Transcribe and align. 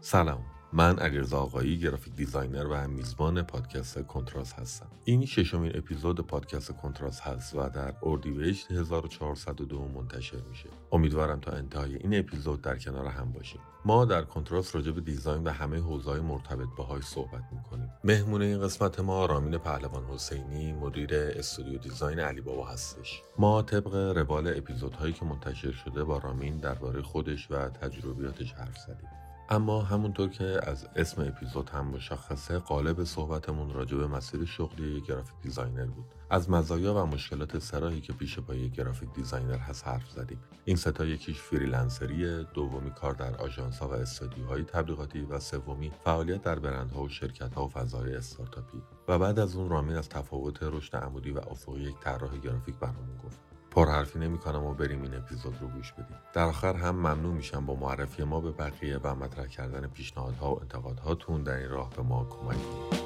سلام 0.00 0.47
من 0.72 0.98
علیرضا 0.98 1.38
آقایی 1.38 1.78
graphic 1.78 2.14
designer 2.14 2.66
و 2.66 2.88
میزبان 2.88 3.42
پادکست 3.42 4.02
کنتراست 4.02 4.52
هستم. 4.52 4.86
این 5.04 5.26
ششمین 5.26 5.72
اپیزود 5.74 6.20
پادکست 6.20 6.72
کنتراست 6.72 7.20
هست 7.20 7.54
و 7.54 7.68
در 7.68 7.94
اردیبهشت 8.02 8.72
1402 8.72 9.88
منتشر 9.88 10.40
میشه. 10.48 10.68
امیدوارم 10.92 11.40
تا 11.40 11.52
انتهای 11.52 11.96
این 11.96 12.18
اپیزود 12.18 12.62
در 12.62 12.78
کنار 12.78 13.06
هم 13.06 13.32
باشیم. 13.32 13.60
ما 13.84 14.04
در 14.04 14.22
کنتراست 14.22 14.74
راجع 14.74 14.92
design 14.92 15.44
و 15.44 15.50
همه 15.50 15.78
حوزه‌های 15.78 16.20
مرتبط 16.20 16.68
باهاش 16.76 17.04
صحبت 17.04 17.42
می‌کنیم. 17.52 17.90
مهمون 18.04 18.42
این 18.42 18.60
قسمت 18.60 19.00
ما 19.00 19.26
رامین 19.26 19.58
پهلوان 19.58 20.04
حسینی 20.04 20.72
مدیر 20.72 21.10
استودیو 21.12 21.78
design 21.78 22.18
علی 22.18 22.40
بابا 22.40 22.66
هستش. 22.66 23.22
ما 23.38 23.62
طبق 23.62 23.94
روال 23.94 24.58
اپیزودهایی 24.58 25.12
که 25.12 25.24
منتشر 25.24 25.72
شده 25.72 26.04
با 26.04 26.18
رامین 26.18 26.56
درباره 26.56 27.02
خودش 27.02 27.50
و 27.50 27.68
تجربیاتش 27.68 28.52
حرف 28.52 28.78
زدیم. 28.78 29.27
اما 29.50 29.82
همونطور 29.82 30.28
که 30.28 30.60
از 30.62 30.86
اسم 30.96 31.22
اپیزود 31.22 31.70
هم 31.70 31.86
مشخصه 31.86 32.58
قالب 32.58 33.04
صحبتمون 33.04 33.72
راجع 33.72 33.96
به 33.96 34.06
مسیر 34.06 34.44
شغلی 34.44 34.88
یک 34.88 35.06
graphic 35.06 35.34
designer 35.42 35.86
بود. 35.86 36.04
از 36.30 36.50
مزایا 36.50 36.94
و 36.94 36.98
مشکلات 36.98 37.58
سه 37.58 37.75
راهی 37.75 38.00
که 38.00 38.12
پیش 38.12 38.38
پای 38.38 38.58
یک 38.58 38.72
graphic 38.72 39.08
designer 39.14 39.58
هست 39.58 39.88
حرف 39.88 40.10
زدیم. 40.10 40.38
این 40.64 40.76
سه 40.76 40.95
تا 40.95 41.04
یکیش 41.04 41.38
freelancer 41.38 42.34
ی 42.34 42.44
دومی 42.44 42.90
کار 42.90 43.14
در 43.14 43.36
آژانس 43.36 43.82
و 43.82 43.90
استودیوهای 43.90 44.62
تبلیغاتی 44.62 45.20
و 45.20 45.40
سومی 45.40 45.92
فعالیت 46.04 46.42
در 46.42 46.58
برندها 46.58 47.02
و 47.02 47.08
شرکت 47.08 47.54
ها 47.54 47.64
و 47.64 47.68
فضای 47.68 48.14
استارتاپی. 48.14 48.82
و 49.08 49.18
بعد 49.18 49.38
از 49.38 49.56
اون 49.56 49.68
رامین 49.68 49.96
از 49.96 50.08
تفاوت 50.08 50.62
رشد 50.62 50.96
عمودی 50.96 51.30
و 51.30 51.38
افقی 51.38 51.80
یک 51.80 52.00
طراح 52.00 52.38
گرافیک 52.38 52.74
برامون 52.74 53.16
گفت. 53.24 53.47
پرحرفی 53.70 54.18
نمی 54.18 54.38
کنم 54.38 54.64
و 54.64 54.74
بریم 54.74 55.02
این 55.02 55.14
اپیزود 55.14 55.54
رو 55.60 55.68
گوش 55.68 55.92
بدیم. 55.92 56.16
در 56.34 56.44
آخر 56.44 56.76
هم 56.76 56.96
ممنون 56.96 57.34
میشم 57.34 57.66
با 57.66 57.74
معرفی 57.74 58.24
ما 58.24 58.40
به 58.40 58.52
بقیه 58.52 58.98
و 58.98 59.14
مطرح 59.14 59.46
کردن 59.46 59.86
پیشنهادها 59.86 60.54
و 60.54 60.60
انتقادهاتون. 60.60 61.42
در 61.42 61.56
این 61.56 61.70
راه 61.70 61.90
به 61.96 62.02
ما 62.02 62.24
کمک 62.24 62.56
کنید. 62.56 62.98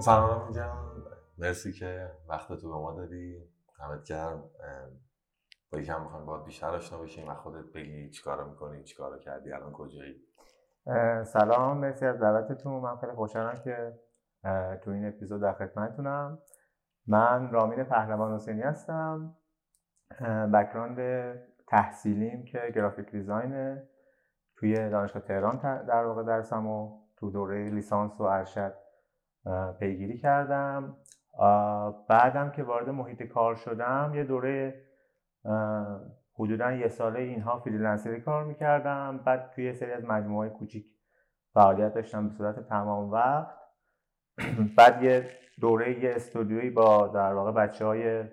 سلام 0.00 0.42
اینجا 0.44 0.72
مرسی 1.38 1.72
که 1.72 2.10
وقت 2.28 2.48
تو 2.52 2.68
به 2.68 2.74
ما 2.74 2.92
دادی. 2.92 3.36
همت 3.78 4.04
گرم. 4.04 4.44
با 5.72 5.78
یکم 5.78 6.02
می‌خوایم 6.02 6.26
باید 6.26 6.44
بیشتر 6.44 6.66
آشنا 6.66 6.98
بشیم 6.98 7.28
و 7.28 7.34
خودت 7.34 7.72
بگی 7.74 8.10
چیکارا 8.10 8.48
می‌کنی 8.48 8.84
چیکارا 8.84 9.18
کردی 9.18 9.52
الان 9.52 9.72
کجایی. 9.72 10.14
سلام 11.24 11.78
مرسی 11.78 12.06
از 12.06 12.20
دعوتتون. 12.20 12.82
من 12.82 12.96
خیلی 12.96 13.12
خوشحالم 13.12 13.60
که 13.64 13.92
تو 14.82 14.90
این 14.90 15.08
اپیزود 15.08 15.42
در 15.42 15.52
خدمتتونم. 15.52 16.38
من 17.06 17.50
رامین 17.50 17.84
پهلوان 17.84 18.34
حسینی 18.34 18.62
هستم. 18.62 19.36
بکراند 20.54 20.98
تحصیلیم 21.68 22.44
که 22.44 22.72
گرافیک 22.74 23.10
دیزاین 23.10 23.82
توی 24.56 24.90
دانشگاه 24.90 25.22
تهران 25.22 25.84
در 25.86 26.04
واقع 26.04 26.22
درسم 26.22 26.66
و 26.66 27.00
تو 27.16 27.30
دوره 27.30 27.70
لیسانس 27.70 28.20
و 28.20 28.22
ارشد 28.22 28.74
پیگیری 29.78 30.18
کردم. 30.18 30.96
بعدم 32.08 32.50
که 32.50 32.62
وارد 32.62 32.88
محیط 32.88 33.22
کار 33.22 33.54
شدم 33.54 34.12
یه 34.14 34.24
دوره 34.24 34.82
حدودا 36.38 36.72
یه 36.72 36.88
ساله 36.88 37.20
اینها 37.20 37.58
فریلنسری 37.58 38.20
کار 38.20 38.44
می‌کردم. 38.44 39.20
بعد 39.24 39.50
توی 39.50 39.74
سری 39.74 39.92
از 39.92 40.04
مجموعه 40.04 40.48
کوچیک 40.48 40.86
فعالیت 41.54 41.94
داشتم 41.94 42.28
به 42.28 42.34
صورت 42.34 42.68
تمام 42.68 43.10
وقت. 43.10 43.56
بعد 44.78 45.02
یه 45.02 45.30
دوره 45.60 46.04
یه 46.04 46.14
استودیویی 46.14 46.70
با 46.70 47.08
در 47.08 47.34
واقع 47.34 47.52
بچه 47.52 47.84
های 47.84 48.24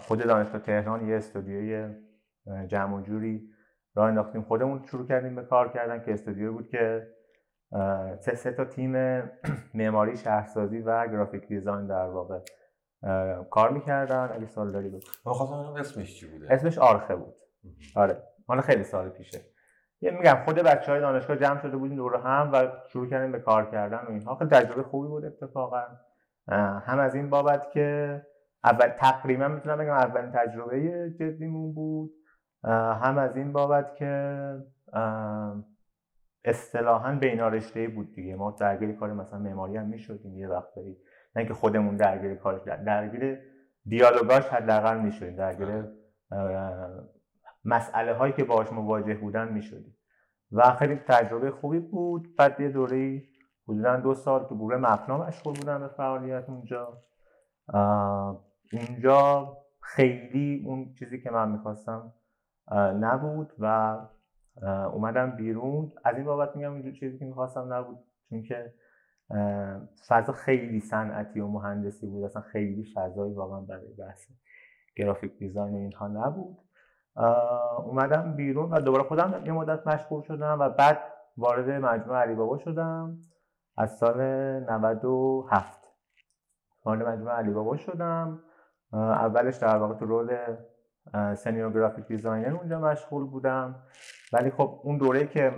خود 0.00 0.26
دانشگاه 0.26 0.60
تهران 0.60 1.08
یه 1.08 1.16
استودیوی 1.16 1.94
جمع 2.66 2.96
و 2.96 3.00
جوری 3.00 3.50
راه 3.94 4.08
انداختیم. 4.08 4.42
خودمون 4.42 4.82
شروع 4.82 5.06
کردیم 5.06 5.34
به 5.34 5.42
کار 5.42 5.72
کردن 5.72 6.04
که 6.04 6.12
استودیو 6.12 6.52
بود 6.52 6.68
که 6.68 7.06
سه 8.20 8.52
تا 8.52 8.64
تیم 8.64 8.92
معماری 9.74 10.16
شهرسازی 10.16 10.78
و 10.78 11.08
گرافیک 11.08 11.46
دیزاین 11.46 11.86
در 11.86 12.06
واقع. 12.06 12.38
کار 13.50 13.70
می‌کردن 13.70 14.30
اگه 14.32 14.46
سال 14.46 14.72
داری 14.72 14.88
بود 14.88 15.04
اسمش 15.78 16.20
چی 16.20 16.26
بوده. 16.26 16.46
اسمش 16.52 16.78
آرخه 16.78 17.16
بود. 17.16 17.34
آره. 17.96 18.22
مال 18.48 18.60
خیلی 18.60 18.84
سال 18.84 19.08
پیشه. 19.08 19.40
یه 20.00 20.10
میگم 20.10 20.42
خود 20.44 20.56
بچه 20.56 20.92
های 20.92 21.00
دانشگاه 21.00 21.36
جمع 21.36 21.60
شده 21.60 21.76
بودیم 21.76 21.96
دور 21.96 22.16
هم 22.16 22.50
و 22.52 22.68
شروع 22.88 23.10
کردیم 23.10 23.32
به 23.32 23.40
کار 23.40 23.70
کردن 23.70 23.98
و 23.98 24.10
اینها. 24.10 24.34
خیلی 24.34 24.50
تجربه 24.50 24.82
خوبی 24.82 25.08
بود 25.08 25.24
اتفاقا. 25.24 25.82
هم 26.80 26.98
از 26.98 27.14
این 27.14 27.30
بابت 27.30 27.70
که 27.70 28.20
اول 28.64 28.88
تقریبا 28.88 29.48
می‌تونم 29.48 29.78
بگم 29.78 29.90
اولین 29.90 30.32
تجربه 30.32 31.10
جدیمون 31.20 31.72
بود. 31.72 32.10
هم 32.64 33.18
از 33.18 33.36
این 33.36 33.52
بابت 33.52 33.96
که 33.96 34.34
اصطلاحا 36.44 37.14
بینارشته 37.14 37.88
بود 37.88 38.12
دیگه. 38.14 38.36
ما 38.36 38.50
درگیر 38.50 38.92
کار 38.92 39.12
مثلا 39.12 39.38
معماری 39.38 39.76
هم 39.76 39.86
می‌شدیم. 39.86 40.38
یه 40.38 40.48
وقتایی 40.48 40.96
نه 41.36 41.40
اینکه 41.40 41.54
خودمون 41.54 41.96
درگیر 41.96 42.34
کارش 42.34 42.62
درگیر 42.62 43.38
دیالوگاش 43.86 44.48
حداقل 44.48 45.00
می‌شدیم 45.00 45.36
درگیر 45.36 45.84
مسئله 47.64 48.14
هایی 48.14 48.32
که 48.32 48.44
باهاش 48.44 48.72
مواجه 48.72 49.14
بودن 49.14 49.52
می‌شدیم. 49.52 49.96
و 50.52 50.70
خیلی 50.70 50.96
تجربه 50.96 51.50
خوبی 51.50 51.78
بود. 51.78 52.36
بعد 52.36 52.60
یه 52.60 52.68
دوره 52.68 53.22
حدودا 53.68 53.96
دو 53.96 54.14
سال 54.14 54.44
تو 54.48 54.56
گروه 54.56 54.76
مفنا 54.76 55.18
مشغول 55.18 55.54
بودم 55.54 55.80
به 55.80 55.88
فعالیت 55.88 56.44
اونجا. 56.48 57.02
اونجا 58.72 59.56
خیلی 59.80 60.64
اون 60.66 60.94
چیزی 60.98 61.20
که 61.20 61.30
من 61.30 61.52
می‌خواستم 61.52 62.12
نبود 63.00 63.52
و 63.58 63.98
اومدم 64.92 65.30
بیرون. 65.30 65.92
از 66.04 66.16
این 66.16 66.24
بابت 66.24 66.56
میگم 66.56 66.72
اونجور 66.72 66.92
چیزی 66.92 67.18
که 67.18 67.24
می‌خواستم 67.24 67.72
نبود. 67.72 67.98
چون 68.30 68.42
که 68.42 68.74
فضا 70.08 70.32
خیلی 70.32 70.80
صنعتی 70.80 71.40
و 71.40 71.46
مهندسی 71.46 72.06
بود. 72.06 72.24
اصلا 72.24 72.42
خیلی 72.42 72.84
فضایی 72.94 73.32
واقعا 73.32 73.60
برای 73.60 73.94
بحث 73.98 74.28
گرافیک 74.96 75.38
دیزاین 75.38 75.74
اینها 75.74 76.08
نبود. 76.08 76.58
اومدم 77.78 78.32
بیرون 78.36 78.70
و 78.70 78.80
دوباره 78.80 79.04
خودم 79.04 79.42
یه 79.46 79.52
مدت 79.52 79.86
مشغول 79.86 80.22
شدم 80.22 80.56
و 80.60 80.68
بعد 80.68 80.98
وارد 81.36 81.70
مجموعه 81.70 82.20
علی 82.20 82.34
بابا 82.34 82.58
شدم 82.58 83.18
از 83.76 83.98
سال 83.98 84.20
97 84.60 85.80
وارد 86.84 87.02
مجموعه 87.02 87.34
علی 87.34 87.50
بابا 87.50 87.76
شدم. 87.76 88.42
اولش 88.92 89.56
در 89.56 89.76
واقع 89.76 89.94
تو 89.94 90.06
role 90.06 90.36
senior 91.34 91.72
graphic 91.72 92.06
designer 92.06 92.56
اونجا 92.56 92.80
مشغول 92.80 93.24
بودم. 93.24 93.82
ولی 94.32 94.50
خب 94.50 94.80
اون 94.84 94.98
دوره 94.98 95.26
که 95.26 95.52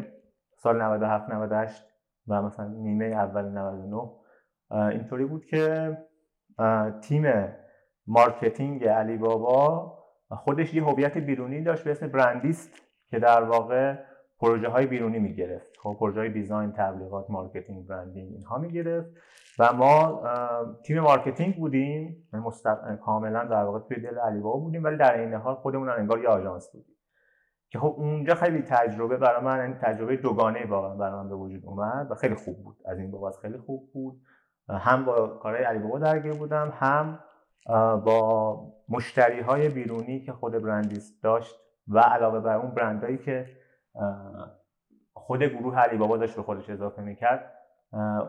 سال 0.56 0.82
97 0.82 1.31
98 1.31 1.91
و 2.28 2.43
مثلا 2.43 2.66
نیمه 2.66 3.05
اول 3.05 3.44
99 3.44 4.10
اینطوری 4.91 5.25
بود 5.25 5.44
که 5.44 5.97
تیم 7.03 7.25
marketing 8.06 8.84
علی 8.84 9.16
بابا 9.16 9.93
خودش 10.31 10.75
یه 10.75 10.84
هویت 10.84 11.19
بیرونی 11.19 11.62
داشت 11.62 11.84
به 11.84 11.91
اسم 11.91 12.09
برندیست 12.09 12.71
که 13.11 13.19
در 13.19 13.43
واقع 13.43 13.97
پروژه 14.41 14.69
های 14.69 14.87
بیرونی 14.87 15.19
می‌گرفت. 15.19 15.77
خب 15.82 15.97
پروژه 16.00 16.21
های 16.21 16.31
design 16.31 16.72
تبلیغات 16.72 17.31
marketing 17.31 17.87
branding 17.87 18.32
اینها 18.32 18.59
می‌گرفت 18.59 19.11
و 19.59 19.72
ما 19.72 20.22
تیم 20.84 21.00
marketing 21.00 21.56
بودیم 21.56 22.28
مستق... 22.32 22.97
کاملا 22.97 23.44
در 23.44 23.65
واقع 23.65 23.78
توی 23.78 23.97
دل 23.97 24.19
علی 24.19 24.41
بابا 24.41 24.58
بودیم 24.58 24.85
ولی 24.85 24.96
در 24.96 25.20
عین 25.20 25.34
حال 25.35 25.55
خودمون 25.55 25.88
انگار 25.88 26.23
یه 26.23 26.29
آژانس 26.29 26.70
بودیم. 26.73 26.94
که 27.72 27.78
خب 27.78 27.94
اونجا 27.98 28.34
خیلی 28.34 28.62
تجربه 28.62 29.16
برای 29.16 29.44
من 29.44 29.58
یعنی 29.58 29.74
تجربه 29.74 30.16
دوگانه 30.16 30.66
واقعا 30.66 30.94
برای 30.94 31.14
من 31.14 31.28
به 31.28 31.34
وجود 31.34 31.66
اومد 31.66 32.10
و 32.10 32.14
خیلی 32.14 32.34
خوب 32.34 32.64
بود. 32.64 32.76
از 32.86 32.98
این 32.98 33.10
بابت 33.10 33.36
خیلی 33.36 33.58
خوب 33.58 33.92
بود. 33.92 34.20
هم 34.69 35.04
با 35.04 35.26
کارهای 35.26 35.64
علی 35.64 35.78
بابا 35.78 35.98
درگیر 35.98 36.32
بودم 36.32 36.72
هم 36.74 37.19
با 38.04 38.60
مشتری 38.88 39.40
های 39.40 39.69
بیرونی 39.69 40.20
که 40.20 40.32
خود 40.32 40.52
برندیس 40.52 41.20
داشت 41.22 41.56
و 41.88 41.98
علاوه 41.98 42.40
بر 42.40 42.56
اون 42.56 42.70
برندهایی 42.70 43.19
که 43.19 43.46
خود 45.14 45.42
گروه 45.42 45.78
علی 45.78 45.96
بابا 45.96 46.16
داشت 46.16 46.36
به 46.36 46.42
خودش 46.42 46.70
اضافه 46.70 47.02
می‌کرد 47.02 47.52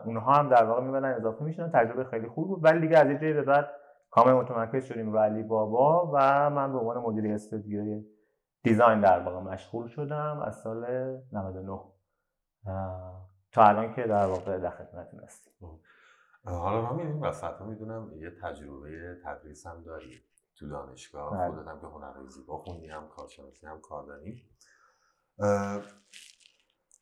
اونها 0.04 0.32
هم 0.32 0.48
در 0.48 0.64
واقع 0.64 0.82
میبنن 0.82 1.14
اضافه 1.14 1.44
می‌شدن 1.44 1.70
تجربه 1.70 2.04
خیلی 2.04 2.28
خوب 2.28 2.48
بود. 2.48 2.64
ولی 2.64 2.80
دیگه 2.80 2.98
از 2.98 3.10
یه 3.10 3.18
جایی 3.18 3.32
به 3.32 3.42
بعد 3.42 3.70
کامل 4.10 4.32
متمرکز 4.32 4.84
شدیم 4.84 5.12
رو 5.12 5.18
علی 5.18 5.42
بابا 5.42 6.10
و 6.14 6.50
من 6.50 6.72
به 6.72 6.78
عنوان 6.78 6.98
مدیر 6.98 7.32
استودیوی 7.32 8.04
دیزاین 8.64 9.00
در 9.00 9.20
واقع 9.20 9.40
مشغول 9.40 9.88
شدم 9.88 10.42
از 10.46 10.60
سال 10.62 10.86
99 11.32 11.80
تا 13.52 13.64
الان 13.64 13.94
که 13.94 14.02
در 14.02 14.26
واقع 14.26 14.58
در 14.58 14.70
خدمتتون 14.70 15.20
هستیم. 15.20 15.52
حالا 16.44 16.82
ما 16.82 16.92
می‌دونیم 16.92 17.22
وسط 17.22 17.60
می‌دونم 17.60 18.12
یه 18.16 18.30
تجربه 18.42 19.20
تدریس 19.24 19.66
هم 19.66 19.82
داری 19.82 20.22
تو 20.56 20.68
دانشگاه. 20.68 21.30
بله. 21.30 21.50
خودت 21.50 21.68
هم 21.68 21.80
که 21.80 21.86
هنرهای 21.86 22.28
زیبا 22.28 22.58
خوندی 22.58 22.88
هم 22.88 23.08
کارشناسی 23.08 23.66
هم 23.66 23.80
کاردانی. 23.80 24.48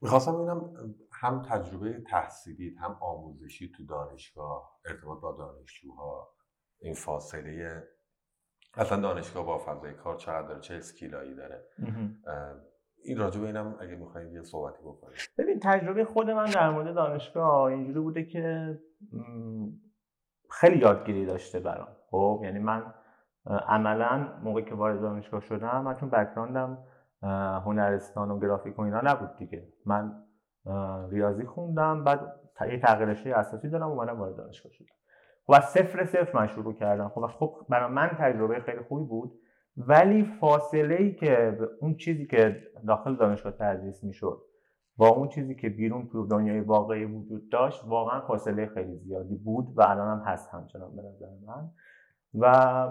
می‌خواستم 0.03 0.37
ببینم 0.37 0.75
هم 1.13 1.43
تجربه 1.43 2.01
تحصیلی 2.01 2.77
هم 2.81 2.97
آموزشی 3.01 3.73
تو 3.77 3.85
دانشگاه 3.87 4.81
ارتباط 4.85 5.21
با 5.21 5.33
دانشجوها 5.33 6.35
این 6.79 6.95
فاصله 6.95 7.83
اصلا 8.75 9.01
دانشگاه 9.01 9.47
با 9.47 9.59
فضای 9.59 9.93
کار 9.93 10.17
چقدر 10.17 10.49
داره 10.49 10.61
چه 10.61 10.75
اسکیلایی 10.75 11.35
داره. 11.35 11.65
این 13.05 13.19
راجع 13.19 13.41
به 13.41 13.47
اینم 13.47 13.77
اگه 13.81 13.95
می‌خواید 13.95 14.33
یه 14.33 14.43
صحبتی 14.43 14.83
بکنید 14.83 15.19
ببین 15.39 15.61
تجربه 15.63 16.05
خود 16.05 16.31
من 16.31 16.45
در 16.45 16.71
مورد 16.71 16.95
دانشگاه 16.95 17.63
اینجوری 17.63 18.01
بوده 18.01 18.25
که 18.25 18.79
خیلی 20.51 20.79
یادگیری 20.79 21.27
داشته 21.27 21.61
برام. 21.61 21.89
خب 22.11 22.41
یعنی 22.45 22.59
من 22.59 22.95
عملا 23.47 24.29
موقعی 24.43 24.65
که 24.65 24.75
وارد 24.75 25.01
دانشگاه 25.01 25.41
شدم 25.41 25.83
من 25.83 25.97
چون 25.97 26.11
بکراندم 26.11 26.85
هنرستان 27.65 28.31
و 28.31 28.41
گرافیک 28.41 28.79
و 28.79 28.83
اینا 28.83 29.01
نبود 29.05 29.37
دیگه. 29.37 29.69
من 29.87 30.25
ریاضی 31.11 31.45
خوندم 31.45 32.05
بعد 32.05 32.41
یه 32.71 32.81
تغییر 32.81 33.35
اساسی 33.37 33.69
دارم 33.69 33.89
اومدم 33.91 34.19
وارد 34.19 34.37
دانشگاه 34.37 34.73
شدم. 34.73 34.95
خب 35.47 35.53
از 35.53 35.65
صفر 35.65 36.05
صفر 36.05 36.39
من 36.39 36.47
شروع 36.47 36.75
کردم. 36.75 37.09
خب 37.09 37.27
خب 37.27 37.67
برای 37.69 37.91
من 37.91 38.09
تجربه 38.09 38.61
خیلی 38.61 38.81
خوبی 38.89 39.05
بود. 39.05 39.39
ولی 39.77 40.25
فاصله 40.41 40.95
ای 40.95 41.15
که 41.15 41.59
اون 41.81 41.97
چیزی 41.97 42.27
که 42.27 42.63
داخل 42.87 43.17
دانشگاه 43.17 43.53
تدریس 43.53 44.05
می‌شد 44.05 44.43
با 44.97 45.09
اون 45.09 45.29
چیزی 45.29 45.55
که 45.55 45.69
بیرون 45.69 46.09
تو 46.09 46.27
دنیای 46.27 46.61
واقعی 46.61 47.05
وجود 47.05 47.49
داشت 47.49 47.85
واقعا 47.87 48.21
فاصله 48.21 48.67
خیلی 48.67 48.97
زیادی 48.97 49.37
بود 49.37 49.67
و 49.77 49.83
الان 49.83 50.19
هم 50.19 50.25
هست 50.27 50.55
همچنان 50.55 50.97
به 50.97 51.03
نظر 51.03 51.27
من. 51.47 51.71
و 52.35 52.87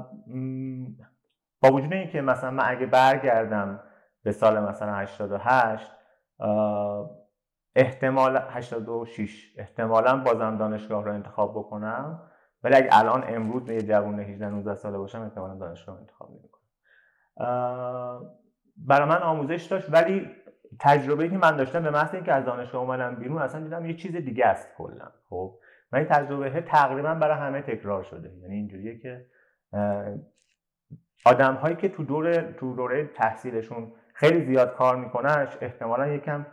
با 1.62 1.70
وجود 1.74 1.94
اینکه 1.94 2.22
مثلا 2.22 2.52
من 2.52 2.64
اگه 2.68 2.86
برگردم 2.86 3.80
به 4.24 4.32
سال 4.32 4.60
مثلا 4.60 4.94
88 4.96 5.92
احتمال 7.76 8.38
86 8.38 9.56
احتمالا 9.58 10.18
بازم 10.18 10.58
دانشگاه 10.58 11.06
رو 11.06 11.14
انتخاب 11.14 11.52
بکنم. 11.52 12.31
ولی 12.64 12.76
اگه 12.76 12.90
الان 12.92 13.24
امروز 13.28 13.70
یه 13.70 13.82
جوون 13.82 14.20
18 14.20 14.50
19 14.50 14.76
ساله 14.76 14.98
باشم 14.98 15.22
احتمالا 15.22 15.56
دانشگاه 15.56 16.00
انتخاب 16.00 16.30
نمی‌کنم. 16.32 16.62
برای 18.78 19.10
من 19.10 19.18
آموزش 19.18 19.64
داشت 19.64 19.94
ولی 19.94 20.30
تجربه 20.80 21.30
که 21.30 21.38
من 21.38 21.58
داشتم 21.58 21.84
به 21.84 21.90
محض 21.90 22.14
اینکه 22.14 22.34
از 22.34 22.46
دانشگاه 22.46 22.82
اومدم 22.82 23.16
بیرون 23.16 23.38
اصلا 23.38 23.62
دیدم 23.62 23.86
یه 23.86 23.94
چیز 23.94 24.16
دیگه 24.16 24.46
است 24.46 24.68
کلا. 24.78 25.12
خب 25.30 25.60
و 25.92 25.96
این 25.96 26.06
تجربه 26.06 26.62
تقریبا 26.62 27.14
برای 27.14 27.38
همه 27.38 27.62
تکرار 27.62 28.04
شده. 28.04 28.32
یعنی 28.42 28.56
اینجوریه 28.56 29.00
که 29.00 29.26
آدم 31.26 31.54
هایی 31.54 31.76
که 31.76 31.90
تو 31.90 32.04
دوره 32.04 32.54
تو 32.54 32.76
دوره 32.76 33.08
تحصیلشون 33.08 33.92
خیلی 34.14 34.46
زیاد 34.46 34.76
کار 34.76 34.96
میکننش 34.96 35.58
احتمالا 35.62 36.08
یکم 36.08 36.46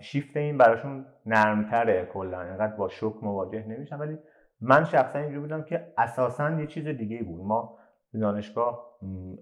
شیفت 0.00 0.36
این 0.36 0.58
براشون 0.58 1.06
نرمتره 1.26 2.04
کلا. 2.04 2.42
اینقدر 2.42 2.76
با 2.76 2.88
شوک 2.88 3.14
مواجه 3.22 3.66
نمیشن. 3.66 3.98
ولی 3.98 4.18
من 4.60 4.84
شخصا 4.84 5.18
اینجوری 5.18 5.40
بودم 5.40 5.62
که 5.62 5.92
اساسا 5.98 6.50
یه 6.50 6.66
چیز 6.66 6.88
دیگه 6.88 7.22
بود. 7.22 7.44
ما 7.44 7.78
دانشگاه 8.20 8.90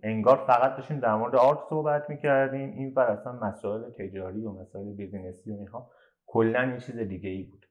انگار 0.03 0.37
فقط 0.37 0.77
داشتیم 0.77 1.01
در 1.01 1.15
مورد 1.15 1.37
art 1.37 1.59
صحبت 1.71 2.11
می‌کردیم. 2.11 2.71
این 2.71 2.95
بر 2.95 3.07
اصلا 3.07 3.33
مسائل 3.33 3.91
تجاری 3.91 4.45
و 4.45 4.53
مسائل 4.53 4.93
business 4.93 5.44
ی 5.44 5.51
و 5.51 5.55
اینها. 5.55 5.91
کلا 6.27 6.65
یه 6.65 6.79
چیز 6.79 6.99
دیگه 6.99 7.31
ای 7.31 7.43
بود. 7.43 7.67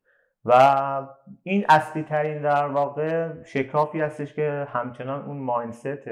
و 0.46 0.54
این 1.44 1.66
اصلی 1.70 2.04
ترین 2.04 2.42
در 2.42 2.68
واقع 2.68 3.44
شکافی 3.44 4.02
هستش 4.02 4.34
که 4.34 4.68
همچنان 4.70 5.26
اون 5.26 5.38
mindset 5.38 6.08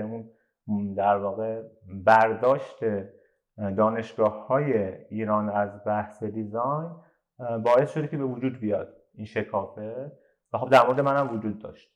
اون 0.67 0.93
در 0.93 1.17
واقع 1.17 1.61
برداشت 2.05 2.79
دانشگاه 3.77 4.47
های 4.47 4.73
ایران 5.09 5.49
از 5.49 5.69
بحث 5.85 6.23
دیزاین 6.23 6.91
باعث 7.63 7.93
شده 7.93 8.07
که 8.07 8.17
به 8.17 8.23
وجود 8.23 8.59
بیاد 8.59 8.93
این 9.13 9.25
شکافه. 9.25 10.11
خب 10.57 10.69
در 10.69 10.85
مورد 10.85 10.99
منم 10.99 11.33
وجود 11.33 11.59
داشت. 11.59 11.91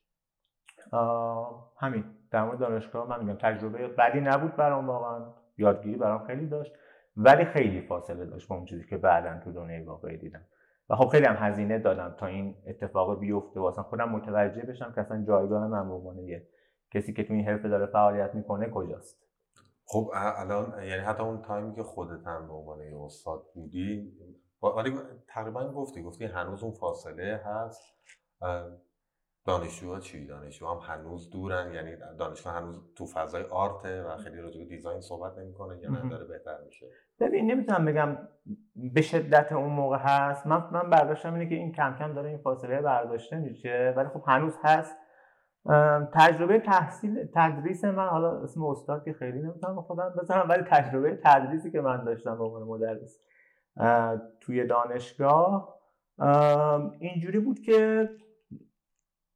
همین. 1.78 2.04
در 2.32 2.44
مورد 2.44 2.60
دانشگاه 2.60 3.10
من 3.10 3.26
میگم 3.26 3.38
تجربه 3.38 3.88
بدی 3.88 4.22
نبود 4.22 4.56
برام 4.56 4.88
واقعا. 4.88 5.34
یادگیری 5.58 5.98
برام 5.98 6.28
خیلی 6.28 6.48
داشت. 6.48 6.74
ولی 7.18 7.46
خیلی 7.46 7.82
فاصله 7.82 8.26
داشت 8.26 8.48
با 8.48 8.56
اون 8.56 8.66
چیزی 8.66 8.86
که 8.86 8.98
بعدا 8.98 9.40
تو 9.44 9.52
دنیای 9.52 9.84
واقعی 9.84 10.18
دیدم. 10.18 10.46
و 10.90 10.96
خب 10.96 11.08
خیلی 11.08 11.26
هم 11.26 11.36
هزینه 11.38 11.80
دادم 11.80 12.16
تا 12.20 12.26
این 12.26 12.56
اتفاق 12.68 13.20
بیفته 13.20 13.60
واسه 13.60 13.82
خودم 13.82 14.10
متوجه 14.10 14.62
بشم 14.62 14.92
که 14.96 15.02
اصلا 15.02 15.24
جایگاه 15.24 15.68
من 15.68 15.90
به 15.90 16.44
کسی 16.92 17.14
که 17.14 17.24
تو 17.24 17.34
این 17.34 17.48
حرفه 17.48 17.70
داره 17.70 17.86
فعالیت 17.86 18.36
می‌کنه 18.36 18.70
کجاست. 18.70 19.26
خب 19.86 20.12
الان 20.14 20.84
یعنی 20.84 21.02
حتی 21.02 21.24
اون 21.24 21.42
تایمی 21.42 21.76
که 21.76 21.84
خودت 21.84 22.28
هم 22.28 22.48
به 22.48 22.54
عنوان 22.54 22.80
استاد 23.06 23.44
بودی 23.56 24.14
ولی 24.78 24.98
تقریبا 25.28 25.72
گفتی 25.72 26.04
گفتی 26.04 26.26
هنوز 26.26 26.64
اون 26.64 26.74
فاصله 26.74 27.42
هست. 27.46 27.99
دانشجوها 29.46 30.00
چی؟ 30.00 30.26
دانشجو 30.26 30.68
هم 30.68 30.78
هنوز 30.82 31.30
دورن 31.30 31.74
یعنی 31.74 31.96
دانشگاه 32.20 32.54
هنوز 32.54 32.76
تو 32.96 33.06
فضای 33.06 33.44
آرته 33.44 34.04
و 34.04 34.18
خیلی 34.18 34.42
راجع 34.42 34.60
به 34.60 34.66
دیزاین 34.66 35.02
صحبت 35.02 35.38
نمی‌کنه 35.38 35.80
یا 35.80 35.90
نه؟ 35.90 36.10
داره 36.10 36.26
بهتر 36.26 36.58
میشه. 36.66 36.88
ببین 37.20 37.52
نمی‌تونم 37.52 37.86
بگم 37.86 38.18
به 38.94 39.02
شدت 39.02 39.52
اون 39.52 39.70
موقع 39.70 39.98
هست. 39.98 40.48
من 40.48 40.70
من 40.72 40.90
برداشتم 40.90 41.34
اینه 41.34 41.50
که 41.50 41.56
این 41.56 41.72
کم 41.72 41.96
کم 42.00 42.14
داره 42.14 42.30
این 42.30 42.38
فاصله 42.38 42.82
برداشته 42.82 43.38
میشه. 43.38 43.94
ولی 43.98 44.10
خب 44.10 44.24
هنوز 44.28 44.54
هست. 44.64 44.96
تجربه 46.14 46.60
تحصیل 46.60 47.28
تدریس 47.36 47.84
من 47.84 48.08
حالا 48.08 48.44
اسم 48.44 48.64
استاد 48.64 49.04
که 49.06 49.14
خیلی 49.14 49.40
نمی‌تونم 49.42 49.82
خودم 49.82 50.16
بزنم 50.22 50.50
ولی 50.50 50.64
تجربه 50.64 51.20
تدریسی 51.24 51.72
که 51.72 51.82
من 51.82 52.04
داشتم 52.04 52.38
به 52.38 52.44
عنوان 52.44 52.64
مدرس 52.64 53.20
توی 54.42 54.68
دانشگاه 54.68 55.80
اینجوری 57.00 57.40
بود 57.40 57.60
که 57.60 58.10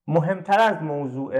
مهمتر 0.08 0.60
از 0.60 0.82
موضوع 0.82 1.34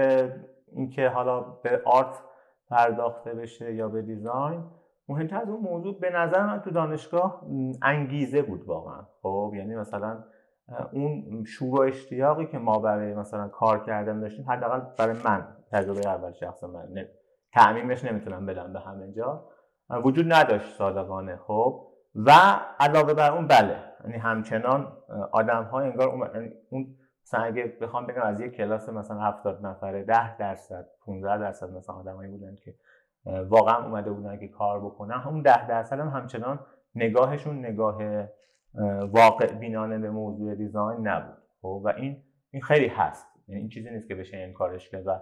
اینکه 0.72 1.08
حالا 1.08 1.40
به 1.40 1.82
آرت 1.84 2.22
پرداخته 2.70 3.34
بشه 3.34 3.74
یا 3.74 3.88
به 3.88 4.02
دیزاین 4.02 4.64
مهمتر 5.08 5.40
از 5.40 5.48
اون 5.48 5.60
موضوع 5.60 6.00
به 6.00 6.10
نظر 6.10 6.46
من 6.46 6.60
تو 6.60 6.70
دانشگاه 6.70 7.42
انگیزه 7.82 8.42
بود 8.42 8.64
واقعا 8.64 9.02
خب 9.22 9.52
یعنی 9.56 9.76
مثلا 9.76 10.24
اون 10.92 11.44
شور 11.44 11.80
و 11.80 11.82
اشتیاقی 11.82 12.46
که 12.46 12.58
ما 12.58 12.78
برای 12.78 13.14
مثلا 13.14 13.48
کار 13.48 13.84
کردن 13.84 14.20
داشتیم 14.20 14.50
حداقل 14.50 14.80
برای 14.98 15.16
من 15.24 15.46
تجربه 15.72 16.08
اول 16.08 16.32
شخص 16.32 16.64
من 16.64 16.88
نه. 16.92 17.08
تعمیمش 17.52 18.04
نمی‌تونم 18.04 18.46
بدم 18.46 18.72
به 18.72 18.80
همه 18.80 19.12
جا 19.12 19.48
وجود 20.04 20.32
نداشت 20.32 20.76
صادقانه 20.76 21.36
خب 21.36 21.86
و 22.14 22.30
علاوه 22.80 23.14
بر 23.14 23.32
اون 23.32 23.46
بله 23.46 23.76
یعنی 24.04 24.18
همچنان 24.18 24.92
آدم 25.32 25.62
ها 25.62 25.80
انگار 25.80 26.30
یعنی 26.34 26.50
اون 26.70 26.96
مثلا 27.24 27.44
اگه 27.44 27.64
بخوام 27.80 28.06
بگم 28.06 28.22
از 28.22 28.40
یک 28.40 28.52
کلاس 28.52 28.88
مثلا 28.88 29.20
70 29.20 29.66
نفره 29.66 30.02
10 30.02 30.36
درصد 30.36 30.88
15 31.06 31.38
درصد 31.38 31.70
مثلا 31.70 31.96
آدمایی 31.96 32.30
بودن 32.30 32.54
که 32.54 32.74
واقعا 33.48 33.84
اومده 33.84 34.10
بودن 34.10 34.38
که 34.38 34.48
کار 34.48 34.80
بکنن. 34.80 35.20
همون 35.20 35.42
10 35.42 35.68
درصد 35.68 36.00
هم 36.00 36.08
همچنان 36.08 36.60
نگاهشون 36.94 37.58
نگاه 37.58 37.98
واقع 39.12 39.52
بینانه 39.52 39.98
به 39.98 40.10
موضوع 40.10 40.54
design 40.54 41.08
نبود. 41.08 41.38
خب 41.62 41.82
و 41.84 41.88
این 41.88 42.22
این 42.50 42.62
خیلی 42.62 42.88
هست. 42.88 43.26
یعنی 43.48 43.60
این 43.60 43.68
چیزی 43.68 43.90
نیست 43.90 44.08
که 44.08 44.14
بشه 44.14 44.36
انکارش 44.36 44.88
کرد 44.88 45.06
و 45.06 45.20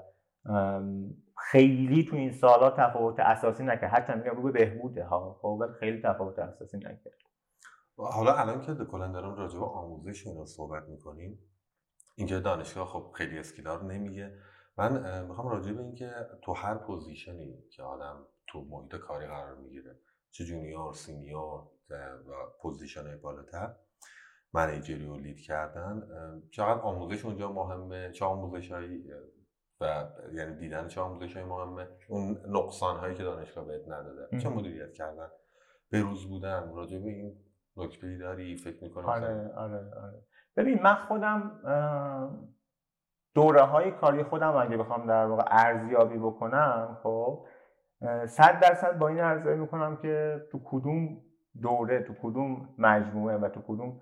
خیلی 1.37 2.05
تو 2.05 2.17
این 2.17 2.33
سالا 2.33 2.71
تفاوت 2.71 3.21
اساسی 3.21 3.65
نکرد. 3.65 3.91
حتی 3.91 4.13
میگم 4.13 4.37
رو 4.37 4.43
به 4.43 4.51
بهبوده 4.51 5.05
ها. 5.05 5.39
خب 5.43 5.63
خیلی 5.81 6.03
تفاوت 6.03 6.39
اساسی 6.39 6.77
نکرد. 6.77 7.15
حالا 7.97 8.35
الان 8.35 8.61
که 8.61 8.85
کلا 8.85 9.09
دارم 9.09 9.35
راجع 9.35 9.59
به 9.59 9.65
آموزش 9.65 10.27
اینا 10.27 10.45
صحبت 10.45 10.89
می‌کنیم 10.89 11.39
اینجا 12.15 12.41
دانشگاه 12.41 12.87
خب 12.87 13.13
خیلی 13.15 13.39
skill 13.39 13.66
ها 13.66 13.72
رو 13.72 13.83
نمیگه. 13.83 14.39
من 14.77 15.25
می‌خوام 15.27 15.49
راجع 15.49 15.73
به 15.73 15.83
اینکه 15.83 16.13
تو 16.43 16.53
هر 16.53 16.75
position 16.75 17.55
ی 17.55 17.65
که 17.71 17.83
آدم 17.83 18.27
تو 18.47 18.65
محیط 18.65 18.97
کاری 18.97 19.27
قرار 19.27 19.57
می‌گیره 19.57 19.99
چه 20.31 20.45
junior 20.45 20.95
senior 20.95 21.61
و 21.91 22.33
position 22.63 23.17
بالاتر 23.17 23.75
manager 24.55 25.00
ی 25.00 25.07
و 25.07 25.17
lead 25.17 25.41
کردن 25.41 26.03
چقدر 26.51 26.81
آموزش 26.81 27.25
اونجا 27.25 27.53
مهمه 27.53 28.13
چه 28.13 28.25
آموزش 28.25 28.73
هایی 28.73 29.13
و 29.81 30.09
یعنی 30.33 30.57
دیدن 30.57 30.89
چه 30.89 31.01
آموزش 31.01 31.37
های 31.37 31.45
مهمه 31.45 31.89
اون 32.09 32.41
نقصان 32.49 32.97
هایی 32.97 33.15
که 33.15 33.23
دانشگاه 33.23 33.65
بهت 33.65 33.89
نداده 33.89 34.39
چه 34.39 34.49
مدیریت 34.49 34.93
کردن 34.93 35.29
به 35.91 36.01
روز 36.01 36.29
بودن 36.29 36.75
راجع 36.75 36.99
به 36.99 37.11
این 37.11 37.37
نکته 37.77 38.19
داری 38.19 38.57
فکر 38.57 38.85
می‌کنم 38.85 39.07
آره 39.07 39.53
آره 39.55 39.91
آره. 39.95 40.23
ببین 40.57 40.83
من 40.83 40.95
خودم 40.95 41.51
دوره 43.35 43.63
های 43.63 43.91
کاری 43.91 44.23
خودم 44.23 44.57
اگه 44.57 44.77
بخوام 44.77 45.07
در 45.07 45.27
واقع 45.27 45.45
ارزیابی 45.47 46.19
بکنم 46.19 46.99
خب 47.03 47.47
صد 48.27 48.61
درصد 48.61 48.99
با 48.99 49.09
این 49.09 49.21
ارزیابی 49.21 49.61
می‌کنم 49.61 49.97
که 49.97 50.41
تو 50.53 50.61
کدوم 50.65 51.21
دوره 51.63 52.03
تو 52.03 52.15
کدوم 52.23 52.69
مجموعه 52.79 53.37
و 53.37 53.49
تو 53.49 53.61
کدوم 53.69 54.01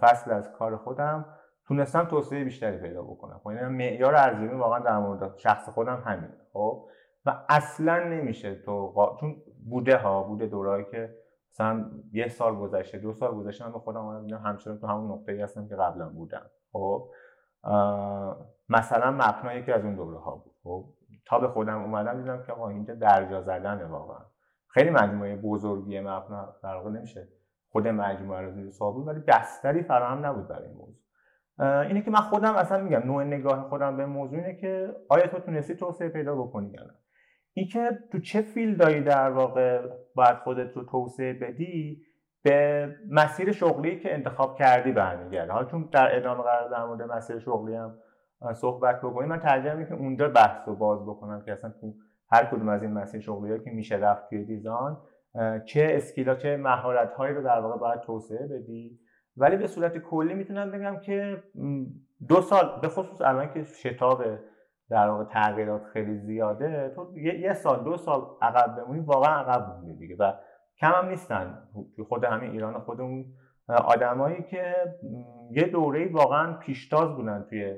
فصل 0.00 0.30
از 0.30 0.52
کار 0.52 0.76
خودم 0.76 1.24
تونستم 1.66 2.04
توسعه 2.04 2.44
بیشتری 2.44 2.78
پیدا 2.78 3.02
بکنم. 3.02 3.40
خب 3.44 3.50
یعنی 3.50 3.76
معیار 3.76 4.14
ارزیابی 4.14 4.54
واقعا 4.54 4.78
در 4.78 4.98
مورد 4.98 5.38
شخص 5.38 5.68
خودم 5.68 6.02
همین 6.06 6.30
خب؟ 6.52 6.88
و 7.26 7.44
اصلا 7.48 7.98
نمیشه 7.98 8.54
تو 8.54 8.94
چون 9.20 9.36
بوده 9.70 9.96
ها 9.96 10.22
بوده 10.22 10.46
دورایی 10.46 10.84
که 10.90 11.14
مثلا 11.52 11.90
یه 12.12 12.28
سال 12.28 12.56
گذشته 12.56 12.98
دو 12.98 13.12
سال 13.12 13.34
گذشته 13.34 13.64
من 13.64 13.72
به 13.72 13.78
خودم 13.78 14.00
اومدم 14.00 14.36
همچنان 14.36 14.78
تو 14.78 14.86
همون 14.86 15.10
نقطه‌ای 15.10 15.40
هستم 15.40 15.68
که 15.68 15.76
قبلا 15.76 16.08
بودم. 16.08 16.50
خب؟ 16.72 17.10
مثلا 18.68 19.10
مپنا 19.10 19.60
که 19.60 19.74
از 19.74 19.84
اون 19.84 19.94
دوره 19.94 20.18
ها 20.18 20.36
بود. 20.36 20.54
خب؟ 20.64 20.84
تا 21.26 21.38
به 21.38 21.48
خودم 21.48 21.82
اومدم 21.82 22.22
دیدم 22.22 22.42
که 22.42 22.52
آقا 22.52 22.68
اینجا 22.68 22.94
درجا 22.94 23.42
زدن 23.42 23.82
واقعا. 23.82 24.24
خیلی 24.66 24.90
مجموعه 24.90 25.36
بزرگی 25.36 26.00
مپنا 26.00 26.56
در 26.62 26.74
واقع 26.74 26.90
نمیشه 26.90 27.28
خود 27.68 27.88
مجموعه 27.88 28.40
رو 28.40 28.52
زیر 28.52 28.70
سوال 28.70 28.94
ولی 28.94 29.20
بستری 29.20 29.82
فراهم 29.82 30.26
نبود 30.26 30.48
برای 30.48 30.68
این 30.68 30.76
موضوع. 30.76 31.02
اینه 31.88 32.02
که 32.02 32.10
من 32.10 32.20
خودم 32.20 32.54
اصلا 32.54 32.82
میگم 32.82 33.02
نوع 33.04 33.24
نگاه 33.24 33.68
خودم 33.68 33.96
به 33.96 34.06
موضوع 34.06 34.38
اینه 34.38 34.54
که 34.54 34.96
آیا 35.08 35.26
تو 35.26 35.38
تونستی 35.38 35.74
توسعه 35.74 36.08
پیدا 36.08 36.34
بکنی 36.34 36.70
یا 36.70 36.82
نه. 36.82 36.94
این 37.54 37.66
که 37.66 37.98
تو 38.12 38.18
چه 38.18 38.40
فیلدایی 38.40 39.00
در 39.00 39.30
واقع 39.30 39.86
باید 40.14 40.36
خودت 40.36 40.76
رو 40.76 40.84
توسعه 40.84 41.32
بدی 41.32 42.02
به 42.42 42.88
مسیر 43.10 43.52
شغلی 43.52 44.00
که 44.00 44.14
انتخاب 44.14 44.58
کردی 44.58 44.92
برمیگرده. 44.92 45.52
حالا 45.52 45.64
چون 45.64 45.88
در 45.92 46.16
ادامه 46.16 46.42
قرار 46.42 46.70
در 46.70 46.84
مورد 46.84 47.02
مسیر 47.02 47.38
شغلی 47.38 47.74
هم 47.74 47.98
صحبت 48.54 49.00
بکنیم 49.00 49.28
من 49.28 49.38
ترجیح 49.38 49.84
که 49.84 49.94
اونجا 49.94 50.28
بحث 50.28 50.68
رو 50.68 50.76
باز 50.76 51.02
بکنم 51.02 51.42
که 51.46 51.52
اصلا 51.52 51.70
تو 51.80 51.94
هر 52.32 52.44
کدوم 52.44 52.68
از 52.68 52.82
این 52.82 52.92
مسیر 52.92 53.20
شغلی 53.20 53.64
که 53.64 53.70
میشه 53.70 53.96
رفت 53.96 54.28
توی 54.28 54.44
دیزاین 54.44 54.96
چه 55.64 55.86
اسکیلا 55.90 56.34
چه 56.34 56.56
مهارت 56.56 57.14
هایی 57.14 57.34
رو 57.34 57.42
در 57.42 57.60
واقع 57.60 57.78
باید 57.78 58.00
توسعه 58.00 58.46
بدی. 58.46 58.98
ولی 59.36 59.56
به 59.56 59.66
صورت 59.66 59.98
کلی 59.98 60.34
می‌تونم 60.34 60.70
بگم 60.70 61.00
که 61.00 61.42
دو 62.28 62.40
سال 62.40 62.78
به 62.82 62.88
خصوص 62.88 63.20
الان 63.20 63.52
که 63.54 63.62
شتاب 63.62 64.22
در 64.92 65.08
واقع 65.08 65.24
تغییرات 65.24 65.84
خیلی 65.84 66.18
زیاده 66.18 66.92
تو 66.96 67.18
یه 67.18 67.52
سال 67.52 67.84
دو 67.84 67.96
سال 67.96 68.26
عقب 68.42 68.76
بمونی 68.76 69.00
واقعا 69.00 69.40
عقب 69.40 69.68
موندی 69.68 69.94
دیگه 69.94 70.16
و 70.16 70.32
کم 70.78 70.92
هم 70.92 71.08
نیستن 71.08 71.68
خود 72.08 72.24
همین 72.24 72.50
ایران 72.50 72.80
خودمون. 72.80 73.24
آدمایی 73.68 74.42
که 74.42 74.74
یه 75.50 75.62
دوره 75.62 76.12
واقعا 76.12 76.52
پیشتاز 76.52 77.08
بودن 77.08 77.46
توی 77.50 77.76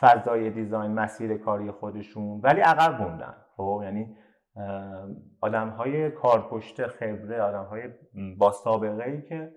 فضای 0.00 0.50
دیزاین 0.50 0.92
مسیر 0.92 1.36
کاری 1.36 1.70
خودشون 1.70 2.40
ولی 2.40 2.60
عقب 2.60 3.00
موندن. 3.00 3.34
خب 3.56 3.80
یعنی 3.82 4.16
آدم 5.40 5.68
های 5.68 6.10
کارپشت 6.10 6.86
خبره 6.86 7.42
آدم 7.42 7.64
های 7.64 7.82
با 8.38 8.52
سابقه 8.52 9.04
ای 9.04 9.22
که 9.22 9.52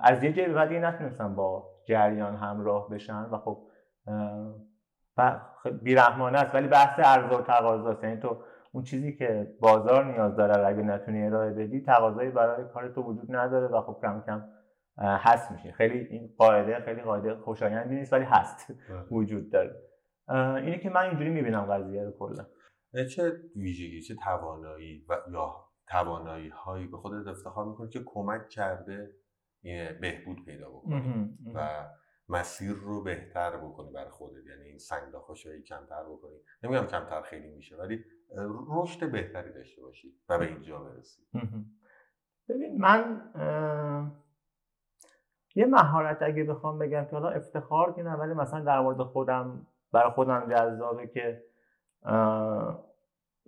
از 0.00 0.24
یه 0.24 0.32
جای 0.32 0.48
بعدی 0.48 0.78
نتونستن 0.78 1.34
با 1.34 1.68
جریان 1.88 2.36
همراه 2.36 2.88
بشن 2.90 3.22
و 3.22 3.38
خب 3.38 3.66
بیرحمانه 5.82 6.38
است 6.38 6.54
ولی 6.54 6.68
بحث 6.68 6.98
عرضه 6.98 7.36
و 7.36 7.42
تقاضاست 7.42 8.04
یعنی 8.04 8.20
تو 8.20 8.42
اون 8.72 8.84
چیزی 8.84 9.16
که 9.16 9.56
بازار 9.60 10.04
نیاز 10.04 10.36
داره 10.36 10.66
اگه 10.66 10.82
نتونی 10.82 11.26
ارائه 11.26 11.52
بدی 11.52 11.80
تقاضایی 11.80 12.30
برای 12.30 12.64
کار 12.74 12.88
تو 12.88 13.02
وجود 13.02 13.36
نداره 13.36 13.66
و 13.66 13.80
خب 13.80 13.98
کم 14.02 14.22
کم 14.26 14.44
هست 14.98 15.52
میشه. 15.52 15.72
خیلی 15.72 15.98
این 15.98 16.34
قاعده 16.38 16.80
خیلی 16.80 17.02
قاعده 17.02 17.34
خوشایندی 17.34 17.94
نیست 17.94 18.12
ولی 18.12 18.24
هست 18.24 18.74
وجود 19.10 19.52
داره. 19.52 19.76
اینه 20.56 20.78
که 20.78 20.90
من 20.90 21.00
اینجوری 21.00 21.30
می‌بینم 21.30 21.60
قضیه 21.60 22.04
رو 22.04 22.12
کلا. 22.18 22.46
چه 23.16 23.32
ویژگی 23.56 24.02
چه 24.02 24.14
توانایی 24.24 25.04
و 25.08 25.16
یا 25.30 25.54
توانایی 25.88 26.48
هایی 26.48 26.86
به 26.86 26.96
خودت 26.96 27.26
افتخار 27.26 27.64
می‌کنی 27.64 27.88
که 27.88 28.00
کمک 28.06 28.48
کرده 28.48 29.10
بهبود 30.00 30.44
پیدا 30.44 30.70
بکنی؟ 30.70 31.38
و 31.54 31.86
مسیر 32.28 32.72
رو 32.72 33.02
بهتر 33.02 33.56
بکنی 33.56 33.90
برای 33.90 34.10
خودت. 34.10 34.46
یعنی 34.46 34.64
این 34.64 34.78
سنگ 34.78 35.14
هایی 35.44 35.62
کمتر 35.62 36.02
بکنی. 36.02 36.36
نمیگم 36.62 36.86
کمتر 36.86 37.22
خیلی 37.22 37.48
میشه 37.48 37.76
ولی 37.76 38.04
رشد 38.68 39.12
بهتری 39.12 39.52
داشته 39.52 39.82
باشی 39.82 40.14
و 40.28 40.38
به 40.38 40.46
اینجا 40.46 40.78
برسی. 40.78 41.22
ببین 42.48 42.78
من 42.78 43.32
یه 45.54 45.66
مهارت 45.66 46.22
اگه 46.22 46.44
بخوام 46.44 46.78
بگم 46.78 47.04
که 47.04 47.10
حالا 47.10 47.28
افتخار 47.28 47.92
که 47.92 48.02
ولی 48.02 48.34
مثلا 48.34 48.60
در 48.60 48.80
مورد 48.80 49.02
خودم 49.02 49.66
برای 49.92 50.10
خودم 50.10 50.48
جذابه 50.50 51.06
که 51.06 51.44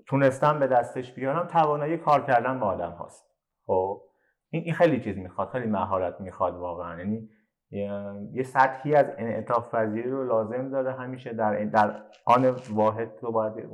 تونستم 0.06 0.58
به 0.58 0.66
دستش 0.66 1.12
بیارم 1.12 1.46
توانایی 1.46 1.96
کار 1.96 2.24
کردن 2.24 2.60
با 2.60 2.66
آدم 2.66 2.90
هاست. 2.90 3.24
خب؟ 3.66 4.02
این 4.50 4.74
خیلی 4.74 5.00
چیز 5.00 5.18
می‌خواد 5.18 5.48
خیلی 5.48 5.66
مهارت 5.66 6.20
می‌خواد 6.20 6.54
واقعا. 6.54 6.98
یعنی 6.98 7.30
یه 7.70 8.42
سطحی 8.42 8.94
از 8.94 9.06
انعطاف 9.18 9.74
پذیری 9.74 10.10
رو 10.10 10.24
لازم 10.24 10.70
داره 10.70 10.92
همیشه 10.92 11.32
در 11.32 11.64
در 11.64 12.02
آن 12.24 12.56
واحد 12.70 13.16
تو 13.16 13.32
باید 13.32 13.68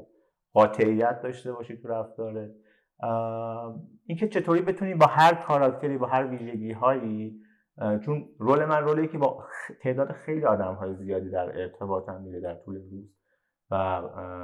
قاطعیت 0.52 1.22
داشته 1.22 1.52
باشی 1.52 1.76
تو 1.76 1.88
رفتاره. 1.88 2.54
اینکه 4.06 4.28
چطوری 4.28 4.62
بتونی 4.62 4.94
با 4.94 5.06
هر 5.06 5.34
کاراکتری 5.34 5.98
با 5.98 6.06
هر 6.06 6.26
ویژگی 6.26 6.72
هایی 6.72 7.40
چون 8.04 8.28
رول 8.38 8.64
من 8.64 8.82
رولی 8.82 9.08
که 9.08 9.18
با 9.18 9.44
تعداد 9.82 10.12
خیلی 10.12 10.44
آدم 10.44 10.74
های 10.74 10.94
زیادی 10.94 11.30
در 11.30 11.60
ارتباطم 11.60 12.20
میره 12.22 12.40
در 12.40 12.54
طول 12.54 12.74
روز 12.74 13.14
و 13.70 14.02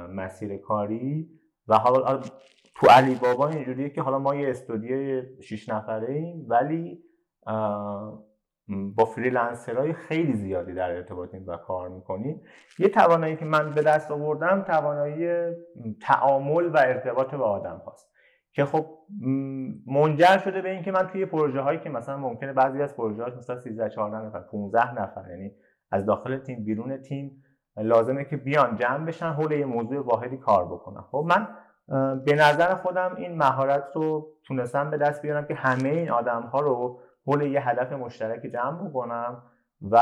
مسیر 0.09 0.57
کاری 0.57 1.29
و 1.67 1.75
حالا 1.75 2.21
تو 2.75 2.87
علی 2.89 3.15
بابا 3.15 3.49
اینجوریه 3.49 3.89
که 3.89 4.01
حالا 4.01 4.19
ما 4.19 4.35
یه 4.35 4.49
استودیو 4.49 5.23
6 5.41 5.69
نفره 5.69 6.13
ایم 6.13 6.45
ولی 6.49 7.03
با 8.95 9.05
فریلنسرهای 9.05 9.93
خیلی 9.93 10.33
زیادی 10.33 10.73
در 10.73 10.91
ارتباطیم 10.91 11.43
و 11.47 11.57
کار 11.57 11.89
می‌کنیم. 11.89 12.41
یه 12.79 12.87
توانایی 12.87 13.35
که 13.35 13.45
من 13.45 13.71
به 13.71 13.81
دست 13.81 14.11
آوردم 14.11 14.61
توانایی 14.61 15.51
تعامل 16.01 16.65
و 16.65 16.77
ارتباط 16.77 17.35
با 17.35 17.45
آدم 17.45 17.81
هاست 17.85 18.11
که 18.53 18.65
خب 18.65 18.85
منجر 19.87 20.37
شده 20.37 20.61
به 20.61 20.69
اینکه 20.69 20.91
من 20.91 21.07
توی 21.07 21.25
پروژه 21.25 21.61
هایی 21.61 21.79
که 21.79 21.89
مثلا 21.89 22.17
ممکنه 22.17 22.53
بعضی 22.53 22.81
از 22.81 22.95
پروژه 22.95 23.23
ها 23.23 23.29
مثلا 23.37 23.59
13 23.59 23.89
14 23.89 24.25
نفر 24.25 24.39
15 24.39 25.01
نفر 25.01 25.29
یعنی 25.29 25.51
از 25.91 26.05
داخل 26.05 26.37
تیم 26.37 26.63
بیرون 26.63 26.97
تیم 26.97 27.43
لازمه 27.77 28.25
که 28.25 28.37
بیان 28.37 28.75
جمع 28.75 29.05
بشن 29.05 29.29
حول 29.29 29.51
یه 29.51 29.65
موضوع 29.65 30.05
واحدی 30.05 30.37
کار 30.37 30.65
بکنن. 30.65 31.01
خب 31.01 31.25
من 31.27 31.47
به 32.25 32.35
نظر 32.35 32.75
خودم 32.75 33.15
این 33.17 33.37
مهارت 33.37 33.83
رو 33.95 34.27
تونستم 34.43 34.89
به 34.89 34.97
دست 34.97 35.21
بیارم 35.21 35.45
که 35.45 35.55
همه 35.55 35.89
این 35.89 36.09
آدم 36.09 36.41
ها 36.41 36.59
رو 36.59 36.99
حول 37.25 37.41
یه 37.41 37.69
هدف 37.69 37.91
مشترک 37.91 38.41
جمع 38.41 38.89
بکنم 38.89 39.43
و 39.91 40.01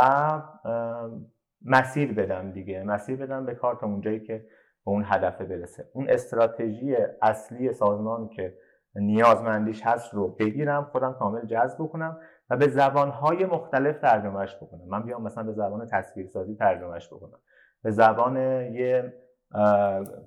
مسیر 1.65 2.13
بدم 2.13 2.51
دیگه. 2.51 2.83
مسیر 2.83 3.15
بدم 3.15 3.45
به 3.45 3.55
کار 3.55 3.75
تا 3.75 3.87
اونجایی 3.87 4.19
که 4.19 4.37
به 4.85 4.91
اون 4.91 5.03
هدف 5.05 5.41
برسه. 5.41 5.89
اون 5.93 6.09
استراتژی 6.09 6.95
اصلی 7.21 7.73
سازمان 7.73 8.29
که 8.29 8.57
نیازمندیش 8.95 9.81
هست 9.85 10.13
رو 10.13 10.27
بگیرم 10.27 10.83
خودم 10.83 11.13
کامل 11.13 11.45
جذب 11.45 11.75
بکنم 11.79 12.19
و 12.49 12.57
به 12.57 12.67
زبانهای 12.67 13.45
مختلف 13.45 13.99
ترجمهش 13.99 14.55
بکنم. 14.55 14.87
من 14.87 15.03
بیام 15.03 15.23
مثلا 15.23 15.43
به 15.43 15.53
زبان 15.53 15.87
تصویرسازی 15.91 16.55
ترجمهش 16.55 17.07
بکنم. 17.13 17.39
به 17.83 17.91
زبان 17.91 18.37
یه 18.73 19.13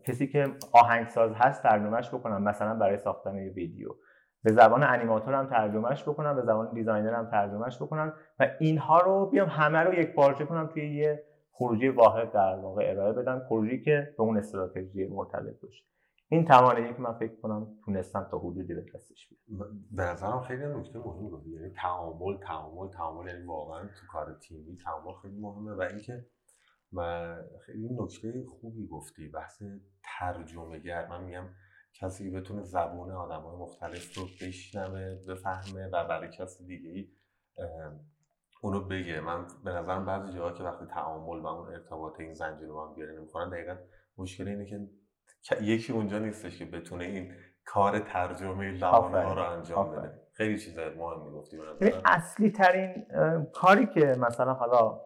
کسی 0.07 0.27
که 0.27 0.47
آهنگساز 0.73 1.33
هست 1.35 1.63
ترجمهش 1.63 2.15
بکنم 2.15 2.43
مثلا 2.43 2.75
برای 2.75 2.99
ساختن 2.99 3.37
یه 3.37 3.51
ویدیو. 3.51 3.89
به 4.45 4.53
زبان 4.53 4.83
انیماتور 4.83 5.35
هم 5.35 5.47
ترجمهش 5.47 6.03
بکنم 6.03 6.37
به 6.37 6.43
زبان 6.43 6.75
دیزاینر 6.75 7.15
هم 7.15 7.31
ترجمهش 7.31 7.83
بکنم 7.83 8.13
و 8.41 8.49
اینها 8.61 9.01
رو 9.01 9.27
بیام 9.27 9.49
همه 9.49 9.79
رو 9.79 9.95
یک 9.95 10.15
پارچه 10.15 10.45
کنم 10.45 10.67
توی 10.67 10.97
یه 10.97 11.25
خروجی 11.53 11.89
واحد 11.89 12.33
در 12.33 12.57
واقع 12.57 12.91
ارائه 12.91 13.13
بدم 13.13 13.43
خروجی 13.49 13.83
که 13.83 14.15
به 14.19 14.23
اون 14.23 14.37
استراتژی 14.37 15.07
مرتبط 15.07 15.61
باشه. 15.63 15.85
این 16.29 16.45
توانایی 16.45 16.95
که 16.95 17.01
من 17.01 17.13
فکر 17.13 17.41
کنم 17.43 17.67
تونستم 17.85 18.29
تا 18.31 18.39
حدودی 18.39 18.75
به 18.75 18.85
دستش 18.95 19.29
بیارم. 19.29 19.85
به 19.91 20.03
نظرم 20.03 20.41
خیلی 20.41 20.67
نکته 20.67 20.99
مهمی 20.99 21.31
گفتی 21.31 21.51
یعنی 21.51 21.71
تعامل 21.71 22.37
تعامل 22.37 22.89
تعامل 22.89 23.27
یعنی 23.27 23.45
واقعا 23.45 23.83
تو 23.83 24.07
کار 24.13 24.39
تیمی 24.43 24.79
تعامل 24.85 25.13
خیلی 25.23 25.41
مهمه 25.41 25.73
و 25.73 25.81
اینکه 25.81 26.27
و 26.93 27.35
خیلی 27.67 27.89
نکته 28.01 28.45
خوبی 28.61 28.87
گفتی 28.87 29.29
بحث 29.29 29.63
ترجمه 30.19 30.79
گر 30.79 31.09
من 31.09 31.25
میگم 31.25 31.45
کسی 32.01 32.31
بتونه 32.31 32.63
زبون 32.63 33.11
آدم 33.11 33.41
های 33.41 33.57
مختلف 33.57 34.19
رو 34.19 34.25
بشنوه 34.43 35.15
بفهمه 35.29 35.87
و 35.87 36.05
برای 36.09 36.29
کسی 36.29 36.67
دیگه 36.67 36.91
ای 36.91 37.09
اونو 38.63 38.81
بگه. 38.81 39.21
من 39.21 39.47
به 39.65 39.71
نظرم 39.71 40.07
بعضی 40.07 40.33
جاها 40.33 40.53
که 40.53 40.65
وقتی 40.65 40.87
تعامل 40.87 41.41
و 41.41 41.47
اون 41.47 41.69
ارتباط 41.69 42.21
این 42.21 42.35
زنجیر 42.35 42.69
رو 42.69 42.87
هم 42.87 42.95
بیاره 42.95 43.19
نمی‌خورن 43.19 43.51
دقیقا 43.51 43.77
مشکل 44.19 44.49
اینه 44.49 44.67
که 44.67 44.89
یکی 45.61 45.93
اونجا 45.93 46.19
نیستش 46.19 46.59
که 46.59 46.65
بتونه 46.65 47.05
این 47.05 47.35
کار 47.65 47.99
ترجمه 47.99 48.71
لبانه 48.71 49.23
ها 49.23 49.35
رو 49.35 49.43
انجام 49.43 49.91
بده. 49.91 50.21
خیلی 50.33 50.59
چیز 50.59 50.79
مهمی 50.79 51.31
گفتی 51.31 51.59
اصلی 52.05 52.51
ترین 52.51 53.07
کاری 53.55 53.87
که 53.87 54.17
مثلا 54.19 54.55
حالا 54.55 55.01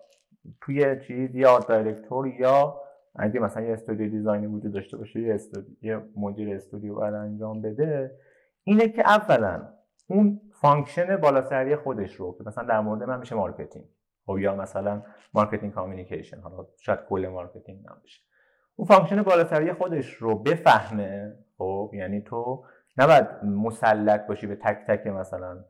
توی 0.61 1.01
چیز 1.07 1.35
یا 1.35 1.59
director 1.59 2.29
یا 2.29 2.83
اگه 3.19 3.41
مثلا 3.41 3.63
یه 3.63 3.73
استودیو 3.73 4.11
design 4.11 4.41
ی 4.41 4.47
وجود 4.47 4.73
داشته 4.73 4.97
باشه 4.97 5.21
یه, 5.21 5.39
یه 5.83 6.03
مدیر 6.17 6.55
استودیو 6.55 6.95
باید 6.95 7.15
انجام 7.15 7.63
بده 7.63 8.19
اینه 8.65 8.89
که 8.89 9.09
اولا 9.09 9.69
اون 10.09 10.41
function 10.53 11.17
بالاسری 11.17 11.77
خودش 11.77 12.15
رو 12.15 12.39
که 12.39 12.45
مثلا 12.47 12.65
در 12.65 12.81
مورد 12.81 13.03
من 13.03 13.19
میشه 13.19 13.35
marketing. 13.35 13.85
خب 14.27 14.39
یا 14.39 14.57
مثلا 14.57 15.03
marketing 15.35 15.73
communication 15.73 16.41
حالا 16.41 16.67
شاید 16.79 17.01
کل 17.09 17.29
marketing 17.29 17.81
نباشه. 17.87 18.21
اون 18.77 18.89
function 18.89 19.23
بالاتری 19.23 19.73
خودش 19.73 20.15
رو 20.15 20.39
بفهمه 20.39 21.37
خب 21.59 21.91
یعنی 21.95 22.21
تو 22.21 22.65
نباید 22.97 23.27
مسلط 23.45 24.27
باشی 24.27 24.47
به 24.47 24.57
تک 24.57 24.79
تک 24.89 25.07
مثلا 25.07 25.65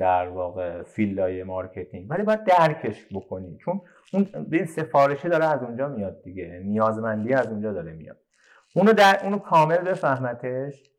در 0.00 0.28
واقع 0.28 0.82
field 0.82 1.42
های 1.42 1.53
marketing. 1.53 2.10
ولی 2.10 2.22
باید 2.22 2.44
درکش 2.44 3.06
بکنی. 3.14 3.56
چون 3.56 3.80
اون 4.12 4.28
این 4.52 4.64
سفارشه 4.64 5.28
داره 5.28 5.44
از 5.44 5.62
اونجا 5.62 5.88
میاد 5.88 6.22
دیگه. 6.22 6.60
نیازمندی 6.64 7.34
از 7.34 7.46
اونجا 7.46 7.72
داره 7.72 7.92
میاد. 7.92 8.16
اونو 8.74 8.92
در 8.92 9.20
اونو 9.22 9.38
کامل 9.38 9.78
بفهمتش. 9.78 10.90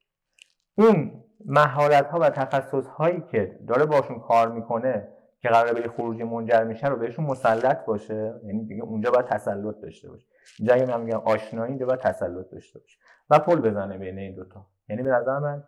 اون 0.76 1.24
مهارت 1.46 2.08
ها 2.08 2.20
و 2.20 2.30
تخصص 2.30 2.88
هایی 2.88 3.24
که 3.32 3.60
داره 3.68 3.86
باشون 3.86 4.20
کار 4.20 4.52
می‌کنه 4.52 5.08
که 5.42 5.50
قراره 5.50 5.82
به 5.82 5.90
خروجی 5.90 6.24
منجر 6.24 6.64
میشه 6.64 6.88
رو 6.88 6.96
بهشون 6.96 7.26
مسلط 7.26 7.86
باشه. 7.86 8.34
یعنی 8.46 8.66
دیگه 8.66 8.84
اونجا 8.84 9.12
باید 9.12 9.26
تسلط 9.26 9.76
داشته 9.82 10.10
باشه. 10.10 10.28
اینجا 10.60 10.98
من 10.98 11.02
میگم 11.02 11.20
آشنایی 11.20 11.78
باید 11.78 12.00
تسلط 12.00 12.50
داشته 12.52 12.80
باشه. 12.80 12.98
و 13.30 13.40
پل 13.40 13.56
بزنه 13.56 13.98
بین 13.98 14.20
این 14.20 14.36
دوتا. 14.36 14.66
یعنی 14.90 15.04
به 15.04 15.10
نظر 15.10 15.40
من 15.40 15.64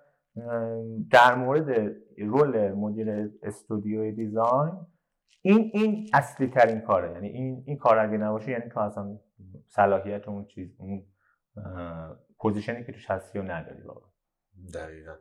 در 1.11 1.35
مورد 1.35 1.95
role 2.17 2.71
مدیر 2.71 3.29
استودیو 3.43 4.11
design 4.11 4.85
این 5.41 5.71
این 5.73 6.09
اصلی 6.13 6.47
ترین 6.47 6.81
کاره. 6.81 7.11
یعنی 7.11 7.27
این 7.27 7.63
این 7.67 7.77
کار 7.77 7.99
اگه 7.99 8.17
نباشه 8.17 8.51
یعنی 8.51 8.69
تو 8.69 8.79
اصلا 8.79 9.19
صلاحیت 9.67 10.27
اون 10.27 10.45
چیز 10.45 10.75
اون 10.79 11.05
position 12.39 12.78
ی 12.78 12.83
که 12.83 12.91
توش 12.91 13.11
هستی 13.11 13.39
و 13.39 13.41
نداری 13.41 13.83
بابا 13.83 14.09
دقیقا. 14.73 15.15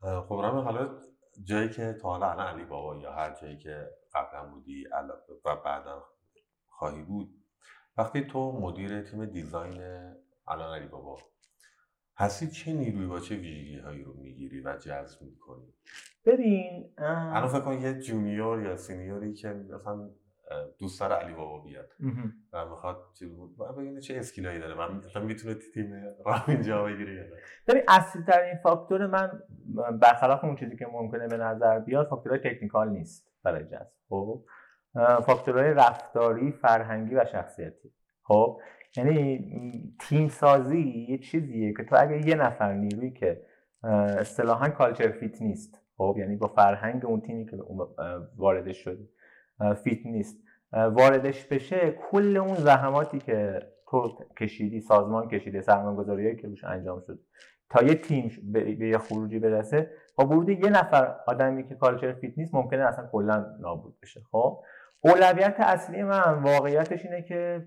خب 0.00 0.40
حالا 0.40 0.98
جایی 1.44 1.68
که 1.68 1.92
تا 1.92 2.08
حالا 2.08 2.30
الان 2.30 2.46
علی 2.46 2.64
بابا 2.64 2.96
یا 2.96 3.12
هر 3.12 3.40
جایی 3.40 3.58
که 3.58 3.90
قبلا 4.14 4.50
بودی 4.50 4.84
و 5.44 5.56
بعدا 5.56 6.04
خواهی 6.68 7.02
بود 7.02 7.28
وقتی 7.96 8.20
تو 8.20 8.52
مدیر 8.60 9.02
تیم 9.02 9.24
design 9.24 9.82
الان 10.48 10.78
علی 10.78 10.86
بابا 10.88 11.18
هستی 12.20 12.46
چه 12.46 12.72
نیروی 12.72 13.06
با 13.06 13.20
چه 13.20 13.36
ویژگی 13.36 13.78
هایی 13.78 14.02
رو 14.02 14.12
می‌گیری 14.12 14.60
و 14.60 14.76
جذب 14.76 15.22
می‌کنی؟ 15.22 15.74
ببین 16.26 16.90
الان 16.98 17.48
فکر 17.48 17.60
کن 17.60 17.72
یه 17.72 18.00
junior 18.00 18.62
یا 18.62 18.76
senior 18.76 19.26
ی 19.26 19.34
که 19.34 19.48
مثلا 19.48 20.10
دوست 20.78 21.00
داره 21.00 21.14
علی 21.14 21.34
بابا 21.34 21.58
بیاد 21.58 21.90
و 22.52 22.66
می‌خواد 22.68 22.96
چیز 23.18 23.36
بود 23.36 23.56
ببینید 23.76 24.00
چه 24.00 24.16
skill 24.16 24.42
هایی 24.42 24.58
داره. 24.58 24.74
من 24.74 25.04
مثلا 25.04 25.22
می‌تونه 25.22 25.54
تیم 25.74 25.92
رو 26.26 26.48
اینجا 26.48 26.84
بگیره 26.84 27.14
یا 27.14 27.24
ببین 27.66 27.82
اصلی 27.88 28.22
ترین 28.22 28.56
فاکتور 28.62 29.06
من 29.06 29.42
برخلاف 30.00 30.44
اون 30.44 30.56
چیزی 30.56 30.76
که 30.76 30.86
ممکنه 30.92 31.28
به 31.28 31.36
نظر 31.36 31.78
بیاد 31.78 32.08
فاکتورهای 32.08 32.40
technical 32.50 32.88
نیست 32.88 33.30
برای 33.42 33.64
جذب 33.64 33.90
خب؟ 34.08 34.44
فاکتورهای 35.26 35.74
رفتاری 35.74 36.52
فرهنگی 36.52 37.14
و 37.14 37.24
شخصیتی 37.24 37.92
خب؟ 38.22 38.60
یعنی 38.96 39.94
تیم 40.00 40.28
سازی 40.28 41.06
یه 41.08 41.18
چیزیه 41.18 41.72
که 41.72 41.84
تو 41.84 41.96
اگه 41.98 42.28
یه 42.28 42.34
نفر 42.34 42.74
نیروی 42.74 43.10
که 43.10 43.42
اصطلاحا 44.18 44.68
culture 44.68 45.10
fit 45.10 45.42
نیست 45.42 45.80
خب؟ 45.96 46.16
یعنی 46.18 46.36
با 46.36 46.48
فرهنگ 46.48 47.04
اون 47.04 47.20
تیمی 47.20 47.46
که 47.46 47.58
واردش 48.36 48.76
شدی 48.76 49.08
fit 49.84 50.06
نیست. 50.06 50.38
واردش 50.72 51.46
بشه 51.46 51.98
کل 52.10 52.36
اون 52.36 52.54
زحماتی 52.54 53.18
که 53.18 53.60
تو 53.90 54.18
کشیدی 54.40 54.80
سازمان 54.80 55.28
کشیده 55.28 55.60
سرمایه‌گذاریایی 55.60 56.36
که 56.36 56.48
روش 56.48 56.64
انجام 56.64 57.00
شد 57.06 57.20
تا 57.70 57.82
یه 57.82 57.94
تیم 57.94 58.52
به 58.52 58.86
یه 58.88 58.98
خروجی 58.98 59.38
برسه 59.38 59.90
با 60.16 60.26
ورود 60.26 60.48
یه 60.48 60.70
نفر 60.70 61.16
آدمی 61.26 61.68
که 61.68 61.74
culture 61.74 62.12
fit 62.12 62.38
نیست 62.38 62.54
ممکنه 62.54 62.82
اصلا 62.82 63.08
کلا 63.12 63.46
نابود 63.60 64.00
بشه 64.02 64.20
خب؟ 64.30 64.62
اولویت 65.00 65.56
اصلی 65.58 66.02
من 66.02 66.42
واقعیتش 66.42 67.04
اینه 67.04 67.22
که 67.22 67.66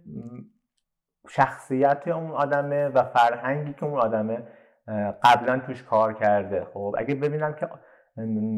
شخصیت 1.30 2.08
اون 2.08 2.32
آدمه 2.32 2.88
و 2.88 3.04
فرهنگی 3.04 3.74
که 3.74 3.86
اون 3.86 4.00
آدمه 4.00 4.44
قبلا 5.24 5.60
توش 5.60 5.84
کار 5.84 6.14
کرده. 6.14 6.66
خب 6.74 6.96
اگه 6.98 7.16
ببینم 7.16 7.54
که 7.54 7.70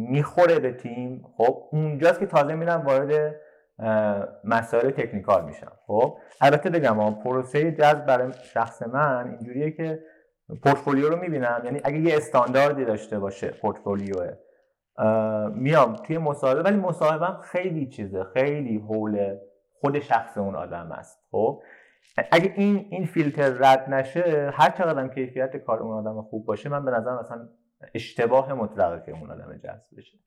می‌خوره 0.10 0.60
به 0.60 0.72
تیم 0.72 1.26
خب 1.38 1.64
اونجاست 1.72 2.20
که 2.20 2.26
تازه 2.26 2.56
میرم 2.56 2.82
وارد 2.82 3.36
مسائل 4.44 4.90
تکنیکال 4.90 5.46
میشم. 5.46 5.72
خب 5.88 6.18
البته 6.42 6.70
بگم 6.70 7.14
پروسه 7.24 7.72
جذب 7.72 8.06
برای 8.06 8.34
شخص 8.34 8.82
من 8.84 9.28
اینجوریه 9.28 9.72
که 9.72 10.00
پورتفولیو 10.64 11.10
رو 11.10 11.18
می‌بینم. 11.18 11.62
یعنی 11.66 11.82
اگه 11.84 11.98
یه 11.98 12.18
استانداردی 12.18 12.86
داشته 12.86 13.20
باشه 13.20 13.48
پورتفولیو 13.48 14.16
میام 15.54 15.96
توی 15.96 16.18
مصاحبه 16.18 16.62
ولی 16.62 16.76
مصاحبه 16.76 17.42
خیلی 17.42 17.88
چیزه 17.88 18.24
خیلی 18.24 18.78
حول 18.78 19.38
خود 19.82 20.00
شخص 20.00 20.38
اون 20.38 20.56
آدم 20.56 20.92
است. 20.92 21.20
خب 21.32 21.62
اگه 22.32 22.54
این 22.56 22.88
این 22.90 23.06
فیلتر 23.06 23.50
رد 23.50 23.90
نشه 23.90 24.52
هر 24.54 24.70
چقدر 24.70 25.08
کیفیت 25.08 25.58
کار 25.58 25.80
اون 25.80 26.08
آدم 26.08 26.22
خوب 26.22 26.46
باشه 26.46 26.70
من 26.70 26.86
به 26.86 26.92
نظر 26.92 27.20
مثلا 27.20 27.50
اشتباه 27.94 28.54
مطلقه 28.54 29.04
که 29.06 29.12
اون 29.12 29.32
آدم 29.32 29.58
جذب 29.58 29.98
بشه. 29.98 30.18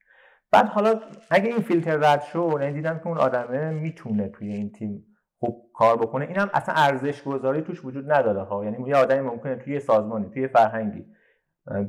بعد 0.52 0.66
حالا 0.66 1.00
اگه 1.30 1.46
این 1.46 1.58
فیلتر 1.58 1.96
رد 1.96 2.22
شد 2.22 2.58
یعنی 2.60 2.72
دیدم 2.72 2.98
که 2.98 3.06
اون 3.06 3.18
آدمه 3.18 3.70
می‌تونه 3.70 4.28
توی 4.28 4.52
این 4.52 4.72
تیم 4.72 5.04
خوب 5.38 5.70
کار 5.74 5.96
بکنه. 5.96 6.24
این 6.24 6.36
هم 6.36 6.50
اصلا 6.54 6.74
ارزش 6.74 7.22
گذاری 7.22 7.62
توش 7.62 7.84
وجود 7.84 8.12
نداره 8.12 8.42
ها. 8.42 8.64
یعنی 8.64 8.88
یه 8.88 8.96
آدمی 8.96 9.20
ممکنه 9.20 9.56
توی 9.56 9.80
سازمانی 9.80 10.30
توی 10.30 10.48
فرهنگی 10.48 11.06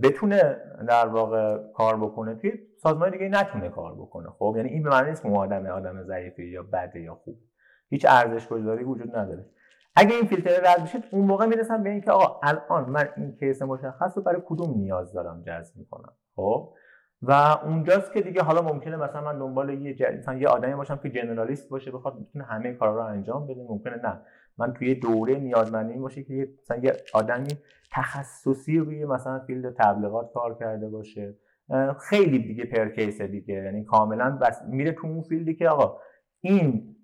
بتونه 0.04 0.58
در 0.88 1.08
واقع 1.08 1.58
کار 1.74 1.98
بکنه 1.98 2.36
توی 2.36 2.52
سازمان 2.78 3.12
دیگه 3.12 3.30
نتونه 3.30 3.70
کار 3.70 3.96
بکنه. 3.96 4.30
خب 4.30 4.54
یعنی 4.58 4.70
این 4.70 4.84
به 4.84 4.90
معنی 4.90 5.10
نیست 5.10 5.22
که 5.22 5.30
اون 5.30 5.38
آدم 5.38 5.66
آدم 5.66 6.04
ضعیفی 6.04 6.44
یا 6.44 6.64
بده 6.64 7.02
یا 7.02 7.16
خوب. 7.16 7.40
هیچ 7.90 8.06
ارزش 8.10 8.48
گذاری 8.48 8.84
وجود 8.84 9.16
نداره. 9.16 9.46
اگه 10.00 10.16
این 10.16 10.26
فیلتر 10.26 10.60
رد 10.64 10.84
بشه 10.84 11.04
اون 11.12 11.26
موقع 11.26 11.46
می‌رسم 11.46 11.84
به 11.84 11.90
اینکه 11.90 12.12
آقا 12.12 12.40
الان 12.44 12.90
من 12.90 13.10
این 13.18 13.36
کیس 13.40 13.62
مشخص 13.62 14.18
رو 14.18 14.24
برای 14.24 14.42
کدوم 14.46 14.78
نیاز 14.78 15.14
دارم 15.14 15.44
جذب 15.48 15.78
می‌کنم 15.78 16.14
خب؟ 16.36 16.74
و 17.22 17.32
اونجاست 17.64 18.14
که 18.14 18.22
دیگه 18.22 18.42
حالا 18.42 18.62
ممکنه 18.62 18.98
مثلا 18.98 19.22
من 19.22 19.40
دنبال 19.40 19.70
یه 19.70 20.18
مثلا 20.18 20.36
یه 20.38 20.48
آدمی 20.48 20.76
باشم 20.76 20.98
که 20.98 21.10
جنرالیست 21.10 21.70
باشه 21.70 21.92
بخواد 21.92 22.20
می‌تونه 22.20 22.46
همه 22.46 22.74
کارا 22.74 22.96
رو 22.96 23.04
انجام 23.04 23.48
بده 23.48 23.66
ممکنه 23.70 23.96
نه. 23.96 24.22
من 24.58 24.74
توی 24.74 24.96
دوره 24.96 25.36
نیازمندی 25.36 26.00
باشه 26.00 26.24
که 26.24 26.50
مثلا 26.62 26.78
یه 26.78 26.94
آدمی 27.14 27.50
تخصصی 27.92 28.80
روی 28.80 29.06
مثلا 29.06 29.40
field 29.40 29.74
تبلیغات 29.74 30.34
کار 30.34 30.58
کرده 30.60 30.90
باشه. 30.90 31.36
خیلی 32.10 32.40
دیگه 32.40 32.66
per 32.66 32.90
case 32.90 33.22
دیگه. 33.22 33.54
یعنی 33.54 33.84
کاملا 33.84 34.38
based 34.42 34.62
میره 34.68 34.92
تو 34.92 35.08
اون 35.08 35.22
field 35.22 35.50
ی 35.50 35.56
که 35.56 35.70
آقا 35.70 35.98
این 36.42 36.96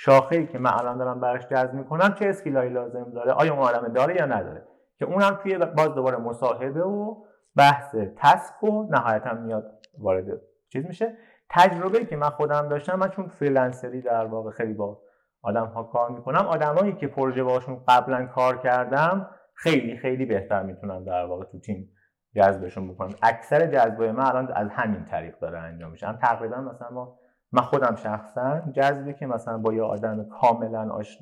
شاخه 0.00 0.36
ای 0.36 0.46
که 0.46 0.58
من 0.58 0.70
الان 0.70 0.98
دارم 0.98 1.20
براش 1.20 1.46
جذب 1.46 1.74
می‌کنم 1.74 2.14
چه 2.14 2.28
skill 2.28 2.54
هایی 2.54 2.70
لازم 2.70 3.10
داره؟ 3.14 3.32
آیا 3.32 3.54
اون 3.54 3.62
آدم 3.62 3.92
داره 3.92 4.16
یا 4.16 4.26
نداره؟ 4.26 4.66
که 4.98 5.04
اونم 5.04 5.38
توی 5.42 5.58
باز 5.58 5.94
دوباره 5.94 6.16
مصاحبه 6.16 6.82
و 6.82 7.24
بحث 7.56 7.94
task 8.16 8.64
و 8.64 8.82
نهایتا 8.90 9.34
میاد 9.34 9.64
وارد. 9.98 10.24
چیز 10.72 10.86
میشه؟ 10.86 11.16
تجربه 11.50 12.04
که 12.04 12.16
من 12.16 12.30
خودم 12.30 12.68
داشتم 12.68 12.94
من 12.94 13.08
چون 13.08 13.28
freelancer 13.28 13.95
ی 13.95 14.02
در 14.02 14.24
واقع 14.24 14.50
خیلی 14.50 14.74
با 14.74 15.00
آدم 15.42 15.66
ها 15.66 15.82
کار 15.82 16.10
می‌کنم 16.10 16.46
آدمایی 16.46 16.92
که 16.92 17.06
پروژه 17.06 17.42
باشون 17.42 17.84
قبلا 17.88 18.26
کار 18.26 18.58
کردم 18.58 19.30
خیلی 19.54 19.96
خیلی 19.96 20.26
بهتر 20.26 20.62
می‌تونم 20.62 21.04
در 21.04 21.24
واقع 21.24 21.44
تو 21.44 21.58
تیم 21.58 21.92
جذبشون 22.36 22.94
بکنم 22.94 23.14
اکثر 23.22 23.66
جذبه 23.66 24.12
من 24.12 24.24
الان 24.24 24.52
از 24.52 24.68
همین 24.70 25.04
طریق 25.04 25.38
داره 25.38 25.58
انجام 25.58 25.90
میشه. 25.90 26.18
تقریبا 26.22 26.56
مثلا 26.56 26.90
ما 26.90 27.18
من 27.52 27.62
خودم 27.62 27.94
شخصا 27.96 28.60
جذبی 28.72 29.14
که 29.14 29.26
مثلا 29.26 29.58
با 29.58 29.72
یه 29.72 29.82
آدم 29.82 30.28
کاملا 30.28 30.90
آش... 30.90 31.18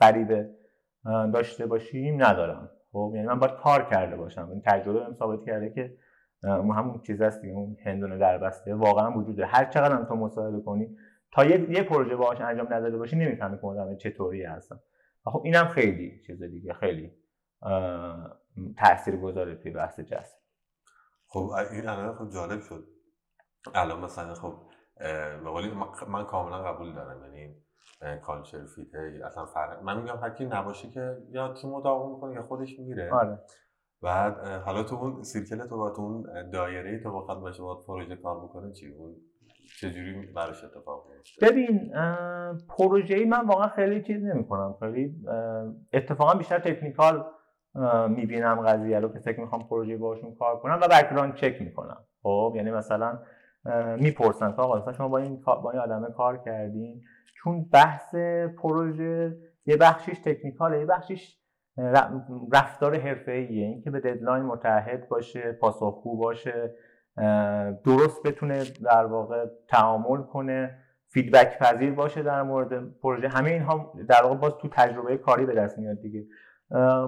غریبه 0.00 0.50
داشته 1.04 1.66
باشیم 1.66 2.24
ندارم. 2.24 2.70
خب 2.92 3.12
یعنی 3.14 3.26
من 3.26 3.38
باید 3.38 3.54
کار 3.54 3.84
کرده 3.84 4.16
باشم. 4.16 4.48
این 4.50 4.62
تجربه 4.66 5.00
بهم 5.00 5.14
ثابت 5.14 5.44
کرده 5.46 5.70
که 5.70 5.96
همون 6.44 7.00
چیز 7.06 7.22
هست 7.22 7.42
دیگه 7.42 7.54
اون 7.54 7.76
هندونه 7.84 8.18
در 8.18 8.38
بسته 8.38 8.74
واقعا 8.74 9.18
وجوده. 9.18 9.46
هر 9.46 9.64
چقدر 9.64 9.96
هم 9.96 10.04
تو 10.04 10.14
مصاحبه 10.14 10.60
کنی 10.60 10.96
تا 11.32 11.44
یه, 11.44 11.70
یه 11.70 11.82
پروژه 11.82 12.16
باهاش 12.16 12.40
انجام 12.40 12.66
نداده 12.70 12.98
باشی 12.98 13.16
نمی‌فهمی 13.16 13.58
که 13.60 13.66
آدم 13.66 13.96
چطوری 13.96 14.44
هستن. 14.44 14.76
خب 15.24 15.42
اینم 15.44 15.64
خیلی 15.64 16.22
چیز 16.26 16.42
دیگه 16.42 16.72
خیلی 16.72 17.12
تاثیر 18.78 19.16
گذاره 19.16 19.54
توی 19.54 19.70
بحث 19.70 20.00
جذب. 20.00 20.38
خب 21.26 21.50
این 21.72 21.88
الان 21.88 22.14
خب 22.14 22.30
جالب 22.30 22.60
شد. 22.60 22.84
الان 23.74 24.00
مثلا 24.00 24.34
خب 24.34 24.54
ولی 25.54 25.70
من 26.08 26.24
کاملا 26.24 26.58
قبول 26.58 26.94
دارم. 26.94 27.22
یعنی 27.22 27.54
کالچر 28.20 28.64
فیته 28.64 29.20
اصلا 29.26 29.44
فرق 29.44 29.82
من 29.82 30.02
میگم 30.02 30.16
هر 30.16 30.42
نباشه 30.42 30.90
که 30.90 31.16
یا 31.30 31.52
تیمو 31.52 31.80
داغون 31.80 32.14
می‌کنه 32.14 32.34
یا 32.34 32.42
خودش 32.42 32.78
میره 32.78 33.12
آره. 33.12 33.38
بعد 34.02 34.38
حالا 34.46 34.82
تو 34.82 34.96
اون 34.96 35.22
سیرکل 35.22 35.66
تو 35.66 35.76
با 35.76 35.90
تو 35.90 36.02
اون 36.02 36.50
دایره 36.50 36.98
تو 36.98 37.10
با 37.10 37.34
باشه 37.34 37.62
با 37.62 37.80
پروژه 37.80 38.16
کار 38.16 38.44
بکنه 38.44 38.72
چی 38.72 38.88
اون 38.88 39.16
چجوری 39.80 40.26
براش 40.26 40.64
اتفاق 40.64 41.06
میفته 41.10 41.46
ببین 41.46 41.92
پروژه 42.68 43.14
ای 43.14 43.24
من 43.24 43.46
واقعا 43.46 43.68
خیلی 43.68 44.02
چیز 44.02 44.24
نمی 44.24 44.48
کنم 44.48 44.76
خیلی 44.80 45.14
اتفاقا 45.92 46.34
بیشتر 46.34 46.58
technical 46.58 47.24
می‌بینم 48.08 48.60
قضیه 48.60 49.00
رو 49.00 49.08
که 49.12 49.18
فکر 49.18 49.40
می‌خوام 49.40 49.68
پروژه 49.68 49.96
باشون 49.96 50.34
کار 50.34 50.60
کنم 50.60 50.78
و 50.82 50.88
background 50.88 51.34
check 51.34 51.62
می‌کنم. 51.62 52.04
خب 52.22 52.52
یعنی 52.56 52.70
مثلا 52.70 53.18
می‌پرسن 53.98 54.52
که 54.52 54.62
آقا 54.62 54.92
شما 54.92 55.08
با 55.08 55.18
این 55.18 55.42
با 55.44 55.70
این 55.70 55.80
آدمه 55.80 56.10
کار 56.16 56.36
کردین؟ 56.36 57.00
چون 57.34 57.68
بحث 57.72 58.14
پروژه 58.62 59.36
یه 59.66 59.76
بخشیش 59.76 60.18
technical 60.18 60.72
ه 60.72 60.78
یه 60.78 60.86
بخشیش 60.86 61.38
رفتار 62.52 62.98
حرفه‌ایه. 62.98 63.66
اینکه 63.66 63.90
به 63.90 64.00
deadline 64.00 64.42
متعهد 64.42 65.08
باشه 65.08 65.52
پاسخگو 65.52 66.16
باشه 66.16 66.74
درست 67.84 68.22
بتونه 68.26 68.64
در 68.84 69.06
واقع 69.06 69.46
تعامل 69.68 70.22
کنه 70.22 70.78
فیدبک 71.08 71.58
پذیر 71.58 71.94
باشه 71.94 72.22
در 72.22 72.42
مورد 72.42 72.98
پروژه. 72.98 73.28
همه 73.28 73.50
اینها 73.50 73.92
در 74.08 74.22
واقع 74.22 74.34
باز 74.34 74.52
تو 74.56 74.68
تجربه 74.68 75.16
کاری 75.16 75.46
به 75.46 75.54
دست 75.54 75.78
میاد 75.78 76.00
دیگه. 76.00 76.24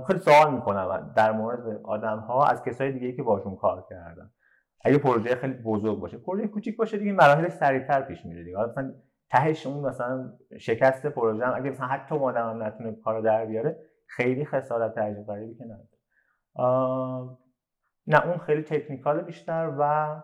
خیلی 0.07 0.19
سوال 0.19 0.55
می‌کنم 0.55 1.13
در 1.17 1.33
مورد 1.33 1.81
آدم 1.85 2.19
ها 2.19 2.47
از 2.47 2.63
کسای 2.63 2.93
دیگه 2.93 3.13
که 3.13 3.23
باشون 3.23 3.57
کار 3.57 3.87
کردن. 3.91 4.31
اگه 4.85 4.99
پروژه 4.99 5.35
خیلی 5.35 5.55
بزرگ 5.55 6.01
باشه 6.01 6.19
پروژه 6.19 6.49
کوچیک 6.49 6.77
باشه 6.77 6.99
دیگه 6.99 7.13
مراحل 7.13 7.49
سریعتر 7.49 8.03
پیش 8.03 8.25
میره 8.25 8.45
دیگه. 8.45 8.57
مثلا 8.57 8.95
تهش 9.31 9.67
اون 9.67 9.89
مثلا 9.89 10.33
شکست 10.59 11.07
پروژه 11.07 11.47
هم 11.47 11.55
اگه 11.57 11.71
مثلا 11.71 11.87
حتی 11.87 12.15
هم 12.15 12.63
نتونه 12.63 12.93
کارو 12.93 13.23
در 13.23 13.47
بیاره 13.47 13.79
خیلی 14.07 14.45
خسارت 14.45 14.99
عجیب 14.99 15.27
غریبی 15.27 15.55
که 15.55 15.65
نداره. 15.65 15.89
نه 18.07 18.27
اون 18.27 18.39
خیلی 18.39 18.63
technical 18.63 19.21
بیشتر 19.21 19.77
و 19.79 20.23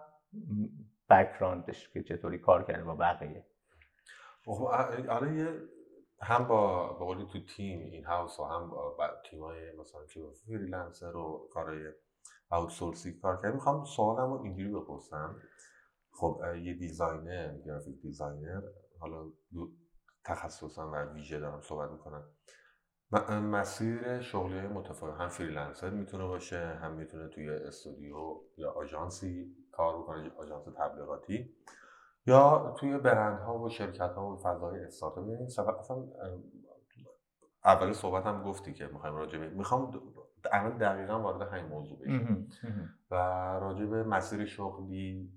background 1.10 1.75
ش 1.75 1.88
که 1.88 2.02
چطوری 2.02 2.38
کار 2.38 2.64
کرده 2.64 2.84
با 2.84 2.94
بقیه. 2.94 3.46
خب 4.44 4.62
آره 5.08 5.60
هم 6.22 6.44
به 6.48 6.88
قولی 6.88 7.26
تو 7.32 7.44
تیم 7.44 7.80
in-house 7.80 8.40
و 8.40 8.44
هم 8.44 8.70
با 8.70 8.96
تیمای 9.30 9.76
مثلا 9.80 10.00
که 10.06 10.20
freelancer 10.46 11.16
و 11.16 11.48
کارهای 11.52 11.92
outsource 12.52 13.06
ی 13.06 13.12
کار 13.12 13.36
کردم. 13.42 13.54
می‌خوام 13.54 13.84
سوالم 13.84 14.32
رو 14.32 14.42
اینجوری 14.42 14.72
بپرسم. 14.72 15.36
خب 16.12 16.40
یه 16.62 16.74
designer 16.74 17.58
graphic 17.58 18.02
designer 18.02 18.62
حالا 19.00 19.26
تخصصا 20.24 20.90
و 20.90 20.96
ویژه 20.96 21.40
دارم 21.40 21.60
صحبت 21.60 21.90
می‌کنم. 21.90 22.24
مسیر 23.40 24.20
شغلی 24.20 24.60
متفاوت. 24.60 25.20
هم 25.20 25.28
فریلنسر 25.28 25.90
می‌تونه 25.90 26.26
باشه 26.26 26.66
هم 26.66 26.92
می‌تونه 26.92 27.28
توی 27.28 27.50
استودیو 27.50 28.40
یا 28.56 28.70
آژانسی 28.72 29.56
کار 29.72 29.98
بکنه 29.98 30.30
آژانس 30.38 30.64
تبلیغاتی 30.76 31.54
یا 32.26 32.74
توی 32.78 32.98
برندها 32.98 33.58
و 33.58 33.68
شرکت 33.68 34.00
ها 34.00 34.30
و 34.30 34.36
فضای 34.36 34.84
استارتاپ. 34.84 35.78
اصلا 35.78 36.08
اول 37.64 37.92
صحبت 37.92 38.26
هم 38.26 38.42
گفتی 38.42 38.72
که 38.72 38.86
می‌خوایم 38.86 39.16
راجع 39.16 39.38
می‌خوام 39.38 40.00
الان 40.52 40.78
دقیقا 40.78 41.20
وارد 41.20 41.52
همین 41.52 41.64
موضوع 41.64 41.98
بشیم. 41.98 42.48
و 43.10 43.14
راجع 43.60 43.84
به 43.84 44.02
مسیر 44.02 44.44
شغلی 44.44 45.28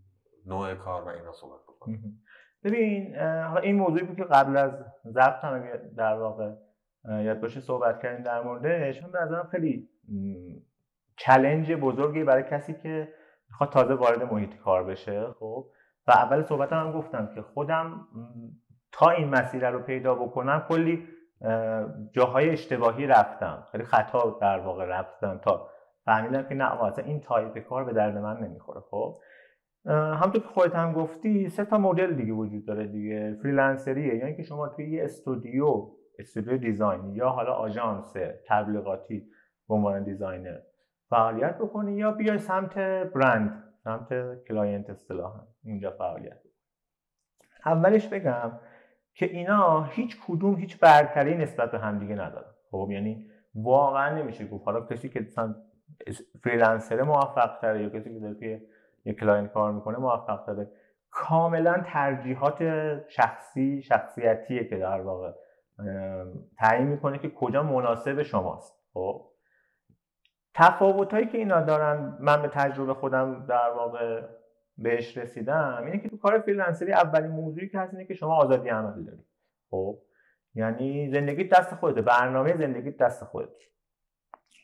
نوع 0.46 0.74
کار 0.74 1.04
و 1.04 1.08
اینا 1.08 1.32
صحبت 1.32 1.60
بکنیم. 1.68 2.24
ببین 2.64 3.16
حالا 3.20 3.62
این 3.62 3.76
موضوعی 3.76 4.04
بود 4.04 4.18
که 4.18 4.24
قبل 4.24 4.58
از 4.58 4.72
ضبط 5.08 5.44
هم 5.44 5.64
در 5.98 6.14
واقع 6.14 6.52
یاد 7.06 7.42
باشه 7.42 7.60
صحبت 7.60 8.02
کردیم 8.02 8.24
در 8.24 8.42
موردش 8.42 9.04
هم 9.04 9.12
به 9.12 9.20
نظرم 9.22 9.48
خیلی 9.52 9.90
challenge 11.18 11.72
بزرگی 11.72 12.24
برای 12.24 12.44
کسی 12.44 12.74
که 12.74 13.14
می‌خواد 13.50 13.70
تازه 13.70 13.94
وارد 13.94 14.34
محیط 14.34 14.56
کار 14.56 14.84
بشه 14.84 15.28
خب. 15.40 15.70
و 16.08 16.12
اول 16.12 16.44
صحبت 16.44 16.74
هم 16.74 16.92
گفتم 16.92 17.30
که 17.36 17.42
خودم 17.42 18.08
تا 18.92 19.10
این 19.10 19.30
مسیر 19.30 19.70
رو 19.70 19.80
پیدا 19.80 20.16
بکنم 20.16 20.66
کلی 20.70 21.08
جاهای 22.12 22.50
اشتباهی 22.50 23.08
رفتم 23.08 23.64
خیلی 23.72 23.84
خطا 23.84 24.38
در 24.42 24.60
واقع 24.60 24.86
رفتم 24.86 25.38
تا 25.44 25.70
فهمیدم 26.06 26.44
که 26.44 26.56
نه 26.56 26.84
اصلا 26.84 27.06
این 27.06 27.20
تایپ 27.20 27.58
کار 27.58 27.84
به 27.84 27.94
درد 27.94 28.18
من 28.18 28.38
نمی‌خوره. 28.38 28.82
خب 28.92 29.20
همونطور 29.86 30.42
که 30.42 30.48
خودت 30.48 30.76
هم 30.76 30.94
گفتی 30.94 31.50
سه 31.50 31.66
تا 31.66 31.78
مدل 31.78 32.14
دیگه 32.14 32.34
وجود 32.34 32.66
داره 32.66 32.88
دیگه. 32.88 33.38
freelancer 33.42 34.03
یه 34.03 34.16
یعنی 34.16 34.36
که 34.36 34.44
شما 34.44 34.68
توی 34.68 34.92
یه 34.92 35.04
استودیو 35.04 35.88
استودیو 36.20 36.58
design 36.58 37.16
یا 37.16 37.30
حالا 37.30 37.54
آژانس 37.54 38.14
تبلیغاتی 38.48 39.28
به 39.68 39.76
عنوان 39.76 40.04
designer 40.04 40.60
فعالیت 41.10 41.58
بکنی 41.58 41.98
یا 41.98 42.12
بیای 42.12 42.38
سمت 42.38 42.78
برند 43.14 43.64
سمت 43.84 44.08
client 44.48 44.90
اصطلاحا 44.90 45.48
اینجا 45.64 45.92
فعالیت 45.92 46.40
اولش 47.66 48.08
بگم 48.08 48.52
که 49.14 49.26
اینا 49.26 49.84
هیچ 49.84 50.18
کدوم 50.28 50.56
هیچ 50.56 50.80
برتری 50.80 51.38
نسبت 51.38 51.72
به 51.72 51.80
همدیگه 51.80 52.16
ندارن. 52.16 52.52
خب 52.72 52.88
یعنی 52.92 53.30
واقعا 53.56 54.16
نمیشه 54.16 54.48
گفت. 54.48 54.66
حالا 54.66 54.82
کسی 54.82 55.10
که 55.10 55.20
مثلا 55.20 55.56
freelancer 56.44 57.02
موفق 57.02 57.58
تره 57.62 57.84
یا 57.84 57.90
کسی 57.90 58.14
که 58.14 58.20
داره 58.20 58.34
توی 58.34 58.60
یک 59.06 59.20
client 59.20 59.54
کار 59.54 59.72
می‌کنه 59.72 59.98
موفق 59.98 60.44
تره 60.46 60.72
کاملا 61.12 61.84
ترجیحات 61.86 62.64
شخصی 63.08 63.82
شخصیتیه 63.82 64.64
که 64.64 64.78
در 64.78 65.02
واقع 65.02 65.32
تعیین 66.58 66.88
می‌کنه 66.88 67.18
که 67.18 67.30
کجا 67.30 67.64
مناسب 67.64 68.22
شماست. 68.22 68.74
خب 68.94 69.26
تفاوت 70.54 71.14
هایی 71.14 71.26
که 71.26 71.38
اینا 71.38 71.62
دارن 71.62 72.18
من 72.20 72.42
به 72.42 72.48
تجربه 72.48 72.94
خودم 72.94 73.46
در 73.46 73.70
واقع 73.70 74.22
بهش 74.78 75.18
رسیدم 75.18 75.84
اینه 75.86 76.00
که 76.00 76.10
تو 76.10 76.18
کار 76.18 76.40
فریلنسری 76.40 76.94
اولین 76.94 77.32
موضوعی 77.32 77.70
که 77.70 77.80
هست 77.80 77.94
اینه 77.94 78.06
که 78.06 78.14
شما 78.14 78.36
آزادی 78.36 78.70
عمل 78.70 79.04
دارید 79.04 79.26
خب؟ 79.70 80.00
یعنی 80.56 81.12
زندگی 81.12 81.44
دست 81.44 81.76
خودته 81.76 82.02
برنامه 82.02 82.58
زندگی 82.58 82.92
دست 82.92 83.24
خودت. 83.24 83.50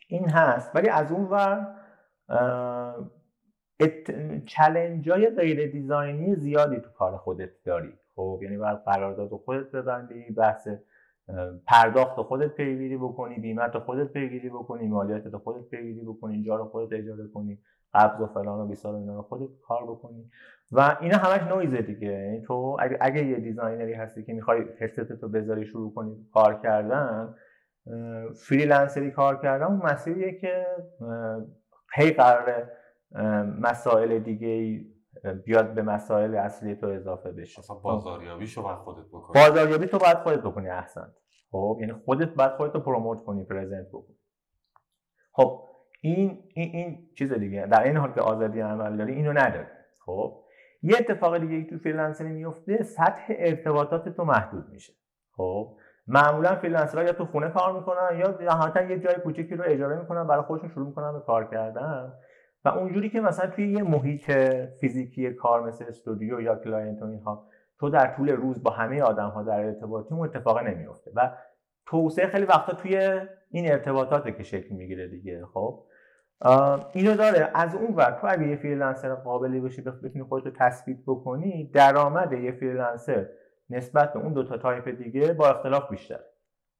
این 0.08 0.30
هست 0.30 0.76
ولی 0.76 0.90
از 0.90 1.12
اون 1.12 1.26
ور 1.26 1.76
challenge 4.46 5.10
های 5.10 5.30
غیر 5.30 5.72
design 5.72 6.27
ی 6.27 6.36
زیادی 6.36 6.80
تو 6.80 6.90
کار 6.90 7.18
خودت 7.18 7.64
داری. 7.64 7.94
خب؟ 8.16 8.40
یعنی 8.44 8.58
باید 8.58 8.78
قرارداد 8.78 9.30
خودت 9.30 9.72
ببندی 9.72 10.32
بحث 10.32 10.68
پرداخت 11.68 12.22
خودت 12.22 12.56
پیگیری 12.56 12.98
بکنی 12.98 13.36
بیمت 13.36 13.78
خودت 13.78 14.08
پیگیری 14.08 14.50
بکنی 14.50 14.88
مالیات 14.88 15.38
خودت 15.38 15.70
پیگیری 15.70 16.02
بکنی 16.02 16.34
اینجا 16.34 16.56
رو 16.56 16.66
خودت 16.66 17.00
اجاره 17.00 17.28
کنی. 17.28 17.60
قبض 17.94 18.22
و 18.22 18.28
فلان 18.28 18.60
و 18.60 18.68
بیسار 18.68 18.96
اینا 18.96 19.16
رو 19.16 19.22
خودت 19.22 19.50
کار 19.68 19.84
بکنی. 19.84 20.32
و 20.72 20.98
اینا 21.02 21.18
همش 21.18 21.42
نویزه 21.42 21.82
دیگه. 21.82 22.08
یعنی 22.08 22.42
تو 22.42 22.78
اگه, 22.80 22.98
اگه 23.02 23.26
یه 23.26 23.40
designer 23.40 23.88
ی 23.88 23.94
هستی 23.94 24.24
که 24.24 24.34
می‌خوای 24.34 24.66
هدست 24.82 25.14
تو 25.14 25.30
بذاری 25.30 25.66
شروع 25.66 25.94
کنی 25.94 26.28
کار 26.34 26.62
کردن 26.62 27.36
freelancer 28.48 29.06
ی 29.06 29.12
کار 29.12 29.42
کردن 29.42 29.66
اون 29.66 29.82
مسیریه 29.84 30.40
که 30.40 30.66
هی 31.96 32.12
قراره 32.12 32.72
مسائل 33.62 34.20
دیگه 34.20 34.82
بیاد 35.46 35.74
به 35.74 35.82
مسائل 35.82 36.36
اصلی 36.36 36.76
تو 36.76 36.88
اضافه 36.88 37.32
بشه. 37.32 37.60
اصلا 37.60 37.76
بازاریابی 37.76 38.48
شو 38.48 38.64
باید 38.64 38.78
خودت 38.78 39.08
بکنی. 39.08 39.42
بازاریابی 39.42 39.86
تو 39.86 39.98
باید 39.98 40.18
خودت 40.18 40.40
بکنی 40.40 40.70
احسن. 40.70 41.14
خب 41.52 41.78
یعنی 41.82 41.94
خودت 41.94 42.30
باید 42.34 42.52
خودت 42.52 42.76
رو 42.76 42.80
promote 42.82 43.24
کنی 43.24 43.44
present 43.44 43.88
بکنی. 43.88 44.18
خب 45.32 45.69
این 46.02 46.44
این 46.54 46.76
این 46.76 47.10
چیز 47.18 47.34
دیگه. 47.34 47.66
در 47.66 47.84
این 47.84 47.98
حال 47.98 48.12
که 48.14 48.22
آزادی 48.22 48.60
عمل 48.60 48.98
داری 48.98 49.14
اینو 49.14 49.34
نداری. 49.34 49.68
خب؟ 50.06 50.44
یه 50.82 50.98
اتفاق 51.00 51.38
دیگه 51.38 51.70
تو 51.70 51.78
freelancer 51.78 52.25
ی 52.25 52.30
میفته 52.30 52.84
سطح 52.84 53.26
ارتباطات 53.30 54.10
تو 54.10 54.24
محدود 54.24 54.70
میشه. 54.72 54.94
خب؟ 55.32 55.78
معمولا 56.08 56.56
freelancer 56.56 56.99
ها 56.99 57.04
یا 57.04 57.14
تو 57.14 57.26
خونه 57.26 57.50
کار 57.50 57.74
می‌کنن 57.74 58.20
یا 58.20 58.38
نهایتا 58.42 58.82
یه 58.82 59.00
جای 59.00 59.16
کوچیکی 59.16 59.56
رو 59.56 59.64
اجاره 59.68 60.00
می‌کنن 60.00 60.28
برای 60.28 60.44
خودشون 60.44 60.70
شروع 60.70 60.88
می‌کنن 60.88 61.14
به 61.14 61.20
کار 61.20 61.50
کردن. 61.52 62.14
و 62.66 62.70
اونجوری 62.70 63.10
که 63.10 63.22
مثلا 63.22 63.50
توی 63.50 63.72
یه 63.72 63.84
محیط 63.84 64.32
فیزیکی 64.80 65.34
کار 65.34 65.68
مثل 65.68 65.86
استودیو 65.88 66.42
یا 66.42 66.56
client 66.56 67.02
و 67.02 67.06
اینها 67.06 67.48
تو 67.80 67.90
در 67.90 68.16
طول 68.16 68.30
روز 68.30 68.64
با 68.64 68.72
همه 68.72 69.02
آدم 69.02 69.30
ها 69.30 69.44
در 69.44 69.60
ارتباطی 69.60 70.16
اون 70.16 70.28
اتفاق 70.28 70.60
نمیفته 70.60 71.12
و 71.16 71.32
توسعه 71.86 72.28
خیلی 72.28 72.46
وقتا 72.46 72.74
توی 72.74 73.22
این 73.52 73.72
ارتباطات 73.72 74.38
که 74.38 74.44
شکل 74.44 74.76
می‌گیره 74.76 75.08
دیگه. 75.08 75.46
خب؟ 75.54 75.84
اینو 76.94 77.16
داره. 77.16 77.52
از 77.54 77.76
اون 77.76 77.96
ور 77.96 78.12
تو 78.22 78.28
اگه 78.30 78.48
یه 78.48 78.56
freelancer 78.56 79.16
قابلی 79.16 79.60
باشی 79.60 79.82
بتونی 79.82 80.24
خودت 80.24 80.46
رو 80.46 80.52
تثبیت 80.56 80.98
بکنی 81.08 81.72
درآمد 81.74 82.34
یه 82.34 82.52
freelancer 82.52 83.30
نسبت 83.70 84.14
به 84.14 84.20
اون 84.20 84.34
دو 84.34 84.44
تا 84.44 84.58
تایپ 84.58 84.90
دیگه 84.90 85.34
با 85.34 85.50
اختلاف 85.50 85.90
بیشتر 85.90 86.20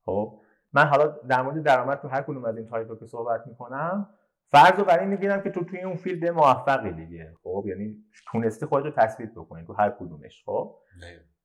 خب؟ 0.06 0.40
من 0.74 0.86
حالا 0.86 1.08
در 1.08 1.42
مورد 1.42 1.64
درآمد 1.64 2.00
تو 2.00 2.08
هر 2.08 2.22
کدوم 2.22 2.46
از 2.46 2.58
این 2.58 2.66
تایپ 2.68 3.00
که 3.00 3.06
صحبت 3.06 3.48
می‌کنم 3.48 4.10
فرض 4.52 4.80
رو 4.80 4.86
بر 4.86 4.96
این 4.96 5.06
می‌گیرم 5.06 5.42
که 5.42 5.50
تو 5.50 5.64
توی 5.64 5.82
اون 5.82 5.96
field 5.96 6.30
موفقی 6.30 6.92
دیگه. 6.92 7.34
خب؟ 7.44 7.66
یعنی 7.68 7.96
تونستی 8.32 8.66
خودت 8.66 8.86
رو 8.86 8.92
تثبیت 8.92 9.32
بکنی 9.32 9.66
تو 9.66 9.74
هر 9.74 9.90
کدومش. 9.90 10.44
خب؟ 10.46 10.76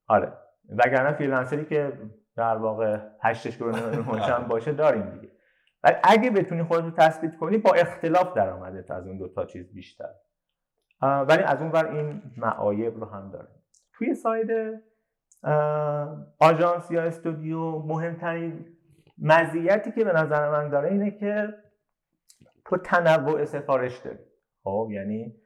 آره. 0.09 0.33
وگرنه 0.69 1.13
freelancer 1.13 1.60
ی 1.60 1.65
که 1.65 1.93
در 2.37 2.57
واقع 2.57 2.99
هشتش 3.23 3.63
هم 3.63 4.49
باشه 4.49 4.73
داریم 4.73 5.11
دیگه. 5.11 5.34
ولی 5.85 5.97
اگه 6.05 6.31
بتونی 6.31 6.63
خودت 6.63 6.85
رو 6.85 6.91
تثبیت 6.91 7.37
کنی 7.37 7.59
با 7.59 7.73
اختلاف 7.73 8.35
درآمدت 8.35 8.91
از 8.91 9.07
اون 9.07 9.19
دو 9.19 9.29
تا 9.29 9.45
چیز 9.45 9.73
بیشتر. 9.75 10.11
ولی 11.03 11.43
از 11.43 11.61
اون 11.61 11.71
ور 11.71 11.87
این 11.87 12.23
معایب 12.37 13.01
رو 13.01 13.07
هم 13.07 13.31
داره 13.31 13.49
توی 13.93 14.15
side 14.15 14.81
آژانس 16.41 16.91
یا 16.91 17.03
استودیو 17.03 17.79
مهمترین 17.79 18.67
مزیتی 19.19 19.93
که 19.93 20.05
به 20.05 20.13
نظر 20.13 20.51
من 20.51 20.69
داره 20.69 20.89
اینه 20.89 21.11
که 21.11 21.55
تو 22.65 22.77
تنوع 22.77 23.45
سفارش 23.45 23.99
داری. 23.99 24.19
خب 24.65 24.89
یعنی 24.91 25.37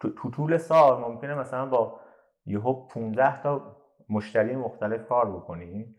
تو 0.00 0.30
طول 0.30 0.56
سال 0.56 1.00
ممکنه 1.00 1.34
مثلا 1.34 1.66
با 1.66 2.00
یهو 2.46 2.88
15 2.88 3.42
تا 3.42 3.76
مشتری 4.08 4.56
مختلف 4.56 5.08
کار 5.08 5.30
بکنی. 5.36 5.94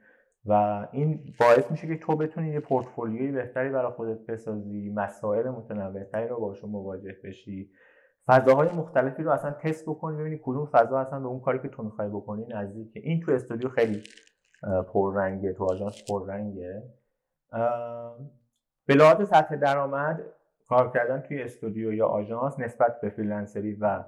و 0.45 0.88
این 0.91 1.34
باعث 1.39 1.71
میشه 1.71 1.88
که 1.88 1.97
تو 1.97 2.15
بتونی 2.15 2.49
یه 2.49 2.60
پورتفولیوی 2.60 3.32
بهتری 3.32 3.69
برای 3.69 3.91
خودت 3.91 4.25
بسازی 4.25 4.89
مسائل 4.95 5.49
متنوعتری 5.49 6.27
رو 6.27 6.39
باشون 6.39 6.69
مواجه 6.69 7.15
بشی. 7.23 7.71
فضاهای 8.27 8.69
مختلفی 8.69 9.23
رو 9.23 9.32
اصلا 9.32 9.51
تست 9.51 9.89
بکنی 9.89 10.17
ببینی 10.17 10.39
کدوم 10.43 10.65
فضا 10.65 10.99
اصلا 10.99 11.19
به 11.19 11.27
اون 11.27 11.39
کاری 11.39 11.60
که 11.60 11.67
تو 11.67 11.84
می‌خوای 11.84 12.10
بکنی 12.10 12.45
نزدیکه 12.49 12.99
این 13.04 13.19
تو 13.19 13.32
استودیو 13.32 13.69
خیلی 13.69 14.04
پررنگه 14.93 15.54
تو 15.54 15.63
آژانس 15.63 16.04
پررنگه. 16.10 16.84
به 18.86 18.95
لحاظ 18.95 19.27
سطح 19.27 19.56
درآمد 19.56 20.23
کار 20.67 20.91
کردن 20.91 21.19
توی 21.19 21.41
استودیو 21.41 21.93
یا 21.93 22.08
آژانس 22.08 22.60
نسبت 22.60 23.01
به 23.01 23.10
فریلنسری 23.10 23.73
و 23.73 24.04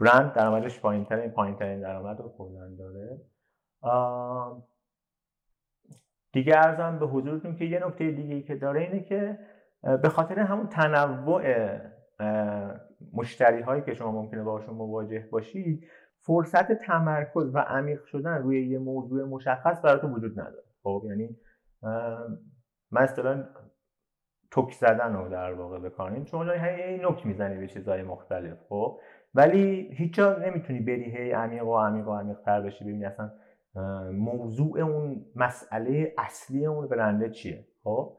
برند 0.00 0.32
درآمدش 0.32 0.80
پایینترین 0.80 1.30
پایینترین 1.30 1.80
درآمد 1.80 2.20
رو 2.20 2.34
کلا 2.38 2.76
داره. 2.78 3.20
دیگه 6.36 6.56
ارزم 6.56 6.98
به 6.98 7.06
حضورتون 7.06 7.56
که 7.56 7.64
یه 7.64 7.86
نکته 7.86 8.10
دیگه 8.10 8.34
ای 8.34 8.42
که 8.42 8.56
داره 8.56 8.80
اینه 8.80 9.00
که 9.00 9.38
به 10.02 10.08
خاطر 10.08 10.40
همون 10.40 10.66
تنوع 10.66 11.42
مشتری 13.12 13.62
هایی 13.62 13.82
که 13.82 13.94
شما 13.94 14.12
ممکنه 14.12 14.42
باشون 14.42 14.74
مواجه 14.74 15.28
باشید 15.30 15.86
فرصت 16.20 16.72
تمرکز 16.72 17.54
و 17.54 17.58
عمیق 17.58 18.04
شدن 18.04 18.42
روی 18.42 18.66
یه 18.66 18.78
موضوع 18.78 19.24
مشخص 19.24 19.84
براتون 19.84 20.12
وجود 20.12 20.40
نداره. 20.40 20.64
خب 20.82 21.02
یعنی 21.08 21.36
من 22.90 23.02
اصطلاحا 23.02 23.44
توک 24.50 24.72
زدن 24.72 25.16
رو 25.16 25.28
در 25.28 25.52
واقع 25.52 25.78
بکنیم 25.78 26.24
چون 26.24 26.50
هی 26.50 26.98
نوک 26.98 27.26
می‌زنی 27.26 27.56
به 27.58 27.66
چیزهای 27.66 28.02
مختلف 28.02 28.58
خب؟ 28.68 29.00
ولی 29.34 29.90
هیچ 29.92 30.14
جا 30.14 30.36
نمی‌تونی 30.38 30.80
بری 30.80 31.04
هی 31.04 31.30
عمیق 31.30 31.66
و 31.66 31.78
عمیق 31.78 32.08
و 32.08 32.14
عمیق 32.14 32.36
تر 32.44 32.60
بشی 32.60 32.84
ببینی 32.84 33.04
اصلا 33.04 33.30
موضوع 34.12 34.80
اون 34.80 35.26
مسئله 35.36 36.14
اصلی 36.18 36.66
اون 36.66 36.88
برنده 36.88 37.30
چیه؟ 37.30 37.64
خب؟ 37.84 38.16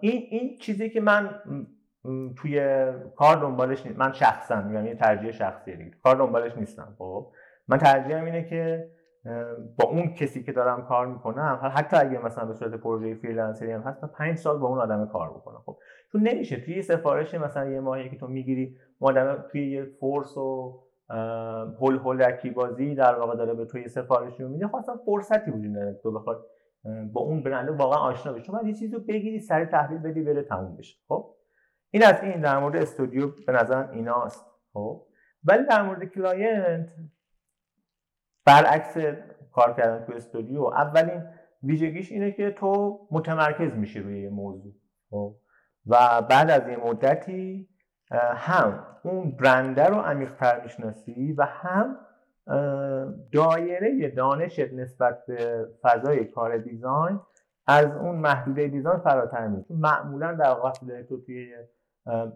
این 0.00 0.22
این 0.30 0.58
چیزی 0.58 0.90
که 0.90 1.00
من 1.00 1.42
توی 2.36 2.86
کار 3.16 3.36
دنبالش 3.36 3.86
نیست 3.86 3.98
من 3.98 4.12
شخصا 4.12 4.62
میگم 4.62 4.86
یه 4.86 4.94
ترجیح 4.94 5.30
شخصی 5.30 5.76
دیگه. 5.76 5.90
کار 6.02 6.16
دنبالش 6.16 6.56
نیستم 6.56 6.94
خب؟ 6.98 7.32
من 7.68 7.78
ترجیحم 7.78 8.24
اینه 8.24 8.44
که 8.44 8.90
با 9.78 9.88
اون 9.88 10.14
کسی 10.14 10.42
که 10.42 10.52
دارم 10.52 10.86
کار 10.86 11.06
می‌کنم 11.06 11.72
حتی 11.74 11.96
اگه 11.96 12.24
مثلا 12.24 12.44
به 12.44 12.54
صورت 12.54 12.74
پروژه 12.74 13.14
فریلنسری 13.14 13.72
هم 13.72 13.80
هست 13.80 14.04
پنج 14.04 14.36
سال 14.36 14.58
با 14.58 14.68
اون 14.68 14.78
آدم 14.78 15.06
کار 15.06 15.30
بکنم 15.30 15.62
خب؟ 15.66 15.76
چون 16.12 16.28
نمیشه 16.28 16.60
توی 16.60 16.82
سفارش 16.82 17.34
مثلا 17.34 17.70
یه 17.70 17.80
ماهی 17.80 18.10
که 18.10 18.16
تو 18.16 18.26
می‌گیری 18.26 18.76
آدم 19.00 19.44
توی 19.52 19.70
یه 19.70 19.84
فورس 19.84 20.36
و 20.36 20.80
هول 21.80 21.96
هولکی 21.96 22.50
بازی 22.50 22.94
در 22.94 23.14
واقع 23.14 23.36
داره 23.36 23.54
به 23.54 23.64
توی 23.64 23.88
سفارشی 23.88 24.42
رو 24.42 24.48
میده 24.48 24.68
خواستم 24.68 25.00
فرصتی 25.06 25.50
وجود 25.50 25.76
نداره 25.76 25.98
تو 26.02 26.12
بخواد 26.12 26.46
با 27.12 27.20
اون 27.20 27.42
برنده 27.42 27.72
واقعا 27.72 27.98
آشنا 27.98 28.32
بشی. 28.32 28.52
بعد 28.52 28.66
یه 28.66 28.74
چیزی 28.74 28.94
رو 28.94 29.00
بگیری 29.00 29.40
سری 29.40 29.64
تحویل 29.64 29.98
بدی 29.98 30.22
بره 30.22 30.42
تموم 30.42 30.76
بشه. 30.76 30.96
خب؟ 31.08 31.34
این 31.90 32.04
از 32.04 32.22
این 32.22 32.40
در 32.40 32.58
مورد 32.58 32.76
استودیو 32.76 33.28
به 33.46 33.52
نظرم 33.52 33.90
ایناست. 33.90 34.46
خب؟ 34.72 35.06
ولی 35.44 35.66
در 35.66 35.82
مورد 35.82 36.04
client 36.04 36.88
برعکس 38.44 38.96
کار 39.52 39.72
کردن 39.72 40.04
تو 40.04 40.12
استودیو 40.12 40.62
اولین 40.62 41.22
ویژگیش 41.62 42.12
اینه 42.12 42.32
که 42.32 42.50
تو 42.50 43.00
متمرکز 43.10 43.74
میشی 43.74 44.00
روی 44.00 44.28
موضوع. 44.28 44.72
خب؟ 45.10 45.36
و 45.86 46.22
بعد 46.22 46.50
از 46.50 46.68
یه 46.68 46.76
مدتی 46.76 47.68
هم 48.10 48.86
اون 49.02 49.30
برنده 49.30 49.86
رو 49.86 49.96
عمیقتر 49.96 50.60
می‌شناسی 50.62 51.32
و 51.32 51.42
هم 51.42 51.96
دایره 53.32 54.08
دانشت 54.08 54.72
نسبت 54.72 55.26
به 55.26 55.66
فضای 55.82 56.24
کار 56.24 56.58
design 56.58 57.20
از 57.66 57.96
اون 57.96 58.16
محدوده 58.16 58.68
design 58.68 58.98
فراتر 58.98 59.46
میشه 59.46 59.74
معمولا 59.74 60.32
در 60.32 60.56
وقتی 60.64 61.04
تو 61.08 61.20
توی 61.20 61.54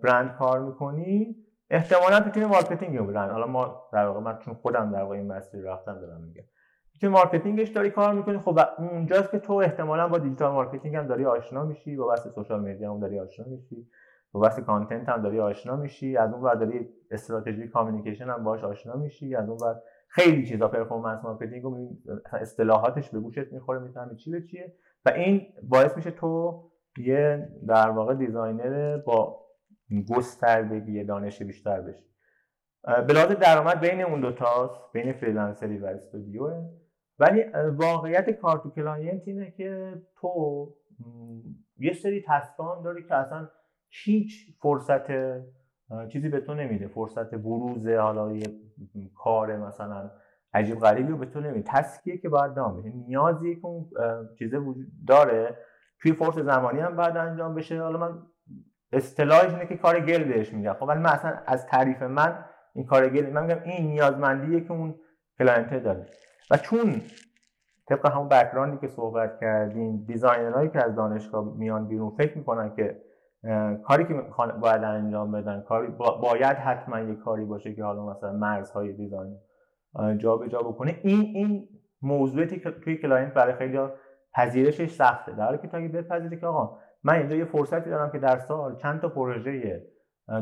برند 0.03 0.37
کار 0.39 0.61
می‌کنی 0.61 1.37
احتمالا 1.71 2.21
تو 2.21 2.31
تیم 2.31 2.47
marketing 2.47 2.97
رو 2.97 3.07
برند. 3.07 3.31
حالا 3.31 3.47
ما 3.47 3.83
در 3.93 4.07
واقع 4.07 4.21
من 4.21 4.39
چون 4.39 4.55
خودم 4.55 4.93
در 4.93 5.03
واقع 5.03 5.17
این 5.17 5.33
مسیر 5.33 5.65
رفتم 5.65 6.01
دارم 6.01 6.21
میگم. 6.21 6.45
تیم 7.01 7.11
marketing 7.11 7.58
ش 7.58 7.69
داری 7.69 7.91
کار 7.91 8.15
می‌کنی. 8.15 8.39
خب 8.39 8.59
اونجاست 8.79 9.31
که 9.31 9.39
تو 9.39 9.53
احتمالا 9.53 10.09
با 10.09 10.19
digital 10.19 10.53
marketing 10.53 10.97
هم 10.97 11.07
داری 11.07 11.27
آشنا 11.27 11.65
میشی 11.65 11.97
با 11.97 12.07
بحث 12.07 12.29
social 12.29 12.61
media 12.61 12.93
هم 12.93 13.01
داری 13.01 13.21
آشنا 13.21 13.47
میشی. 13.47 13.89
با 14.33 14.41
بحث 14.41 14.59
content 14.61 15.09
هم 15.09 15.23
داری 15.23 15.41
آشنا 15.41 15.77
میشی 15.77 16.17
از 16.17 16.33
اون 16.33 16.43
ور 16.43 16.55
داری 16.55 16.89
استراتژی 17.11 17.69
communication 17.69 18.25
هم 18.25 18.45
باش 18.45 18.65
آشنا 18.65 18.97
میشی 18.97 19.35
از 19.35 19.49
اون 19.49 19.59
ور 19.63 19.81
خیلی 20.09 20.47
چیزا 20.47 20.69
performance 20.69 21.25
marketing 21.25 21.65
اصطلاحاتش 22.33 23.11
به 23.11 23.21
گوشت 23.21 23.53
می‌خوره 23.53 23.79
می‌فهمی 23.79 24.17
چی 24.17 24.31
به 24.31 24.43
چیه. 24.43 24.75
و 25.05 25.11
این 25.11 25.47
باعث 25.63 25.97
میشه 25.97 26.11
تو 26.11 26.63
یه 26.99 27.49
در 27.69 27.91
واقع 27.91 28.15
designer 28.15 28.99
با 29.07 29.43
گستردگی 30.17 31.05
دانش 31.05 31.43
بیشتر 31.43 31.81
بشی. 31.81 32.05
به 33.07 33.13
لحاظ 33.13 33.31
درآمد 33.31 33.81
بین 33.81 34.03
اون 34.03 34.21
دوتاست 34.21 34.93
بین 34.93 35.13
freelancer 35.13 35.73
ی 35.73 35.79
و 35.79 35.87
استودیو 35.87 36.51
ولی 37.19 37.45
واقعیت 37.77 38.31
کار 38.31 38.59
تو 38.59 38.71
client 38.71 39.29
اینه 39.29 39.51
که 39.51 39.95
تو 40.17 40.75
یه 41.77 41.93
سری 41.93 42.25
task 42.29 42.72
ها 42.72 42.83
داری 42.83 43.03
که 43.03 43.15
اصلا 43.15 43.49
هیچ 44.05 44.57
فرصت 44.61 45.07
چیزی 46.09 46.29
به 46.29 46.41
تو 46.41 46.55
نمیده. 46.55 46.89
فرصت 46.89 47.35
بروز 47.35 47.89
حالا 47.89 48.33
یه 48.33 48.47
کار 49.15 49.57
مثلا 49.57 50.11
عجیب 50.55 50.79
غریبی 50.79 51.13
رو 51.13 51.19
به 51.19 51.27
تو 51.27 51.41
نمیده. 51.41 51.63
task 51.67 52.01
یه 52.01 52.19
که 52.19 52.29
باید 52.29 52.55
done 52.55 52.77
بشه 52.77 52.89
نیازیه 52.89 53.57
که 53.57 53.67
اون 53.67 53.91
چیزه 54.39 54.59
وجود 54.59 54.87
داره. 55.07 55.57
توی 56.01 56.13
فرصت 56.13 56.39
زمانی 56.39 56.81
هم 56.81 56.97
باید 56.97 57.17
انجام 57.17 57.55
بشه. 57.55 57.83
حالا 57.83 57.99
من 57.99 58.23
اصطلاحش 58.93 59.53
اینه 59.53 59.67
که 59.67 59.77
کار 59.77 60.01
گل 60.01 60.25
بهش 60.25 60.53
میگم. 60.53 60.73
خب 60.73 60.83
ولی 60.83 61.01
من 61.01 61.11
اصلا 61.11 61.39
از 61.47 61.67
تعریف 61.67 62.03
من 62.03 62.45
این 62.75 62.87
کار 62.87 63.09
گل 63.09 63.31
من 63.31 63.43
میگم 63.43 63.63
این 63.65 63.87
نیازمندیه 63.87 64.61
که 64.61 64.73
اون 64.73 64.95
client 65.39 65.75
داره. 65.75 66.07
و 66.51 66.57
چون 66.57 67.01
طبق 67.89 68.07
همون 68.07 68.29
background 68.29 68.74
ی 68.74 68.79
که 68.79 68.89
صحبت 68.89 69.41
کردیم 69.41 70.05
designer 70.05 70.51
هایی 70.51 70.69
که 70.69 70.85
از 70.85 70.95
دانشگاه 70.95 71.57
میان 71.57 71.89
بیرون 71.89 72.11
فکر 72.11 72.39
می‌کنن 72.39 72.75
که 72.77 73.03
کاری 73.85 74.05
که 74.05 74.15
باید 74.61 74.85
انجام 74.85 75.33
بدن 75.33 75.61
کاری 75.61 75.89
باید 76.23 76.57
حتما 76.57 77.01
یه 77.01 77.15
کاری 77.15 77.45
باشه 77.45 77.75
که 77.75 77.85
حالا 77.85 78.07
مثلا 78.07 78.33
مرزهای 78.33 78.93
design 78.93 79.39
جا 80.19 80.37
به 80.37 80.49
جا 80.49 80.59
بکنه. 80.59 80.99
این 81.03 81.21
این 81.21 81.69
موضوعی 82.03 82.47
که 82.47 82.71
توی 82.71 82.97
client 82.97 83.35
برای 83.35 83.55
خیلی 83.55 83.79
پذیرشش 84.35 84.91
سخته. 84.91 85.33
در 85.33 85.57
که 85.57 85.69
تا 85.69 85.79
اگه 85.79 85.89
بپذیری 85.89 86.41
که 86.41 86.47
آقا 86.47 86.79
من 87.05 87.15
اینجا 87.15 87.37
یه 87.37 87.45
فرصتی 87.45 87.91
دارم 87.91 88.11
که 88.11 88.19
در 88.19 88.39
سال 88.39 88.77
چند 88.77 89.01
تا 89.01 89.09
پروژه 89.09 89.83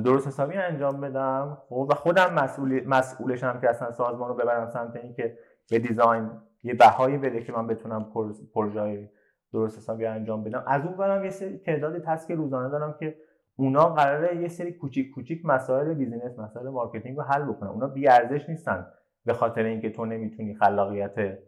درست 0.04 0.26
حسابی 0.26 0.54
انجام 0.54 1.00
بدم 1.00 1.58
خب، 1.68 1.88
و 1.90 1.94
خودم 1.94 2.34
مسئول 2.34 2.86
مسئولشم 2.86 3.60
که 3.60 3.70
اصلا 3.70 3.90
سازمان 3.90 4.28
رو 4.28 4.34
ببرم 4.34 4.68
سمت 4.68 4.96
اینکه 4.96 5.38
به 5.70 5.78
design 5.78 6.30
یه 6.62 6.74
بهایی 6.74 7.18
بده 7.18 7.42
که 7.42 7.52
من 7.52 7.66
بتونم 7.66 8.12
پروژه 8.54 9.10
درست 9.52 9.78
حسابی 9.78 10.06
انجام 10.06 10.44
بدم. 10.44 10.64
از 10.66 10.84
اون 10.84 10.96
ورم 10.96 11.24
یه 11.24 11.30
سری 11.30 11.58
تعداد 11.58 11.98
task 11.98 12.30
روزانه 12.30 12.68
دارم 12.68 12.96
که 13.00 13.16
اونا 13.56 13.88
قراره 13.88 14.36
یه 14.36 14.48
سری 14.48 14.72
کوچیک 14.72 15.10
کوچیک 15.10 15.44
مسائل 15.44 15.94
business 15.94 16.38
مسائل 16.38 16.68
marketing 16.68 17.16
رو 17.16 17.22
حل 17.22 17.42
بکنن 17.42 17.68
اونا 17.68 17.86
بی 17.86 18.08
ارزش 18.08 18.48
نیستن 18.48 18.86
به 19.24 19.32
خاطر 19.32 19.62
اینکه 19.62 19.90
تو 19.90 20.04
نمی‌تونی 20.04 20.54
خلاقیت 20.54 21.38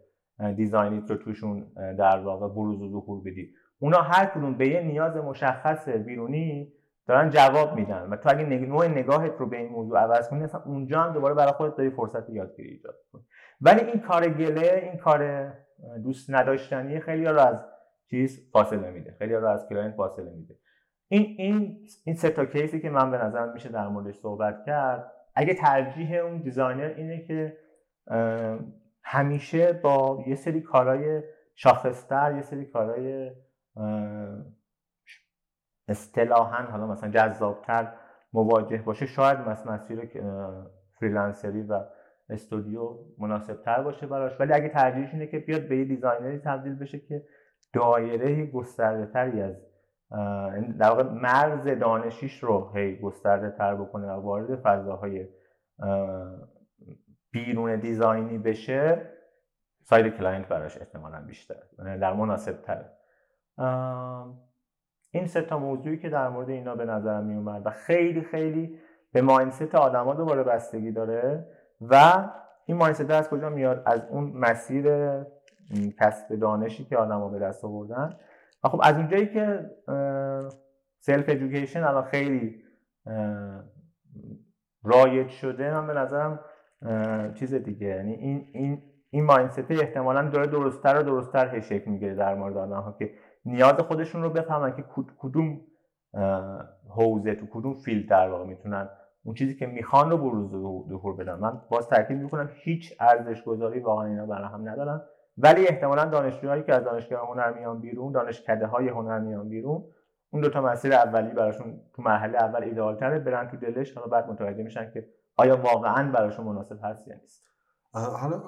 design 0.55 0.97
یت 0.97 1.11
رو 1.11 1.17
توشون 1.17 1.67
در 1.75 2.19
واقع 2.19 2.47
بروز 2.47 2.81
و 2.81 2.89
ظهور 2.89 3.21
بدی. 3.21 3.49
اونا 3.79 4.01
هر 4.01 4.25
کدوم 4.25 4.57
به 4.57 4.67
یه 4.67 4.81
نیاز 4.81 5.17
مشخص 5.17 5.89
بیرونی 5.89 6.73
دارن 7.07 7.29
جواب 7.29 7.75
میدن. 7.75 8.09
و 8.09 8.15
تو 8.15 8.29
اگه 8.29 8.45
نوع 8.45 8.87
نگاهت 8.87 9.31
رو 9.39 9.49
به 9.49 9.57
این 9.57 9.69
موضوع 9.69 9.99
عوض 9.99 10.29
کنی 10.29 10.43
اصلا 10.43 10.61
اونجا 10.65 11.01
هم 11.01 11.13
دوباره 11.13 11.33
برای 11.33 11.51
خودت 11.51 11.75
داری 11.75 11.89
فرصت 11.89 12.29
یادگیری 12.29 12.69
ایجاد 12.69 12.95
کنی 13.13 13.21
ولی 13.61 13.81
این 13.81 14.01
کار 14.01 14.29
گله 14.29 14.79
این 14.83 14.97
کار 14.97 15.51
دوست 16.03 16.31
نداشتنی 16.31 16.99
خیلی 16.99 17.25
رو 17.25 17.39
از 17.39 17.65
چیز 18.09 18.51
فاصله 18.51 18.91
میده. 18.91 19.15
خیلی 19.19 19.33
رو 19.33 19.47
از 19.47 19.69
client 19.69 19.95
فاصله 19.95 20.31
میده. 20.31 20.55
این 21.07 21.35
این 21.37 21.87
این 22.05 22.15
سه 22.15 22.29
تا 22.29 22.45
case 22.45 22.72
ی 22.72 22.79
که 22.79 22.89
من 22.89 23.11
به 23.11 23.17
نظر 23.17 23.53
میشه 23.53 23.69
در 23.69 23.87
موردش 23.87 24.15
صحبت 24.15 24.65
کرد 24.65 25.11
اگه 25.35 25.53
ترجیح 25.53 26.15
اون 26.15 26.37
designer 26.37 26.93
اینه 26.97 27.25
که 27.25 27.57
همیشه 29.03 29.73
با 29.73 30.23
یه 30.27 30.35
سری 30.35 30.61
کارهای 30.61 31.23
شاخصتر 31.55 32.35
یه 32.35 32.41
سری 32.41 32.65
کارهای 32.65 33.31
اصطلاحا 35.87 36.63
حالا 36.63 36.87
مثلا 36.87 37.09
جذابتر 37.09 37.93
مواجه 38.33 38.77
باشه 38.77 39.05
شاید 39.05 39.39
مسیر 39.39 40.09
freelancer 40.99 41.55
ی 41.55 41.61
و 41.61 41.79
استودیو 42.29 42.97
مناسب 43.17 43.61
تر 43.61 43.81
باشه 43.81 44.07
براش. 44.07 44.39
ولی 44.39 44.53
اگه 44.53 44.69
ترجیحش 44.69 45.13
اینه 45.13 45.27
که 45.27 45.39
بیاد 45.39 45.67
به 45.67 45.77
یه 45.77 45.85
designer 45.85 46.31
ی 46.31 46.37
تبدیل 46.37 46.75
بشه 46.75 46.99
که 46.99 47.25
دایره 47.73 48.45
گسترده 48.45 49.05
تری 49.05 49.41
از 49.41 49.55
در 50.79 50.89
واقع 50.89 51.03
مرز 51.03 51.67
دانشیش 51.67 52.43
رو 52.43 52.71
هی 52.75 52.95
گسترده 52.95 53.49
تر 53.49 53.75
بکنه 53.75 54.07
و 54.07 54.21
وارد 54.21 54.55
فضاهای 54.55 55.27
بیرون 57.31 57.75
design 57.75 58.28
ی 58.28 58.37
بشه 58.37 59.09
side 59.83 60.17
client 60.17 60.47
براش 60.47 60.77
احتمالا 60.77 61.21
بیشتر 61.21 61.55
در 62.01 62.13
مناسب 62.13 62.61
تر 62.61 62.85
این 65.11 65.27
سه 65.27 65.41
تا 65.41 65.59
موضوعی 65.59 65.97
که 65.97 66.09
در 66.09 66.29
مورد 66.29 66.49
اینا 66.49 66.75
به 66.75 66.85
نظرم 66.85 67.23
می 67.23 67.35
اومد 67.35 67.65
و 67.65 67.69
خیلی 67.69 68.21
خیلی 68.21 68.79
به 69.11 69.21
mindset 69.21 69.75
آدما 69.75 70.13
دوباره 70.13 70.43
بستگی 70.43 70.91
داره 70.91 71.47
و 71.81 72.23
این 72.65 72.77
mindset 72.77 73.11
از 73.11 73.29
کجا 73.29 73.49
میاد؟ 73.49 73.83
از 73.85 74.01
اون 74.09 74.23
مسیر 74.23 74.85
کسب 75.99 76.35
دانشی 76.35 76.85
که 76.85 76.97
آدما 76.97 77.29
به 77.29 77.39
دست 77.39 77.65
آوردن. 77.65 78.17
و 78.63 78.69
خب 78.69 78.79
از 78.83 78.95
اونجایی 78.95 79.27
که 79.27 79.71
self 80.99 81.25
education 81.27 81.83
الان 81.83 82.03
خیلی 82.03 82.63
رایج 84.83 85.29
شده 85.29 85.71
من 85.71 85.87
به 85.87 85.93
نظرم 85.93 86.39
چیز 87.33 87.53
دیگه 87.53 87.87
یعنی 87.87 88.13
این 88.13 88.47
این 88.53 88.81
این 89.09 89.25
mindset 89.25 89.71
احتمالا 89.71 90.29
داره 90.29 90.47
درستتر 90.47 90.99
و 90.99 91.03
درستتر 91.03 91.59
شکل 91.59 91.91
می‌گیره 91.91 92.15
در 92.15 92.35
مورد 92.35 92.57
آدم 92.57 92.81
ها 92.81 92.95
که 92.99 93.11
نیاز 93.45 93.73
خودشون 93.73 94.23
رو 94.23 94.29
بفهمن 94.29 94.75
که 94.75 94.85
کدوم 95.17 95.61
حوزه 96.89 97.35
تو 97.35 97.45
کدوم 97.51 97.73
فیلد 97.73 98.09
در 98.09 98.29
واقع 98.29 98.45
می‌تونن 98.45 98.89
اون 99.23 99.35
چیزی 99.35 99.55
که 99.55 99.65
می‌خوان 99.65 100.09
رو 100.09 100.17
بروز 100.17 100.51
ظهور 100.89 101.15
بدن. 101.15 101.35
من 101.35 101.61
باز 101.69 101.87
تاکید 101.87 102.17
می‌کنم 102.17 102.49
هیچ 102.53 102.93
ارزش 102.99 103.43
گذاری 103.43 103.79
واقعا 103.79 104.05
اینا 104.05 104.25
برای 104.25 104.47
هم 104.47 104.69
ندارن. 104.69 105.01
ولی 105.37 105.67
احتمالا 105.67 106.05
دانشجوهایی 106.05 106.63
که 106.63 106.73
از 106.73 106.83
دانشگاه 106.83 107.29
هنر 107.29 107.53
میان 107.53 107.79
بیرون 107.79 108.11
دانشکده 108.11 108.67
های 108.67 108.89
هنر 108.89 109.19
میان 109.19 109.49
بیرون 109.49 109.83
اون 110.29 110.41
دو 110.41 110.49
تا 110.49 110.61
مسیر 110.61 110.93
اولی 110.93 111.33
براشون 111.33 111.81
تو 111.93 112.01
مرحله 112.01 112.37
اول 112.37 112.63
ایدئال 112.63 112.95
تره 112.95 113.19
برن 113.19 113.47
تو 113.47 113.57
دلش 113.57 113.93
حالا 113.93 114.07
بعد 114.07 114.29
متوجه 114.29 114.63
میشن 114.63 114.91
که 114.91 115.09
آیا 115.37 115.57
واقعا 115.57 116.11
براشون 116.11 116.45
مناسب 116.45 116.79
هست 116.83 117.07
یا 117.07 117.15
نیست. 117.15 117.43
حالا 117.93 118.39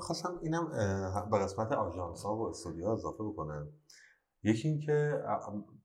خواستم 0.00 0.38
اینم 0.42 0.70
به 1.30 1.38
قسمت 1.38 1.72
آژانس 1.72 2.22
ها 2.22 2.36
و 2.36 2.48
استودیو 2.48 2.86
اضافه 2.88 3.24
بکنم. 3.24 3.68
یکی 4.42 4.68
اینکه 4.68 5.22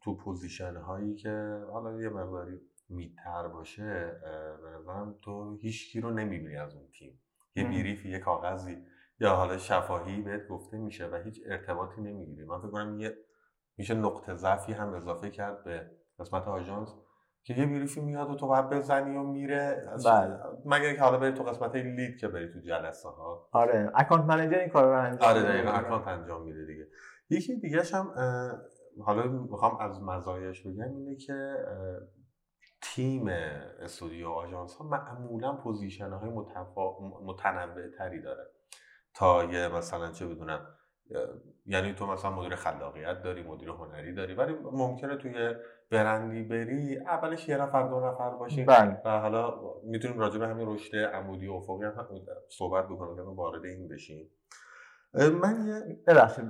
تو 0.04 0.18
position 0.18 0.76
هایی 0.76 1.16
که 1.16 1.64
حالا 1.72 2.02
یه 2.02 2.10
مقداری 2.10 2.62
mid 2.90 3.25
تر 3.25 3.48
باشه 3.48 4.20
به 4.64 4.70
نظرم 4.80 5.16
تو 5.22 5.58
هیچ 5.62 5.92
کی 5.92 6.02
رو 6.02 6.12
نمی‌بینی 6.12 6.58
از 6.58 6.76
اون 6.76 6.88
تیم. 7.00 7.20
یه 7.56 7.64
brief 7.64 8.02
ی 8.02 8.10
یه 8.10 8.20
کاغذی. 8.20 8.78
یا 9.20 9.36
حالا 9.36 9.58
شفاهی 9.58 10.22
بهت 10.22 10.48
گفته 10.48 10.78
میشه 10.78 11.08
و 11.08 11.16
هیچ 11.16 11.42
ارتباطی 11.46 12.02
نمی‌گیری. 12.02 12.46
من 12.46 12.60
فکر 12.60 12.70
کنم 12.72 13.00
یه 13.00 13.18
میشه 13.78 13.94
نقطه 13.94 14.36
ضعفی 14.36 14.74
هم 14.74 14.94
اضافه 14.94 15.30
کرد 15.30 15.64
به 15.64 15.92
قسمت 16.20 16.48
آژانس 16.48 16.96
که 17.44 17.54
یه 17.54 17.66
brief 17.66 17.96
ی 17.96 18.02
میاد 18.02 18.30
و 18.30 18.36
تو 18.36 18.48
باید 18.48 18.70
بزنی 18.70 19.18
و 19.18 19.24
میره. 19.24 19.90
بله. 20.06 20.40
مگر 20.66 20.86
اینکه 20.86 21.02
حالا 21.02 21.18
بری 21.18 21.32
تو 21.32 21.44
قسمت 21.44 21.76
lead 21.76 22.18
که 22.18 22.28
بری 22.28 22.54
تو 22.54 22.60
جلسه 22.60 23.10
ها 23.10 23.50
آره. 23.52 23.92
account 23.96 24.26
manager 24.26 24.58
این 24.60 24.70
کار 24.70 24.86
رو 24.86 25.04
انجام 25.04 25.30
آره 25.30 25.42
دقیقاً. 25.42 25.72
account 25.72 26.08
انجام 26.08 26.44
میده 26.44 26.66
دیگه. 26.66 26.88
یکی 27.30 27.56
دیگه 27.56 27.84
هم 27.94 28.12
حالا 29.06 29.28
می‌خوام 29.28 29.78
از 29.80 30.04
مزایاش 30.04 30.68
بگم 30.68 30.96
اینه 30.96 31.16
که 31.16 31.56
تیم 32.82 33.28
استودیو 33.80 34.30
آژانس 34.30 34.76
ها 34.76 34.86
معمولا 34.86 35.54
position 35.54 36.10
های 36.10 36.30
متفا... 36.30 37.00
متنوع 37.26 37.90
تری 37.98 38.22
داره. 38.22 38.44
تا 39.20 39.44
یه 39.44 39.68
مثلا 39.68 40.12
چه 40.12 40.28
بدونم 40.28 40.60
یعنی 41.66 41.94
تو 41.94 42.08
مثلا 42.08 42.32
مدیر 42.32 42.56
خلاقیت 42.56 43.24
داری 43.24 43.44
مدیر 43.44 43.70
هنری 43.70 44.14
داری 44.14 44.34
ولی 44.34 44.54
ممکنه 44.72 45.16
توی 45.16 45.56
برندی 45.92 46.44
بری 46.44 46.98
اولش 46.98 47.50
یه 47.50 47.58
نفر 47.58 47.88
دو 47.88 48.00
نفر 48.00 48.30
باشین 48.30 48.66
بله. 48.66 49.02
و 49.06 49.20
حالا 49.20 49.54
می‌تونیم 49.84 50.20
راجع 50.20 50.40
به 50.40 50.48
همین 50.48 50.68
رشد 50.70 50.96
عمودی 50.96 51.48
و 51.48 51.54
افقی 51.54 51.86
هم 51.86 52.08
صحبت 52.50 52.86
بکنیم 52.86 53.16
که 53.16 53.22
وارد 53.22 53.66
این 53.66 53.88
بشیم 53.88 54.32
من 55.14 55.68
یه 55.68 55.98
ببخشید 56.08 56.46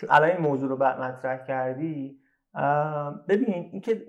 چون 0.00 0.08
الان 0.10 0.30
این 0.30 0.40
موضوع 0.40 0.68
رو 0.68 0.76
مطرح 0.76 1.46
کردی 1.46 2.18
ببین 3.28 3.54
اینکه 3.54 4.06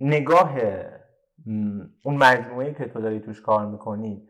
نگاه 0.00 0.58
اون 2.04 2.16
مجموعه 2.16 2.74
که 2.74 2.84
تو 2.84 3.00
داری 3.00 3.20
توش 3.20 3.40
کار 3.40 3.66
می‌کنی 3.66 4.28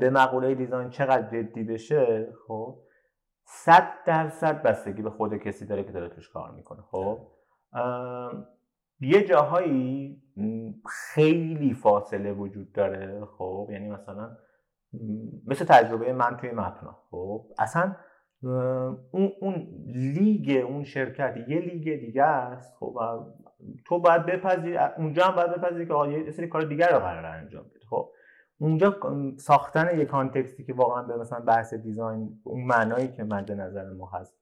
به 0.00 0.10
مقوله 0.10 0.54
دیزاین 0.54 0.90
چقدر 0.90 1.42
جدی 1.42 1.64
بشه 1.64 2.32
خب 2.48 2.78
صد 3.44 3.88
درصد 4.06 4.62
بستگی 4.62 5.02
به 5.02 5.10
خود 5.10 5.36
کسی 5.36 5.66
داره 5.66 5.84
که 5.84 5.92
داره 5.92 6.08
توش 6.08 6.28
کار 6.28 6.50
می‌کنه 6.50 6.82
خب؟ 6.82 7.18
یه 9.00 9.24
جاهایی 9.24 10.22
خیلی 10.88 11.74
فاصله 11.74 12.32
وجود 12.32 12.72
داره 12.72 13.24
خب؟ 13.38 13.68
یعنی 13.72 13.88
مثلا 13.88 14.36
مثل 15.46 15.64
تجربه 15.64 16.12
من 16.12 16.36
توی 16.36 16.50
مپنا 16.50 16.98
خب؟ 17.10 17.46
اصلا 17.58 17.96
اون, 19.12 19.32
اون 19.40 19.54
لیگ 19.86 20.64
اون 20.66 20.84
شرکت 20.84 21.36
یه 21.48 21.60
لیگ 21.60 22.00
دیگه 22.00 22.22
است 22.22 22.76
خب؟ 22.80 22.98
تو 23.84 23.98
باید 23.98 24.26
بپذیری 24.26 24.76
اونجا 24.76 25.24
هم 25.24 25.36
باید 25.36 25.50
بپذیری 25.50 25.86
که 25.86 26.24
یه 26.24 26.30
سری 26.30 26.48
کار 26.48 26.62
دیگر 26.62 26.88
رو 26.88 26.98
قرار 26.98 27.24
انجام 27.24 27.64
اونجا 28.58 29.00
ساختن 29.36 29.98
یک 29.98 30.08
کانتکستی 30.08 30.64
که 30.64 30.74
واقعا 30.74 31.02
به 31.02 31.16
مثلا 31.16 31.40
بحث 31.40 31.74
دیزاین 31.74 32.40
اون 32.44 32.64
معنایی 32.64 33.08
که 33.08 33.24
مد 33.24 33.52
نظر 33.52 33.92
ما 33.92 34.06
هست 34.06 34.34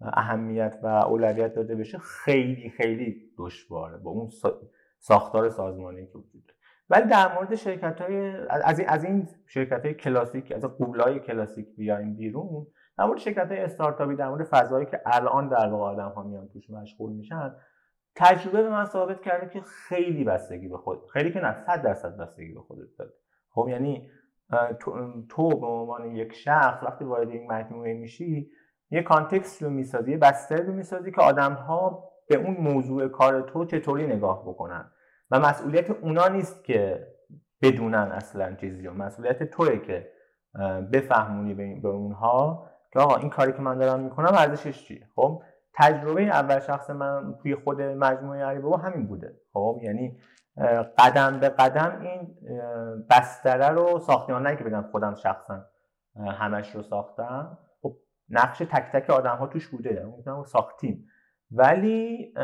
اهمیت 0.00 0.78
و 0.82 0.86
اولویت 0.86 1.54
داده 1.54 1.74
بشه 1.74 1.98
خیلی 1.98 2.70
خیلی 2.70 3.32
دشواره 3.38 3.96
با 3.96 4.10
اون 4.10 4.30
ساختار 4.98 5.48
سازمانی 5.48 6.06
که 6.06 6.12
وجود 6.12 6.46
داره. 6.46 6.58
ولی 6.90 7.10
در 7.10 7.34
مورد 7.34 7.54
شرکت 7.54 8.00
های 8.00 8.36
از 8.50 8.80
از 8.80 9.04
این 9.04 9.28
شرکت 9.46 9.84
های 9.84 9.94
کلاسیک 9.94 10.52
از 10.52 10.64
قولای 10.64 11.20
کلاسیک 11.20 11.76
بیایم 11.76 12.16
بیرون 12.16 12.66
در 12.98 13.04
مورد 13.04 13.18
شرکت 13.18 13.48
های 13.48 13.58
استارتاپی 13.58 14.16
در 14.16 14.28
مورد 14.28 14.44
فضایی 14.44 14.86
که 14.86 15.00
الان 15.06 15.48
در 15.48 15.68
واقع 15.68 15.84
آدم 15.84 16.08
ها 16.08 16.22
میان 16.22 16.48
توش 16.48 16.70
مشغول 16.70 17.12
میشن 17.12 17.54
تجربه 18.14 18.62
به 18.62 18.70
من 18.70 18.84
ثابت 18.84 19.20
کرده 19.20 19.48
که 19.48 19.60
خیلی 19.60 20.24
بستگی 20.24 20.68
به 20.68 20.76
خود 20.76 21.06
خیلی 21.12 21.32
که 21.32 21.40
نه 21.40 21.64
100 21.66 21.82
درصد 21.82 22.16
بستگی 22.16 22.52
به 22.52 22.60
خودت 22.60 22.96
داره. 22.98 23.10
خب 23.58 23.68
یعنی 23.68 24.10
تو 25.28 25.48
به 25.48 25.66
عنوان 25.66 26.16
یک 26.16 26.32
شخص 26.32 26.82
وقتی 26.82 27.04
وارد 27.04 27.30
این 27.30 27.52
مجموعه 27.52 27.94
میشی 27.94 28.50
یه 28.90 29.02
کانتکست 29.02 29.62
رو 29.62 29.70
می‌سازی 29.70 30.10
یه 30.10 30.18
بستر 30.18 30.62
رو 30.62 30.72
می‌سازی 30.72 31.12
که 31.12 31.20
آدم 31.20 31.52
ها 31.52 32.04
به 32.28 32.36
اون 32.36 32.56
موضوع 32.60 33.08
کار 33.08 33.40
تو 33.40 33.64
چطوری 33.64 34.06
نگاه 34.06 34.42
بکنن. 34.42 34.90
و 35.30 35.40
مسئولیت 35.40 35.90
اونا 35.90 36.28
نیست 36.28 36.64
که 36.64 37.06
بدونن 37.62 38.12
اصلا 38.12 38.54
چیزی 38.54 38.86
رو. 38.86 38.94
مسئولیت 38.94 39.42
توه 39.42 39.78
که 39.78 40.10
بفهمونی 40.92 41.54
به 41.80 41.88
اونها 41.88 42.66
که 42.92 42.98
آقا 42.98 43.16
این 43.16 43.30
کاری 43.30 43.52
که 43.52 43.62
من 43.62 43.78
دارم 43.78 44.00
می‌کنم 44.00 44.32
ارزشش 44.34 44.84
چیه. 44.84 45.08
خب 45.14 45.42
تجربه 45.74 46.22
اول 46.22 46.60
شخص 46.60 46.90
من 46.90 47.34
توی 47.42 47.54
خود 47.54 47.82
مجموعه 47.82 48.44
علی 48.44 48.60
بابا 48.60 48.76
همین 48.76 49.06
بوده. 49.06 49.40
خب 49.52 49.80
یعنی 49.82 50.18
قدم 50.98 51.40
به 51.40 51.48
قدم 51.48 52.00
این 52.00 52.36
بستره 53.10 53.68
رو 53.68 53.98
ساختیم 53.98 54.36
نه 54.36 54.56
که 54.56 54.64
بگم 54.64 54.84
خودم 54.92 55.14
شخصا 55.14 55.64
همش 56.16 56.74
رو 56.74 56.82
ساختم. 56.82 57.58
خب 57.82 57.96
نقش 58.28 58.58
تک 58.58 58.92
تک 58.92 59.10
آدم 59.10 59.36
ها 59.36 59.46
توش 59.46 59.68
بوده 59.68 60.12
می‌تونم 60.16 60.44
ساختیم. 60.44 61.06
ولی 61.50 62.34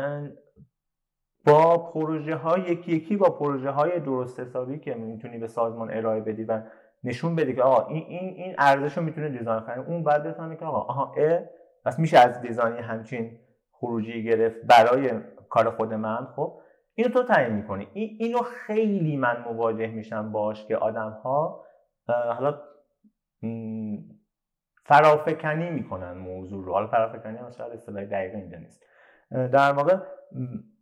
با 1.45 1.91
پروژه 1.91 2.35
های 2.35 2.61
یکی 2.61 2.91
یکی 2.91 3.17
با 3.17 3.29
پروژه 3.29 3.69
های 3.69 3.99
درست 3.99 4.39
حسابی 4.39 4.79
که 4.79 4.93
می‌تونی 4.93 5.37
به 5.37 5.47
سازمان 5.47 5.91
ارائه 5.91 6.21
بدی 6.21 6.43
و 6.43 6.61
نشون 7.03 7.35
بدی 7.35 7.55
که 7.55 7.61
آقا 7.61 7.87
این 7.87 8.05
این 8.07 8.33
این 8.33 8.55
ارزش 8.57 8.97
رو 8.97 9.03
می‌تونه 9.03 9.29
دیزاین 9.29 9.59
کنه. 9.59 9.79
اون 9.79 10.03
بعد 10.03 10.23
بفهمی 10.23 10.57
که 10.57 10.65
آقا 10.65 10.79
آها 10.79 11.13
ا 11.17 11.39
پس 11.85 11.99
میشه 11.99 12.17
از 12.17 12.41
دیزاین 12.41 12.75
همچین 12.75 13.39
خروجی 13.71 14.23
گرفت 14.23 14.61
برای 14.61 15.09
کار 15.49 15.69
خود 15.69 15.93
من. 15.93 16.27
خب 16.35 16.61
اینو 16.95 17.09
تو 17.09 17.23
تعیین 17.23 17.53
می‌کنی. 17.53 17.87
این 17.93 18.17
اینو 18.19 18.41
خیلی 18.41 19.17
من 19.17 19.43
مواجه 19.43 19.87
میشم 19.87 20.31
باش 20.31 20.65
که 20.65 20.77
آدم 20.77 21.11
ها 21.23 21.65
حالا 22.07 22.61
فرافکنی 24.85 25.69
می‌کنن 25.69 26.13
موضوع 26.13 26.65
رو. 26.65 26.73
حالا 26.73 26.87
فرافکنی 26.87 27.37
هم 27.37 27.51
شاید 27.51 27.73
اصطلاح 27.73 28.05
دقیقه 28.05 28.37
اینجا 28.37 28.57
نیست. 28.57 28.83
در 29.31 29.71
واقع 29.71 29.97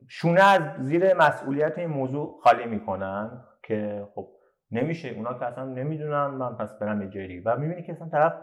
شونه 0.07 0.43
از 0.43 0.61
زیر 0.79 1.13
مسئولیت 1.13 1.77
این 1.77 1.89
موضوع 1.89 2.39
خالی 2.43 2.65
می‌کنن 2.65 3.43
که 3.63 4.07
خب 4.15 4.29
نمیشه. 4.71 5.09
اونا 5.09 5.33
که 5.33 5.45
اصلا 5.45 5.65
نمی‌دونن 5.65 6.27
من 6.27 6.55
پس 6.55 6.79
برم 6.79 7.01
یه 7.01 7.07
جایی 7.09 7.39
و 7.39 7.57
می‌بینی 7.57 7.83
که 7.83 7.91
اصلا 7.91 8.09
طرف 8.09 8.33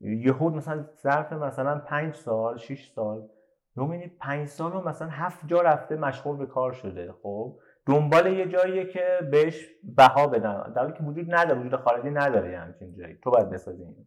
یهو 0.00 0.54
مثلا 0.54 0.84
ظرف 1.02 1.32
مثلا 1.32 1.78
پنج 1.78 2.14
سال 2.14 2.56
6 2.56 2.88
سال 2.88 3.28
می‌بینی 3.76 4.06
پنج 4.20 4.48
سال 4.48 4.72
رو 4.72 4.88
مثلا 4.88 5.08
هفت 5.08 5.46
جا 5.46 5.60
رفته 5.60 5.96
مشغول 5.96 6.36
به 6.36 6.46
کار 6.46 6.72
شده 6.72 7.12
خب؟ 7.22 7.58
دنبال 7.86 8.26
یه 8.26 8.48
جاییه 8.48 8.84
که 8.86 9.18
بهش 9.30 9.68
بها 9.96 10.26
بدن. 10.26 10.72
در 10.76 10.90
که 10.90 11.02
وجود 11.02 11.34
نداره 11.34 11.60
وجود 11.60 11.76
خارجی 11.76 12.10
نداره 12.10 12.58
همچین 12.58 12.94
جایی. 12.94 13.18
تو 13.22 13.30
باید 13.30 13.50
بسازی 13.50 13.84
این 13.84 14.06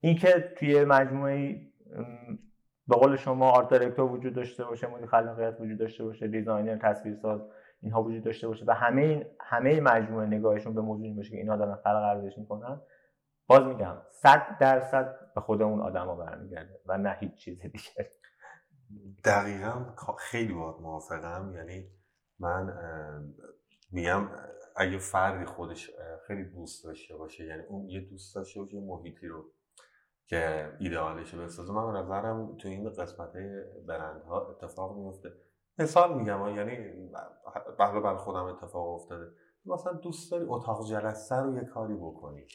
اینکه 0.00 0.52
توی 0.56 0.84
مجموعه 0.84 1.60
به 2.88 2.96
قول 2.96 3.16
شما 3.16 3.50
art 3.50 3.68
director 3.68 4.12
وجود 4.12 4.34
داشته 4.34 4.64
باشه 4.64 4.86
مدیر 4.86 5.06
خلاقیت 5.06 5.60
وجود 5.60 5.78
داشته 5.78 6.04
باشه 6.04 6.28
designer 6.28 6.76
تصویرساز 6.76 7.40
اینها 7.82 8.02
وجود 8.02 8.24
داشته 8.24 8.48
باشه 8.48 8.64
و 8.68 8.70
همه 8.70 9.26
همه 9.40 9.80
مجموعه 9.80 10.26
نگاهشون 10.26 10.74
به 10.74 10.80
موضوع 10.80 11.06
این 11.06 11.16
باشه 11.16 11.30
که 11.30 11.36
اینا 11.36 11.56
دارن 11.56 11.74
خلق 11.74 12.02
ارزش 12.02 12.38
می‌کنن. 12.38 12.80
باز 13.46 13.62
میگم 13.62 13.96
صد 14.10 14.58
درصد 14.60 15.32
به 15.34 15.40
خود 15.40 15.62
اون 15.62 15.80
آدما 15.80 16.14
برمیگرده 16.14 16.80
و 16.86 16.98
نه 16.98 17.16
هیچ 17.20 17.34
چیز 17.34 17.60
دیگه. 17.62 18.10
دقیقا 19.24 19.84
خیلی 20.18 20.54
باید 20.54 20.76
موافقم. 20.80 21.52
یعنی 21.54 21.90
من 22.38 22.74
میگم 23.92 24.30
اگه 24.76 24.98
فردی 24.98 25.44
خودش 25.44 25.90
خیلی 26.26 26.44
دوست 26.44 26.84
داشته 26.84 27.16
باشه 27.16 27.44
یعنی 27.44 27.62
اون 27.62 27.88
یه 27.88 28.00
دوست 28.00 28.34
داشته 28.34 28.60
باشه 28.60 28.80
محیطی 28.80 29.26
رو 29.26 29.44
که 30.26 30.72
ایدئالش 30.80 31.34
بسازه 31.34 31.72
من 31.72 32.00
نظرم 32.00 32.56
تو 32.56 32.68
این 32.68 32.90
قسمت 32.90 33.32
برندها 33.86 34.46
اتفاق 34.48 34.96
میفته 34.98 35.32
مثال 35.78 36.18
میگم 36.18 36.56
یعنی 36.56 37.08
بحث 37.78 37.94
بر 37.94 38.16
خودم 38.16 38.44
اتفاق 38.44 38.88
افتاده. 38.88 39.32
مثلا 39.66 39.92
دوست 39.92 40.30
داری 40.30 40.44
اتاق 40.48 40.86
جلسه 40.86 41.36
رو 41.36 41.54
یه 41.56 41.64
کاری 41.64 41.94
بکنی. 41.94 42.46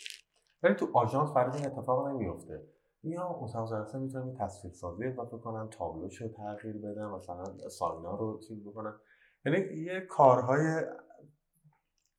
ولی 0.63 0.75
تو 0.75 0.87
آژانس 0.93 1.31
برای 1.31 1.57
این 1.57 1.65
اتفاق 1.65 2.07
نمیفته 2.07 2.67
یا 3.03 3.27
اتاق 3.27 3.69
جلسه 3.69 3.97
می‌تونم 3.97 4.33
تصویر 4.39 4.73
سازی 4.73 5.05
اضافه 5.05 5.37
کنم 5.37 5.69
تابلوش 5.69 6.21
رو 6.21 6.27
تغییر 6.27 6.77
بدم 6.77 7.11
مثلا 7.11 7.69
ساینا 7.69 8.15
رو 8.15 8.39
چیز 8.47 8.67
بکنم. 8.67 8.99
یعنی 9.45 9.59
یه 9.59 10.01
کارهای 10.01 10.81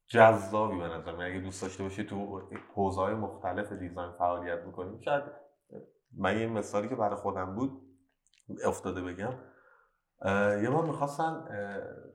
جذابی 0.07 0.79
به 0.79 0.89
نظر 0.89 1.23
اگه 1.23 1.41
دوست 1.41 1.63
داشته 1.63 1.83
باشی 1.83 2.05
تو 2.07 2.41
حوزه‌های 2.75 3.15
مختلف 3.15 3.73
دیزاین 3.73 4.13
فعالیت 4.13 4.65
بکنیم. 4.65 5.01
شاید 5.01 5.23
من 6.17 6.39
یه 6.39 6.47
مثالی 6.47 6.89
که 6.89 6.97
برای 6.97 7.17
خودم 7.17 7.55
بود 7.55 7.83
افتاده 8.65 9.03
بگم. 9.03 9.35
یه 10.63 10.71
بار 10.71 10.85
می‌خواستن 10.85 11.45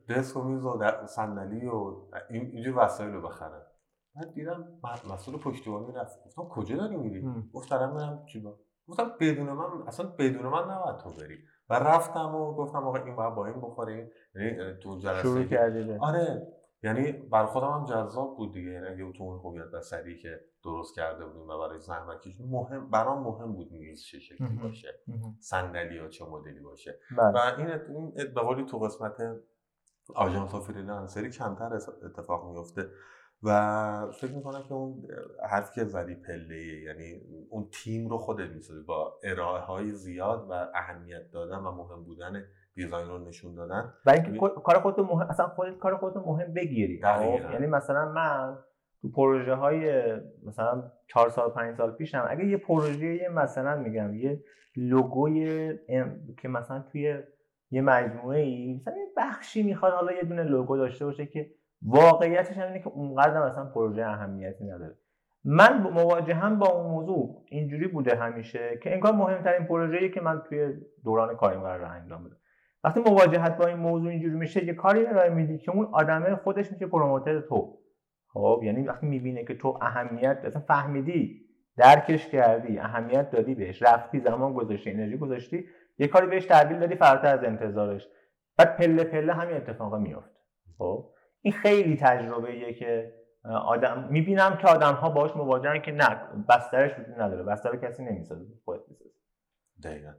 دسک 0.09 0.37
و 0.37 0.43
میز 0.43 0.65
و 0.65 1.05
صندلی 1.07 1.65
و 1.65 1.95
اینجور 2.29 2.77
وسایل 2.77 3.13
رو 3.13 3.21
بخرن. 3.21 3.61
بعد 4.17 4.33
دیدم 4.33 4.79
مسئول 5.09 5.37
پشتیبانی 5.37 5.91
رفت. 5.91 6.25
گفتم 6.25 6.43
کجا 6.43 6.77
داری 6.77 6.97
میری؟ 6.97 7.25
گفت 7.53 7.69
دارم 7.69 7.95
میرم 7.95 8.25
چی 8.25 8.43
گفتم 8.87 9.11
بدون 9.19 9.49
من 9.49 9.87
اصلا 9.87 10.05
بدون 10.19 10.45
من 10.45 10.71
نباید 10.71 10.97
تو 10.97 11.09
بری. 11.09 11.37
و 11.69 11.73
رفتم 11.73 12.35
و 12.35 12.55
گفتم 12.55 12.83
آقا 12.83 12.97
این 12.97 13.15
باید 13.15 13.35
با 13.35 13.45
این 13.45 13.61
بخوریم. 13.61 14.09
یعنی 14.35 14.79
تو 14.83 14.97
جلسه 14.97 15.97
آره. 15.99 16.47
یعنی 16.83 17.11
بر 17.11 17.45
خودم 17.45 17.67
هم 17.67 17.85
جذاب 17.85 18.37
بود 18.37 18.53
دیگه. 18.53 18.71
یعنی 18.71 19.13
تو 19.13 19.23
اون 19.23 19.39
هویت 19.39 19.71
بصری 19.71 20.17
که 20.17 20.39
درست 20.63 20.95
کرده 20.95 21.25
بودیم 21.25 21.47
و 21.47 21.57
برای 21.57 21.79
زحمت 21.79 22.21
کشید 22.21 22.41
مهم 22.41 22.89
برام 22.89 23.23
مهم 23.23 23.53
بود 23.53 23.71
میز 23.71 24.03
چه 24.03 24.19
شکلی 24.19 24.59
باشه. 24.63 24.99
صندلی 25.39 25.97
ها 25.97 26.07
چه 26.07 26.25
مدلی 26.25 26.59
باشه. 26.59 26.99
بله. 27.17 27.31
و 27.31 27.59
این 27.59 27.67
این 27.89 28.13
به 28.33 28.41
قولی 28.41 28.65
تو 28.65 28.79
قسمت 28.79 29.13
آژانس 30.15 30.55
فریلنسری 30.55 31.29
کمتر 31.29 31.73
اتفاق 32.03 32.49
میفته 32.49 32.89
و 33.43 34.11
فکر 34.11 34.31
می‌کنم 34.31 34.63
که 34.63 34.73
اون 34.73 35.07
حرفی 35.49 35.75
که 35.75 35.85
زدی 35.85 36.15
پله 36.15 36.57
یعنی 36.57 37.21
اون 37.49 37.67
تیم 37.71 38.09
رو 38.09 38.17
خودت 38.17 38.49
می‌سازی 38.49 38.83
با 38.83 39.19
ارائه 39.23 39.61
های 39.61 39.91
زیاد 39.91 40.47
و 40.49 40.67
اهمیت 40.75 41.31
دادن 41.31 41.57
و 41.57 41.71
مهم 41.71 42.03
بودن 42.03 42.43
دیزاین 42.75 43.07
رو 43.07 43.17
نشون 43.17 43.55
دادن 43.55 43.93
و 44.05 44.09
اینکه 44.09 44.39
کار 44.39 44.79
خودت 44.79 44.99
مهم 44.99 45.27
اصلا 45.29 45.47
خودت 45.47 45.77
کار 45.77 45.97
خودت 45.97 46.17
مهم 46.17 46.53
بگیری 46.53 47.01
خب؟ 47.03 47.51
یعنی 47.51 47.67
مثلا 47.67 48.11
من 48.11 48.57
تو 49.01 49.11
پروژه 49.11 49.53
های 49.53 50.13
مثلا 50.45 50.91
چهار 51.07 51.29
سال 51.29 51.49
پنج 51.49 51.77
سال 51.77 51.91
پیشم 51.91 52.25
اگه 52.29 52.45
یه 52.45 52.57
پروژه 52.57 53.29
مثلا 53.29 53.75
میگم 53.75 54.15
یه 54.15 54.43
لوگوی 54.75 55.73
که 56.41 56.47
مثلا 56.47 56.79
توی 56.79 57.23
یه 57.71 57.81
مجموعه 57.81 58.39
ای 58.39 58.73
مثلا 58.81 58.97
یه 58.97 59.07
بخشی 59.17 59.63
می‌خواد 59.63 59.93
حالا 59.93 60.11
یه 60.11 60.23
دونه 60.23 60.43
لوگو 60.43 60.77
داشته 60.77 61.05
باشه 61.05 61.25
که 61.25 61.51
واقعیتش 61.81 62.57
اینه 62.57 62.79
که 62.79 62.87
اونقدر 62.87 63.49
مثلا 63.49 63.65
پروژه 63.65 64.05
اهمیتی 64.05 64.63
نداره. 64.63 64.95
من 65.43 65.81
مواجهم 65.81 66.59
با 66.59 66.67
اون 66.67 66.91
موضوع 66.91 67.45
اینجوری 67.49 67.87
بوده 67.87 68.15
همیشه 68.15 68.79
که 68.83 68.93
انگار 68.93 69.13
مهمترین 69.13 69.67
پروژه‌ای 69.67 70.11
که 70.11 70.21
من 70.21 70.41
توی 70.49 70.73
دوران 71.03 71.35
کاریم 71.35 71.61
قرار 71.61 71.83
انجام 71.83 72.23
بدم. 72.23 72.37
وقتی 72.83 72.99
مواجهت 72.99 73.57
با 73.57 73.67
این 73.67 73.77
موضوع 73.77 74.09
اینجوری 74.09 74.35
میشه 74.35 74.65
یه 74.65 74.73
کاری 74.73 75.05
ارائه 75.05 75.29
میدی 75.29 75.57
که 75.57 75.71
اون 75.71 75.85
آدمه 75.91 76.35
خودش 76.35 76.71
میشه 76.71 76.87
پروموتر 76.87 77.41
تو. 77.41 77.77
خب 78.33 78.61
یعنی 78.63 78.87
وقتی 78.87 79.07
می‌بینه 79.07 79.43
که 79.43 79.55
تو 79.55 79.77
اهمیت 79.81 80.37
اصلا 80.43 80.61
فهمیدی 80.61 81.41
درکش 81.77 82.27
کردی 82.27 82.79
اهمیت 82.79 83.31
دادی 83.31 83.55
بهش 83.55 83.81
رفتی 83.81 84.19
زمان 84.19 84.53
گذاشتی 84.53 84.91
انرژی 84.91 85.17
گذاشتی 85.17 85.65
یه 85.97 86.07
کاری 86.07 86.27
بهش 86.27 86.45
تحویل 86.45 86.79
دادی 86.79 86.95
فراتر 86.95 87.33
از 87.33 87.43
انتظارش. 87.43 88.07
بعد 88.57 88.77
پله 88.77 89.03
پله 89.03 89.33
همین 89.33 89.55
اتفاق 89.55 89.95
میفته 89.95 90.39
خب؟ 90.77 91.09
این 91.41 91.53
خیلی 91.53 91.97
تجربه 91.97 92.51
ایه 92.51 92.73
که 92.73 93.13
آدم 93.43 94.07
می‌بینم 94.11 94.57
که 94.57 94.67
آدم 94.67 94.93
ها 94.93 95.09
باش 95.09 95.35
مواجهن 95.35 95.81
که 95.81 95.91
نه 95.91 96.15
بسترش 96.49 96.99
وجود 96.99 97.21
نداره. 97.21 97.43
بستر 97.43 97.75
کسی 97.75 98.03
نمی‌سازه 98.03 98.45
خودت 98.65 98.89
می‌سازه 98.89 99.15
دقیقا. 99.83 100.11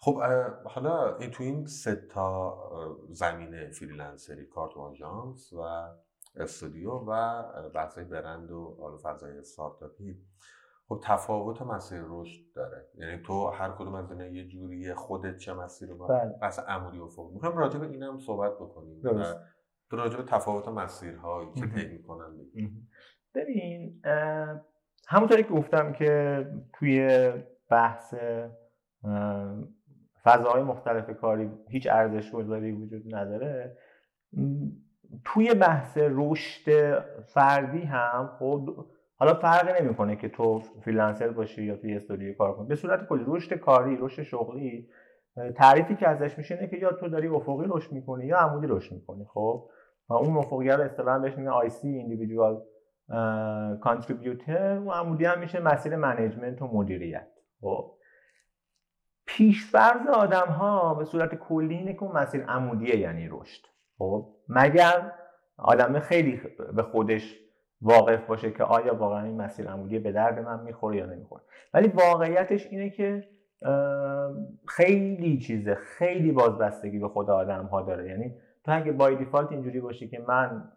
خب 0.00 0.20
حالا 0.64 1.16
این 1.16 1.30
تو 1.30 1.42
این 1.42 1.66
سه 1.66 1.94
تا 1.94 2.58
زمینه 3.10 3.70
فریلنسری 3.70 4.46
کارت 4.46 4.76
و 4.76 4.80
آژانس 4.80 5.52
و 5.52 5.88
استودیو 6.36 6.90
و 6.90 7.42
بحث 7.74 7.98
برند 7.98 8.50
و 8.50 8.76
حالا 8.80 8.96
فضای 9.02 9.38
استارتاپی 9.38 10.18
خب 10.88 11.00
تفاوت 11.04 11.62
مسیر 11.62 12.02
رشد 12.08 12.42
داره. 12.54 12.88
یعنی 12.94 13.22
تو 13.22 13.46
هر 13.46 13.70
کدوم 13.70 13.94
از 13.94 14.10
اینا 14.10 14.26
یه 14.26 14.48
جوری 14.48 14.94
خودت 14.94 15.36
چه 15.36 15.52
مسیر 15.52 15.88
رو 15.88 16.06
بله. 16.06 16.38
بحث 16.42 16.58
عمودی 16.58 16.98
و 16.98 17.06
فوق. 17.06 17.32
می‌خوام 17.32 17.56
راجع 17.56 17.78
به 17.78 17.86
اینم 17.86 18.18
صحبت 18.18 18.54
بکنیم 18.54 19.00
درست. 19.00 19.36
و 19.92 19.96
راجع 19.96 20.16
به 20.16 20.22
تفاوت 20.22 20.68
مسیرهایی 20.68 21.48
که 21.54 21.66
طی 21.66 21.86
می‌کنن 21.88 22.36
ببین 23.34 24.02
همونطوری 25.08 25.42
که 25.42 25.48
گفتم 25.48 25.92
که 25.92 26.46
توی 26.72 27.30
بحث 27.70 28.14
فضاهای 30.24 30.62
مختلف 30.62 31.10
کاری 31.10 31.50
هیچ 31.68 31.88
ارزش 31.90 32.30
گذاری 32.30 32.72
وجود 32.72 33.14
نداره. 33.14 33.76
توی 35.24 35.54
بحث 35.54 35.98
رشد 36.00 36.98
فردی 37.20 37.82
هم 37.82 38.30
خب 38.38 38.86
حالا 39.16 39.34
فرقی 39.34 39.82
نمی‌کنه 39.82 40.16
که 40.16 40.28
تو 40.28 40.58
freelancer 40.58 41.28
باشی 41.28 41.64
یا 41.64 41.76
توی 41.76 41.96
استودیو 41.96 42.34
کار 42.34 42.56
کنی. 42.56 42.66
به 42.66 42.74
صورت 42.74 43.08
کلی 43.08 43.24
رشد 43.26 43.54
کاری 43.54 43.96
رشد 43.96 44.22
شغلی 44.22 44.88
تعریفی 45.56 45.96
که 45.96 46.08
ازش 46.08 46.38
میشه 46.38 46.54
اینه 46.54 46.66
که 46.66 46.76
یا 46.76 46.92
تو 46.92 47.08
داری 47.08 47.28
افقی 47.28 47.64
رشد 47.68 47.92
می‌کنی 47.92 48.26
یا 48.26 48.38
عمودی 48.38 48.66
رشد 48.66 48.94
می‌کنی 48.94 49.24
خب؟ 49.24 49.68
اون 50.08 50.34
رو 50.34 50.82
اصطلاحا 50.82 51.18
بهش 51.18 51.38
میگن 51.38 51.50
IC 51.50 51.88
individual 51.88 52.62
contributor 53.80 54.76
عمودی 54.76 55.24
هم 55.24 55.38
میشه 55.38 55.60
مسیر 55.60 55.96
management 55.96 56.62
و 56.62 56.66
مدیریت. 56.66 57.28
خب. 57.60 57.92
پیشفرض 59.26 60.06
آدم 60.06 60.46
ها 60.46 60.94
به 60.94 61.04
صورت 61.04 61.34
کلی 61.34 61.74
اینه 61.74 61.94
که 61.94 62.04
مسیر 62.04 62.44
عمودیه 62.44 62.96
یعنی 62.96 63.28
رشد. 63.28 63.62
خب. 63.98 64.34
مگر 64.48 65.12
آدم 65.58 65.98
خیلی 65.98 66.40
به 66.76 66.82
خودش 66.82 67.34
واقف 67.80 68.26
باشه 68.26 68.50
که 68.50 68.64
آیا 68.64 68.94
واقعا 68.94 69.24
این 69.24 69.36
مسیر 69.36 69.68
عمودی 69.68 69.98
به 69.98 70.12
درد 70.12 70.38
من 70.38 70.60
می‌خوره 70.60 70.96
یا 70.96 71.06
نمی‌خوره؟ 71.06 71.42
ولی 71.74 71.88
واقعیتش 71.88 72.66
اینه 72.66 72.90
که 72.90 73.24
خیلی 74.68 75.38
چیزه. 75.38 75.74
خیلی 75.74 76.32
بازبستگی 76.32 76.98
به 76.98 77.08
خود 77.08 77.30
آدم 77.30 77.64
ها 77.64 77.82
داره. 77.82 78.08
یعنی 78.08 78.34
تو 78.66 78.72
اگه 78.72 78.92
بای 78.92 79.16
دیفالت 79.16 79.52
اینجوری 79.52 79.80
باشی 79.80 80.08
که 80.08 80.24
من 80.28 80.72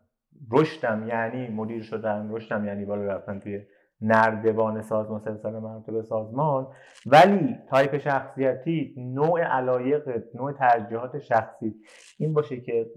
رشدم 0.52 1.08
یعنی 1.08 1.48
مدیر 1.48 1.84
شدم 1.84 2.36
رشدم 2.36 2.66
یعنی 2.66 2.86
بالا 2.86 3.04
رفتن 3.04 3.40
توی 3.40 3.62
نردبان 4.02 4.82
سازمان 4.82 5.20
سلسله 5.20 5.60
مراتب 5.60 6.02
سازمان. 6.02 6.68
ولی 7.06 7.56
تایپ 7.70 7.98
شخصیتی 7.98 8.96
نوع 8.98 9.42
علایق 9.42 10.24
نوع 10.36 10.52
ترجیحات 10.52 11.20
شخصی. 11.20 11.76
این 12.18 12.34
باشه 12.34 12.62
که 12.62 12.92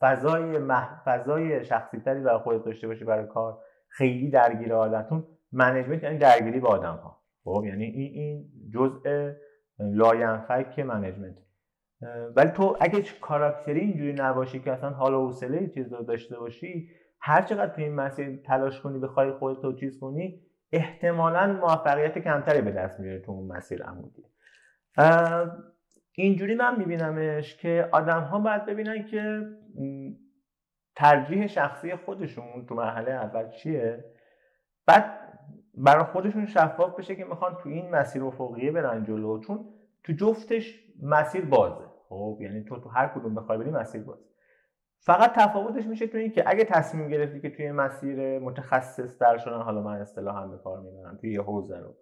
فضای 0.00 0.58
مح... 0.58 1.02
فضای 1.04 1.64
شخصی 1.64 2.00
تری 2.00 2.20
برای 2.20 2.38
خودت 2.38 2.64
داشته 2.64 2.86
باشی 2.86 3.04
برای 3.04 3.26
کار 3.26 3.58
خیلی 3.88 4.30
درگیر 4.30 4.74
آدمتون. 4.74 5.24
management 5.52 6.02
یعنی 6.02 6.18
درگیری 6.18 6.60
با 6.60 6.68
آدم 6.68 6.94
ها 6.94 7.22
خب 7.44 7.64
یعنی 7.66 7.84
این 7.84 8.12
این 8.14 8.48
جزء 8.74 9.32
لاینفک 9.78 10.78
management. 10.78 11.45
ولی 12.36 12.50
تو 12.50 12.76
اگه 12.80 13.02
character 13.20 13.74
ی 13.74 13.80
اینجوری 13.80 14.12
نباشی 14.12 14.60
که 14.60 14.72
اصلا 14.72 14.90
حال 14.90 15.14
و 15.14 15.26
حوصله 15.26 15.66
چیز 15.66 15.92
رو 15.92 16.02
داشته 16.02 16.38
باشی 16.38 16.90
هر 17.20 17.42
چقدر 17.42 17.74
تو 17.74 17.82
این 17.82 17.94
مسیر 17.94 18.42
تلاش 18.46 18.80
کنی 18.80 18.98
بخوای 18.98 19.32
خودت 19.32 19.64
رو 19.64 19.72
چیز 19.72 20.00
کنی 20.00 20.40
احتمالا 20.72 21.46
موفقیت 21.46 22.18
کمتری 22.18 22.60
به 22.60 22.70
دست 22.70 23.00
میاره 23.00 23.20
تو 23.20 23.32
اون 23.32 23.56
مسیر 23.56 23.82
عمودی. 23.82 24.22
اینجوری 26.12 26.54
من 26.54 26.78
میبینمش 26.78 27.56
که 27.56 27.88
آدم 27.92 28.20
ها 28.20 28.38
باید 28.38 28.66
ببینن 28.66 29.04
که 29.04 29.46
ترجیح 30.96 31.46
شخصی 31.46 31.96
خودشون 31.96 32.66
تو 32.68 32.74
مرحله 32.74 33.12
اول 33.12 33.50
چیه؟ 33.50 34.04
بعد 34.86 35.18
برای 35.74 36.04
خودشون 36.04 36.46
شفاف 36.46 36.98
بشه 36.98 37.16
که 37.16 37.24
می‌خوان 37.24 37.56
تو 37.62 37.68
این 37.68 37.90
مسیر 37.90 38.24
افقیه 38.24 38.72
برن 38.72 39.04
جلو 39.04 39.38
چون 39.38 39.64
تو 40.04 40.12
جفتش 40.12 40.84
مسیر 41.02 41.44
بازه. 41.44 41.85
خب 42.08 42.38
یعنی 42.40 42.64
تو 42.64 42.80
تو 42.80 42.88
هر 42.88 43.08
کدوم 43.08 43.34
بخوای 43.34 43.58
بری 43.58 43.70
مسیر 43.70 44.02
بازه 44.02 44.26
فقط 44.98 45.32
تفاوتش 45.34 45.86
میشه 45.86 46.06
توی 46.06 46.20
اینکه 46.20 46.44
اگه 46.46 46.64
تصمیم 46.64 47.08
گرفتی 47.08 47.40
که 47.40 47.50
توی 47.50 47.72
مسیر 47.72 48.38
متخصص 48.38 49.18
در 49.18 49.38
شدن 49.38 49.62
حالا 49.62 49.82
من 49.82 50.00
اصطلاحا 50.00 50.46
به 50.46 50.58
کار 50.58 50.80
می‌برم 50.80 51.16
توی 51.20 51.32
یه 51.32 51.42
حوزه 51.42 51.78
رو 51.78 51.94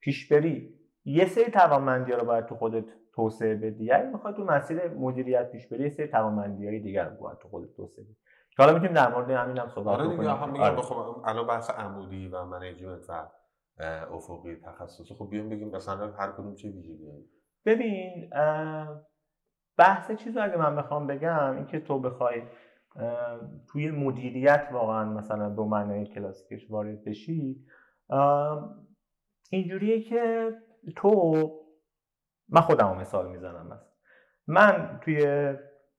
پیش 0.00 0.32
بری 0.32 0.74
یه 1.04 1.26
سری 1.26 1.50
توانمندی 1.50 2.12
رو 2.12 2.24
باید 2.24 2.46
تو 2.46 2.54
خودت 2.54 2.84
توسعه 3.14 3.54
بدی. 3.54 3.92
اگه 3.92 4.10
می‌خوای 4.10 4.34
تو 4.34 4.44
مسیر 4.44 4.88
مدیریت 4.88 5.50
پیش 5.50 5.66
بری 5.66 5.82
یه 5.82 5.90
سری 5.90 6.08
توانمندی 6.08 6.66
های 6.66 6.80
دیگر 6.80 7.08
رو 7.08 7.16
باید 7.16 7.38
تو 7.38 7.48
خودت 7.48 7.76
توسعه 7.76 8.04
بدی. 8.04 8.16
حالا 8.58 8.72
می‌تونیم 8.72 8.94
در 8.94 9.14
مورد 9.14 9.30
همین 9.30 9.58
هم 9.58 9.68
صحبت 9.68 10.00
آره 10.00 10.16
دیگه 10.16 10.30
هم 10.30 10.52
میگم 10.52 10.64
آره. 10.64 10.76
خب 10.76 11.22
الان 11.24 11.46
بحث 11.46 11.70
عمودی 11.70 12.28
و 12.28 12.44
منیجمنت 12.44 13.10
و 13.10 13.28
افقی 14.10 14.56
تخصصی. 14.56 15.14
خب 15.14 15.28
بیایم 15.30 15.48
بگیم 15.48 15.68
مثلا 15.68 16.10
هر 16.10 16.32
کدوم 16.32 16.54
چه 16.54 16.68
ویژگی 16.68 17.28
ببین 17.64 18.30
بحث 19.78 20.10
چیزو 20.10 20.40
اگه 20.42 20.56
من 20.56 20.76
بخوام 20.76 21.06
بگم 21.06 21.56
اینکه 21.56 21.80
تو 21.80 22.00
بخوای 22.00 22.42
توی 23.68 23.90
مدیریت 23.90 24.68
واقعا 24.72 25.04
مثلا 25.04 25.48
دو 25.48 25.64
معنای 25.64 26.06
کلاسیکش 26.06 26.70
وارد 26.70 27.04
بشی 27.04 27.66
اینجوریه 29.50 30.02
که 30.02 30.52
تو 30.96 31.32
من 32.48 32.60
خودم 32.60 32.96
مثال 32.96 33.30
می‌زنم 33.30 33.66
مثلا. 33.66 33.86
من 34.46 35.00
توی 35.02 35.52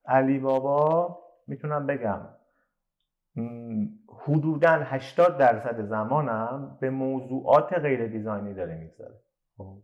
علی 0.05 0.39
بابا 0.39 1.19
می‌تونم 1.47 1.87
بگم 1.87 2.21
حدودا 4.27 4.69
80 4.69 5.37
درصد 5.37 5.81
زمانم 5.81 6.77
به 6.81 6.89
موضوعات 6.89 7.73
غیر 7.73 8.07
دیزاینی 8.07 8.53
داره 8.53 8.75
میگذره. 8.75 9.21
خب؟ 9.57 9.83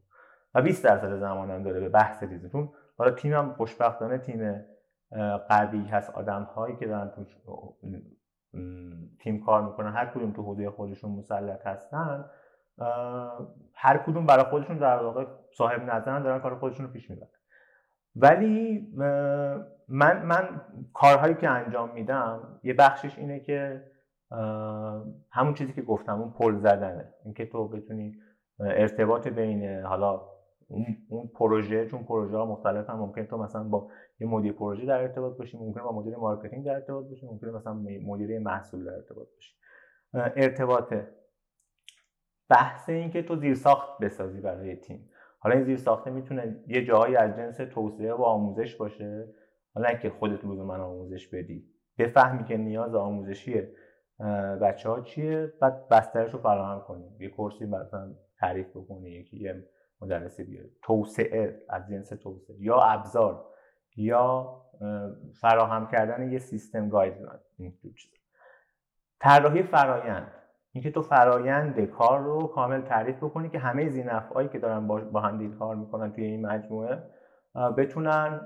و 0.56 0.62
20 0.62 0.84
درصد 0.84 1.20
زمانم 1.20 1.64
داره 1.64 1.80
به 1.80 1.90
بحث 1.90 2.24
دیزاین. 2.24 2.70
حالا 2.98 3.12
تیمم 3.12 3.54
خوشبختانه 3.54 4.18
تیم 4.18 4.66
قوی 5.50 5.86
هست. 5.86 6.10
آدم 6.10 6.44
هایی 6.44 6.76
که 6.76 6.88
دارن 6.88 7.10
تو 7.10 7.26
تیم 9.20 9.44
کار 9.46 9.62
می‌کنن 9.62 9.94
هر 9.94 10.06
کدوم 10.06 10.32
تو 10.32 10.42
حوزه 10.44 10.70
خودشون 10.70 11.12
مسلط 11.12 11.68
هستن 11.68 12.26
هر 13.74 13.98
کدوم 13.98 14.26
برای 14.26 14.44
خودشون 14.44 14.78
در 14.78 15.04
واقع 15.04 15.26
صاحب 15.58 15.82
نظرن 15.82 16.24
دارن 16.24 16.40
کار 16.40 16.56
خودشون 16.56 16.86
رو 16.86 16.92
پیش 16.92 17.10
می‌برن. 17.10 17.30
ولی 18.16 18.88
من 19.88 20.26
من 20.26 20.62
کارهایی 20.94 21.36
که 21.36 21.50
انجام 21.50 21.94
میدم 21.94 22.60
یه 22.64 22.74
بخشش 22.74 23.18
اینه 23.18 23.40
که 23.40 23.84
همون 25.32 25.54
چیزی 25.54 25.74
که 25.74 25.82
گفتم 25.82 26.22
اون 26.22 26.32
پل 26.32 26.56
زدنه. 26.56 27.14
اینکه 27.26 27.46
تو 27.46 27.68
بتونی 27.68 28.16
ارتباط 28.60 29.28
بین 29.28 29.82
حالا 29.84 30.22
اون 31.10 31.28
پروژه 31.28 31.88
چون 31.88 32.04
پروژه 32.04 32.38
ها 32.38 32.46
مختلف 32.46 32.90
هم 32.90 33.00
ممکن 33.00 33.26
تو 33.26 33.38
مثلا 33.38 33.64
با 33.64 33.88
یه 34.20 34.28
مدیر 34.28 34.54
پروژه 34.54 34.86
در 34.86 35.02
ارتباط 35.02 35.38
باشی 35.38 35.58
ممکن 35.58 35.84
با 35.84 35.92
مدیر 35.92 36.16
marketing 36.16 36.66
در 36.66 36.74
ارتباط 36.74 37.06
باشی 37.06 37.26
ممکن 37.26 37.48
مثلا 37.48 37.74
مدیر 38.04 38.40
محصول 38.40 38.86
در 38.86 38.94
ارتباط 38.94 39.28
باشی. 39.36 39.56
ارتباط. 40.14 40.94
بحث 42.50 42.90
این 42.90 43.10
که 43.10 43.24
تو 43.24 43.36
زیر 43.36 43.54
ساخت 43.54 44.00
بسازی 44.02 44.42
برای 44.42 44.76
تیم. 44.76 45.10
حالا 45.40 45.56
این 45.56 45.64
زیر 45.64 45.78
ساخته 45.78 46.12
می‌تونه 46.12 46.64
یه 46.68 46.86
جایی 46.86 47.16
از 47.16 47.36
جنس 47.36 47.58
توسعه 47.58 48.14
و 48.14 48.22
آموزش 48.22 48.76
باشه. 48.76 49.34
حالا 49.76 49.88
اینکه 49.88 50.10
خودت 50.10 50.46
من 50.46 50.80
آموزش 50.80 51.28
بدی. 51.28 51.70
بفهمی 51.98 52.44
که 52.44 52.58
نیاز 52.58 52.96
آموزشی 52.96 53.62
بچه 54.62 54.90
ها 54.90 55.02
چیه؟ 55.02 55.54
بعد 55.62 55.88
بسترش 55.90 56.34
رو 56.34 56.40
فراهم 56.40 56.82
کنی. 56.82 57.18
یه 57.20 57.30
کورسی 57.30 57.66
مثلا 57.66 58.14
تعریف 58.40 58.78
بکنی. 58.78 59.12
یکی 59.12 59.38
یه 59.38 59.64
مدرسی 60.04 60.44
بیاری 60.44 60.70
توسعه 60.82 61.62
از 61.70 61.88
جنس 61.90 62.10
توسعه. 62.10 62.56
یا 62.60 62.76
ابزار 62.76 63.46
یا 63.96 64.56
فراهم 65.42 65.88
کردن 65.88 66.32
یه 66.32 66.40
سیستم 66.40 66.90
گایدلاین 66.90 67.40
این 67.58 67.74
طراحی 69.20 69.64
فرایند. 69.64 70.32
اینکه 70.72 70.92
تو 70.92 71.02
فرایند 71.02 71.86
کار 71.86 72.20
رو 72.20 72.48
کامل 72.48 72.82
تعریف 72.82 73.18
بکنی 73.18 73.50
که 73.50 73.60
همه 73.60 73.90
زینفعایی 73.90 74.48
که 74.50 74.60
دارن 74.60 74.88
با 74.88 75.22
هم 75.22 75.58
کار 75.60 75.76
می‌کنن 75.76 76.14
توی 76.14 76.26
این 76.26 76.46
مجموعه 76.46 77.04
بتونن 77.78 78.42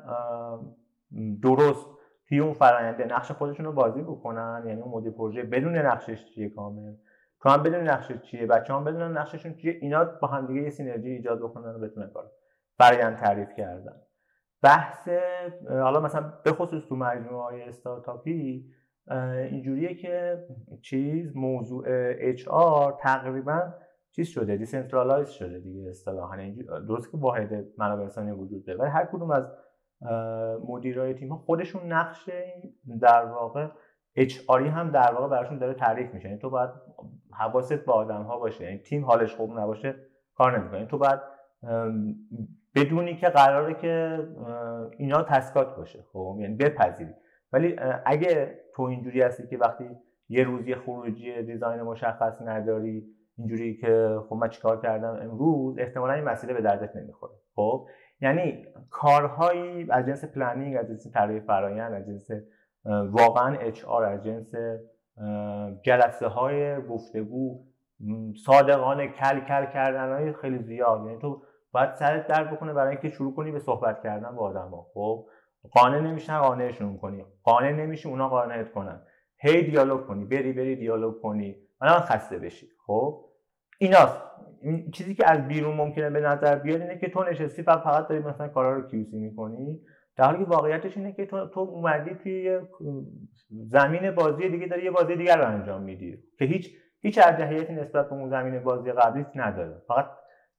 درست 1.41 1.87
توی 2.29 2.39
اون 2.39 2.53
فراینده 2.53 3.05
نقش 3.05 3.31
خودشون 3.31 3.65
رو 3.65 3.71
بازی 3.71 4.01
بکنن. 4.01 4.63
یعنی 4.67 4.81
اون 4.81 4.91
مدیر 4.91 5.11
پروژه 5.11 5.43
بدون 5.43 5.77
نقشش 5.77 6.25
چیه 6.25 6.49
کامل. 6.49 6.93
تو 7.41 7.49
هم 7.49 7.63
بدون 7.63 7.81
نقشش 7.81 8.21
چیه 8.21 8.45
بچه 8.45 8.73
هم 8.73 8.83
بدون 8.83 9.17
نقششون 9.17 9.53
چیه. 9.53 9.77
اینا 9.81 10.05
با 10.05 10.27
هم 10.27 10.47
دیگه 10.47 10.61
یه 10.61 10.69
synergy 10.69 11.09
ایجاد 11.09 11.39
بکنن 11.39 11.75
و 11.75 11.79
بتونن 11.79 12.09
کار 12.09 12.31
فرایند 12.77 13.17
تعریف 13.17 13.49
کردن. 13.57 14.01
بحث 14.61 15.09
حالا 15.69 15.99
مثلا 15.99 16.33
به 16.43 16.51
خصوص 16.51 16.83
تو 16.85 16.95
مجموعه 16.95 17.43
های 17.43 17.61
استارتاپی 17.61 18.65
اینجوریه 19.49 19.95
که 19.95 20.43
چیز 20.81 21.35
موضوع 21.35 21.85
HR 22.19 22.97
تقریبا 23.01 23.73
چیز 24.11 24.27
شده 24.27 24.57
decentralize 24.57 25.29
شده 25.29 25.59
دیگه 25.59 25.89
اصطلاحا. 25.89 26.37
درست 26.87 27.11
که 27.11 27.17
واحد 27.17 27.65
منابع 27.77 28.01
انسانی 28.01 28.31
وجود 28.31 28.65
داره 28.65 28.79
ولی 28.79 28.89
هر 28.89 29.05
کدوم 29.05 29.31
از 29.31 29.51
مدیرای 30.67 31.13
تیم 31.13 31.35
خودشون 31.35 31.93
نقش 31.93 32.29
در 33.01 33.25
واقع 33.25 33.67
اچ 34.15 34.49
هم 34.49 34.91
در 34.91 35.13
واقع 35.13 35.27
براشون 35.27 35.57
داره 35.57 35.73
تعریف 35.73 36.13
میشه. 36.13 36.27
یعنی 36.27 36.39
تو 36.39 36.49
باید 36.49 36.69
حواست 37.37 37.85
با 37.85 37.93
آدم 37.93 38.21
ها 38.21 38.39
باشه. 38.39 38.63
یعنی 38.63 38.77
تیم 38.77 39.05
حالش 39.05 39.35
خوب 39.35 39.59
نباشه 39.59 39.95
کار 40.35 40.59
نمی‌کنه. 40.59 40.85
تو 40.85 40.97
باید 40.97 41.19
بدونی 42.75 43.15
که 43.15 43.27
قراره 43.27 43.73
که 43.73 44.19
اینا 44.97 45.23
تسکات 45.23 45.75
باشه. 45.75 46.03
خب 46.13 46.37
یعنی 46.39 46.55
بپذیری. 46.55 47.13
ولی 47.53 47.75
اگه 48.05 48.59
تو 48.75 48.83
اینجوری 48.83 49.21
هستی 49.21 49.47
که 49.47 49.57
وقتی 49.57 49.89
یه 50.29 50.43
روزی 50.43 50.75
خروجی 50.75 51.43
دیزاین 51.43 51.81
مشخص 51.81 52.41
نداری 52.41 53.05
اینجوری 53.37 53.77
که 53.77 54.19
خب 54.29 54.35
من 54.35 54.49
چیکار 54.49 54.81
کردم 54.81 55.19
امروز 55.21 55.79
احتمالا 55.79 56.13
این 56.13 56.23
مسئله 56.23 56.53
به 56.53 56.61
دردت 56.61 56.95
نمی‌خوره. 56.95 57.33
خب 57.55 57.87
یعنی 58.21 58.65
کارهایی 58.89 59.87
از 59.89 60.05
جنس 60.05 60.25
planning 60.25 60.77
از 60.77 60.87
جنس 60.87 61.07
طراحی 61.13 61.39
فرایند 61.39 61.93
از 61.93 62.05
جنس 62.05 62.29
واقعا 63.11 63.57
HR 63.57 64.03
از 64.03 64.23
جنس 64.23 64.51
جلسه 65.83 66.27
های 66.27 66.81
گفتگو 66.81 67.65
صادقانه 68.45 69.07
کل 69.07 69.39
کل 69.39 69.65
کردن 69.65 70.13
های 70.13 70.33
خیلی 70.33 70.57
زیاد. 70.57 71.05
یعنی 71.05 71.19
تو 71.19 71.41
باید 71.71 71.95
سرت 71.95 72.27
درد 72.27 72.51
بکنه 72.51 72.73
برای 72.73 72.89
اینکه 72.89 73.09
شروع 73.09 73.35
کنی 73.35 73.51
به 73.51 73.59
صحبت 73.59 74.03
کردن 74.03 74.35
با 74.35 74.47
آدم 74.47 74.69
ها. 74.69 74.87
خب؟ 74.93 75.25
قانع 75.71 75.99
نمیشن 75.99 76.39
قانعشون 76.39 76.97
کنی. 76.97 77.25
قانع 77.43 77.71
نمیشی 77.71 78.09
اونا 78.09 78.29
قانعت 78.29 78.71
کنن. 78.71 79.01
هی 79.37 79.63
دیالوگ 79.63 80.05
کنی. 80.05 80.25
بری 80.25 80.53
بری 80.53 80.75
دیالوگ 80.75 81.21
کنی. 81.21 81.55
من 81.81 81.87
خسته 81.87 82.39
بشی. 82.39 82.67
خب؟ 82.85 83.25
ایناست. 83.77 84.21
این 84.61 84.91
چیزی 84.91 85.15
که 85.15 85.31
از 85.31 85.47
بیرون 85.47 85.75
ممکنه 85.75 86.09
به 86.09 86.19
نظر 86.19 86.55
بیاد 86.55 86.81
اینه 86.81 86.97
که 86.97 87.09
تو 87.09 87.23
نشستی 87.23 87.63
فقط 87.63 87.83
فقط 87.83 88.07
داری 88.07 88.21
مثلا 88.21 88.47
کارا 88.47 88.73
رو 88.73 88.89
کیوسی 88.89 89.19
می‌کنی. 89.19 89.81
در 90.17 90.25
حالی 90.25 90.37
که 90.37 90.49
واقعیتش 90.49 90.97
اینه 90.97 91.11
که 91.11 91.25
تو, 91.25 91.47
تو 91.47 91.59
اومدی 91.59 92.15
توی 92.15 92.59
زمین 93.49 94.11
بازی 94.11 94.49
دیگه 94.49 94.67
داری 94.67 94.83
یه 94.83 94.91
بازی 94.91 95.15
دیگر 95.15 95.37
رو 95.37 95.47
انجام 95.47 95.81
میدی 95.81 96.23
که 96.39 96.45
هیچ 96.45 96.77
هیچ 97.01 97.19
ارجحیتی 97.23 97.73
نسبت 97.73 98.09
به 98.09 98.15
اون 98.15 98.29
زمین 98.29 98.63
بازی 98.63 98.91
قبلی 98.91 99.25
نداره. 99.35 99.81
فقط 99.87 100.09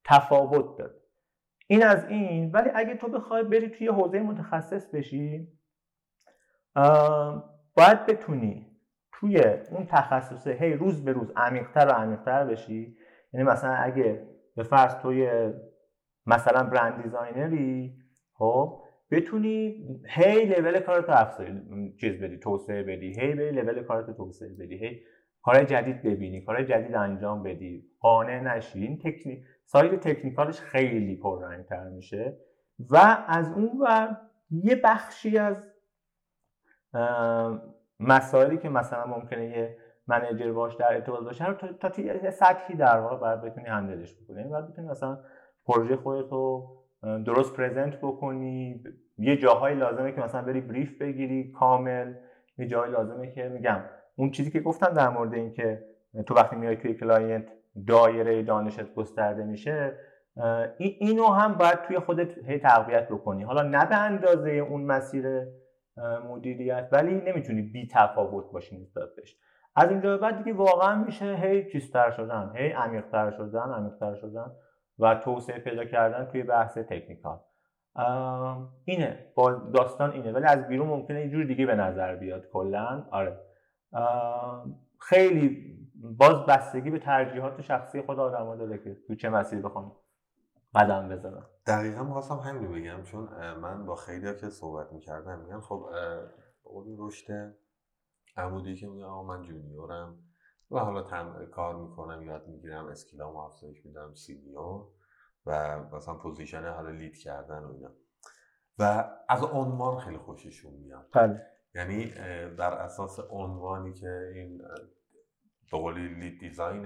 تفاوت 0.05 0.77
داره. 0.77 0.93
این 1.67 1.83
از 1.83 2.05
این. 2.09 2.51
ولی 2.51 2.69
اگه 2.75 2.95
تو 2.95 3.07
بخوای 3.07 3.43
بری 3.43 3.69
توی 3.69 3.87
حوزه 3.87 4.19
متخصص 4.19 4.95
بشی 4.95 5.47
باید 7.75 8.05
بتونی 8.07 8.65
توی 9.11 9.43
اون 9.71 9.85
تخصصه 9.85 10.51
هی 10.51 10.73
روز 10.73 11.05
به 11.05 11.11
روز 11.11 11.31
عمیقتر 11.35 11.87
و 11.87 11.91
عمیقتر 11.91 12.45
بشی. 12.45 12.97
یعنی 13.33 13.45
مثلا 13.47 13.73
اگه 13.73 14.27
به 14.55 14.63
فرض 14.63 14.95
توی 14.95 15.51
مثلا 16.25 16.63
brand 16.63 17.03
designer 17.03 17.83
ی 17.83 17.93
خب 18.33 18.83
بتونی 19.11 19.85
هی 20.07 20.45
لول 20.45 20.79
کارت 20.79 21.09
افزایش 21.09 21.51
چیز 21.99 22.21
بدی 22.21 22.37
توسعه 22.37 22.83
بدی. 22.83 23.19
هی 23.19 23.33
بری 23.33 23.51
لول 23.51 23.83
کارت 23.83 24.17
توسعه 24.17 24.49
بدی. 24.49 24.75
هی 24.75 24.99
کار 25.41 25.63
جدید 25.63 26.01
ببینی 26.01 26.41
کار 26.41 26.63
جدید 26.63 26.95
انجام 26.95 27.43
بدی. 27.43 27.91
قانع 27.99 28.39
نشی. 28.39 28.81
این 28.81 28.97
تکنیک 28.97 29.43
side 29.65 29.99
technical 29.99 30.50
ش 30.50 30.61
خیلی 30.61 31.15
پررنگتر 31.15 31.89
میشه. 31.89 32.37
و 32.89 33.25
از 33.27 33.51
اون 33.51 33.71
ور 33.81 34.17
یه 34.51 34.75
بخشی 34.75 35.37
از 35.37 35.67
مسائلی 37.99 38.57
که 38.57 38.69
مثلا 38.69 39.05
ممکنه 39.05 39.49
یه 39.49 39.77
manager 40.07 40.51
باهاش 40.51 40.75
در 40.75 40.93
ارتباط 40.93 41.23
باشه 41.23 41.45
رو 41.45 41.53
تا, 41.53 41.89
تا 41.89 42.31
سطحی 42.31 42.75
در 42.75 42.99
واقع 42.99 43.17
باید 43.17 43.41
بتونی 43.41 43.67
handle 43.67 44.03
ش 44.03 44.15
بکنی. 44.15 44.37
یعنی 44.37 44.49
باید 44.49 44.67
بتونی 44.67 44.87
مثلا 44.87 45.19
پروژه 45.65 45.95
خودت 45.95 46.31
رو 46.31 46.78
درست 47.03 47.57
present 47.57 47.97
بکنی. 48.01 48.83
یه 49.17 49.37
جاهایی 49.37 49.75
لازمه 49.75 50.11
که 50.11 50.21
مثلا 50.21 50.41
بری 50.41 50.61
brief 50.61 51.01
بگیری 51.01 51.51
کامل. 51.51 52.13
یه 52.57 52.67
جایی 52.67 52.91
لازمه 52.91 53.31
که 53.31 53.49
میگم. 53.49 53.81
اون 54.15 54.31
چیزی 54.31 54.51
که 54.51 54.59
گفتم 54.59 54.93
در 54.93 55.09
مورد 55.09 55.33
اینکه 55.33 55.85
تو 56.27 56.33
وقتی 56.33 56.55
میای 56.55 56.75
توی 56.75 56.93
client 56.93 57.45
دایره 57.87 58.43
دانشت 58.43 58.93
گسترده 58.93 59.43
میشه 59.43 59.97
اینو 60.77 61.27
هم 61.27 61.53
باید 61.53 61.81
توی 61.81 61.99
خودت 61.99 62.37
هی 62.37 62.59
تقویت 62.59 63.09
بکنی. 63.09 63.43
حالا 63.43 63.61
نه 63.61 63.85
به 63.85 63.95
اندازه 63.95 64.51
اون 64.51 64.81
مسیر 64.81 65.25
مدیریت 66.29 66.89
ولی 66.91 67.13
نمی‌تونی 67.15 67.61
بی 67.61 67.87
تفاوت 67.91 68.51
باشی 68.51 68.81
نسبت 68.81 69.15
بهش. 69.15 69.37
از 69.75 69.89
اینجا 69.89 70.17
بعد 70.17 70.37
دیگه 70.37 70.53
واقعا 70.53 71.03
میشه 71.03 71.35
هی 71.35 71.71
چیزتر 71.71 72.11
شدن. 72.11 72.51
هی 72.55 72.69
عمیقتر 72.69 73.31
شدن 73.31 73.73
عمیقتر 73.73 74.15
شدن. 74.15 74.51
و 74.99 75.15
توسعه 75.15 75.59
پیدا 75.59 75.85
کردن 75.85 76.25
توی 76.25 76.43
بحث 76.43 76.77
تکنیکال. 76.77 77.39
اینه. 78.85 79.31
با 79.35 79.51
داستان 79.51 80.11
اینه. 80.11 80.31
ولی 80.31 80.45
از 80.45 80.67
بیرون 80.67 80.87
ممکنه 80.87 81.21
یه 81.21 81.29
جور 81.29 81.43
دیگه 81.43 81.65
به 81.65 81.75
نظر 81.75 82.15
بیاد 82.15 82.49
کلا. 82.49 83.05
آره. 83.11 83.39
خیلی 84.99 85.75
باز 85.95 86.45
بستگی 86.45 86.89
به 86.89 86.99
ترجیحات 86.99 87.61
شخصی 87.61 88.01
خود 88.01 88.19
آدم 88.19 88.55
داره 88.55 88.77
که 88.77 88.97
تو 89.07 89.15
چه 89.15 89.29
مسیری 89.29 89.61
بخوام 89.61 89.95
قدم 90.75 91.09
بزنم 91.09 91.45
دقیقا 91.67 92.03
می‌خواستم 92.03 92.35
همین 92.35 92.71
بگم 92.71 93.03
چون 93.03 93.29
من 93.61 93.85
با 93.85 93.95
خیلی 93.95 94.35
که 94.35 94.49
صحبت 94.49 94.93
می‌کردم 94.93 95.39
میگن 95.39 95.59
خب 95.59 95.77
به 95.77 95.89
قولی 96.63 96.95
رشد 96.99 97.55
عمودی 98.37 98.75
که 98.75 98.87
میگم 98.87 99.25
من 99.25 99.41
junior 99.41 99.98
م. 99.98 100.17
و 100.71 100.79
حالا 100.79 101.01
تم... 101.01 101.45
کار 101.45 101.75
می‌کنم 101.75 102.23
یاد 102.23 102.47
می‌گیرم 102.47 102.85
skill 102.85 103.22
امو 103.22 103.37
افزایش 103.37 103.85
میدم 103.85 104.13
senior 104.13 104.87
و 105.45 105.79
مثلا 105.95 106.13
position 106.13 106.73
حالا 106.73 106.89
lead 106.89 107.17
کردن 107.17 107.63
و 107.63 107.71
اینا 107.71 107.91
و 108.77 109.13
از 109.29 109.43
عنوان 109.43 109.99
خیلی 109.99 110.17
خوششون 110.17 110.73
میاد 110.73 111.09
بله 111.13 111.45
یعنی 111.75 112.05
بر 112.57 112.73
اساس 112.73 113.19
عنوانی 113.29 113.93
که 113.93 114.31
این 114.35 114.57
به 115.71 115.77
قولی 115.77 116.07
lead 116.07 116.39
design 116.39 116.85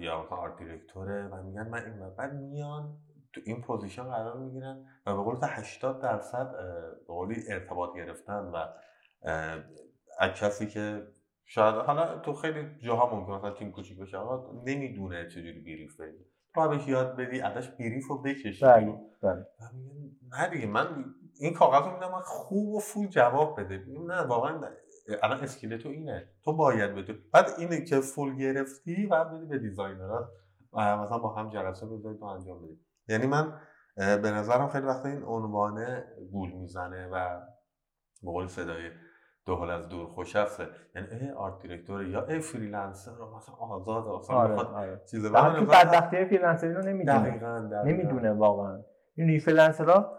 یا 0.00 0.22
مثلا 0.22 0.36
art 0.36 0.56
director 0.56 1.20
ه 1.20 1.28
و 1.28 1.42
میگن 1.42 1.68
من 1.68 1.84
این 1.84 2.14
بعد 2.16 2.34
میان 2.34 2.98
تو 3.32 3.40
این 3.44 3.62
position 3.62 4.04
قرار 4.04 4.36
می‌گیرن 4.36 4.86
و 5.06 5.16
به 5.16 5.22
قول 5.22 5.36
تا 5.36 5.46
80 5.46 6.02
درصد 6.02 6.52
به 7.06 7.12
قولی 7.14 7.44
ارتباط 7.48 7.96
گرفتن 7.96 8.50
و 8.54 8.66
از 10.18 10.30
کسی 10.30 10.66
که 10.66 11.06
شاید 11.48 11.74
حالا 11.74 12.18
تو 12.18 12.32
خیلی 12.32 12.78
جاها 12.78 13.16
ممکن 13.16 13.32
مثلا 13.32 13.50
تیم 13.50 13.72
کوچیک 13.72 13.98
بشه. 13.98 14.16
آقا 14.16 14.62
نمی‌دونه 14.64 15.28
چجوری 15.28 15.60
brief 15.60 16.00
بدی 16.00 16.24
تو 16.54 16.68
بهش 16.68 16.88
یاد 16.88 17.16
بدی 17.16 17.40
ازش 17.40 17.68
brief 17.68 18.06
رو 18.06 18.22
بکشی. 18.22 18.64
بله 18.64 19.00
بله. 19.22 19.46
نه 20.32 20.48
دیگه 20.50 20.66
من 20.66 21.04
این 21.40 21.54
کاغذ 21.54 21.86
رو 21.86 21.92
میدم 21.92 22.20
خوب 22.24 22.68
و 22.68 22.80
full 22.80 23.06
جواب 23.06 23.60
بده. 23.60 23.84
نه 24.06 24.22
واقعا 24.22 24.60
الان 25.22 25.40
skill 25.40 25.76
تو 25.76 25.88
اینه. 25.88 26.28
تو 26.44 26.52
باید 26.52 26.94
بدی 26.94 27.12
بعد 27.32 27.46
اینه 27.58 27.84
که 27.84 28.00
full 28.00 28.36
گرفتی 28.36 29.06
بعد 29.06 29.30
بدی 29.30 29.46
به 29.46 29.58
designer 29.58 30.20
ها 30.20 30.28
مثلا 30.72 31.18
با 31.18 31.34
هم 31.34 31.48
جلسه 31.48 31.86
بذاری 31.86 32.18
تو 32.18 32.24
انجام 32.24 32.62
بدی 32.62 32.80
یعنی 33.08 33.26
من 33.26 33.60
به 33.96 34.30
نظرم 34.30 34.68
خیلی 34.68 34.86
وقتا 34.86 35.08
این 35.08 35.22
عنوانه 35.22 36.04
گول 36.32 36.52
می‌زنه 36.52 37.06
و 37.06 37.40
به 38.22 38.48
صدای 38.48 38.90
دهل 39.46 39.70
از 39.70 39.88
دور 39.88 40.06
خوش 40.06 40.36
هسته 40.36 40.66
یعنی 40.94 41.08
ای 41.20 41.30
art 41.30 41.62
director 41.62 42.06
یا 42.06 42.26
ای 42.26 42.40
freelancer 42.40 43.10
مثلا 43.36 43.54
آزاد 43.54 44.06
اصلا 44.06 44.36
آره، 44.36 44.54
آره. 44.54 45.00
چیز 45.10 45.26
تو 45.26 45.32
بدبختی 45.66 46.24
freelancer 46.24 46.69
ی 46.69 46.74
رو 46.74 46.82
نمی‌دونه. 46.82 47.82
نمی‌دونه 47.84 48.32
واقعا. 48.32 48.82
این 49.14 49.38
freelancer 49.38 50.05
ها 50.05 50.12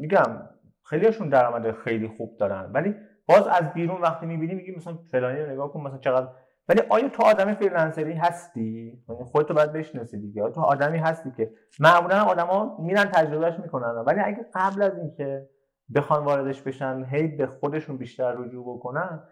میگم 0.00 0.48
خیلیشون 0.84 1.28
درآمد 1.28 1.72
خیلی 1.72 2.08
خوب 2.08 2.36
دارن. 2.36 2.70
ولی 2.72 2.94
باز 3.28 3.46
از 3.46 3.72
بیرون 3.74 4.00
وقتی 4.00 4.26
می‌بینی 4.26 4.54
میگی 4.54 4.72
مثلا 4.76 4.98
فلانی 5.10 5.40
رو 5.40 5.50
نگاه 5.50 5.72
کن 5.72 5.80
مثلا 5.80 5.98
چقدر 5.98 6.28
ولی 6.68 6.80
آیا 6.88 7.08
تو 7.08 7.22
آدم 7.22 7.54
freelancer 7.54 8.07
ی 8.07 8.12
هستی؟ 8.12 9.02
یعنی 9.08 9.24
خودتو 9.24 9.54
باید 9.54 9.72
بشناسی 9.72 10.20
دیگه 10.20 10.50
تو 10.50 10.60
آدمی 10.60 10.98
هستی 10.98 11.30
که 11.30 11.50
معمولا 11.80 12.22
آدما 12.22 12.76
میرن 12.78 13.04
تجربهش 13.04 13.58
می‌کنن؟ 13.58 13.88
ولی 14.06 14.20
اگه 14.20 14.46
قبل 14.54 14.82
از 14.82 14.98
اینکه 14.98 15.48
بخوان 15.94 16.24
واردش 16.24 16.62
بشن 16.62 17.04
هی 17.10 17.26
به 17.26 17.46
خودشون 17.46 17.96
بیشتر 17.96 18.32
رجوع 18.32 18.76
بکنن 18.76 19.22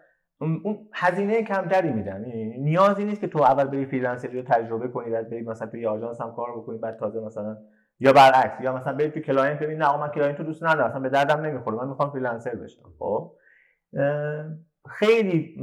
اون 0.41 0.87
هزینه 0.93 1.43
کمتری 1.43 1.93
میدن. 1.93 2.27
یعنی 2.27 2.57
نیازی 2.57 3.05
نیست 3.05 3.21
که 3.21 3.27
تو 3.27 3.41
اول 3.41 3.63
بری 3.63 3.85
freelancer 3.85 4.32
ی 4.32 4.37
رو 4.37 4.43
تجربه 4.47 4.87
کنی 4.87 5.09
بعد 5.09 5.29
بری 5.29 5.41
مثلا 5.41 5.67
توی 5.67 5.85
آژانس 5.85 6.21
هم 6.21 6.31
کار 6.35 6.57
بکنی 6.57 6.77
بعد 6.77 6.99
تازه 6.99 7.19
مثلا 7.19 7.57
یا 7.99 8.13
برعکس 8.13 8.61
یا 8.61 8.75
مثلا 8.75 8.93
بری 8.93 9.09
تو 9.09 9.19
client 9.19 9.59
ببین 9.59 9.77
نه 9.77 9.97
من 9.97 10.07
client 10.07 10.39
رو 10.39 10.45
دوست 10.45 10.63
ندارم 10.63 10.87
مثلا 10.89 10.99
به 10.99 11.09
دردم 11.09 11.41
نمی‌خوره 11.41 11.77
من 11.77 11.87
می‌خوام 11.87 12.11
freelancer 12.11 12.55
بشم. 12.55 12.89
خب؟ 12.99 13.31
خیلی 14.89 15.55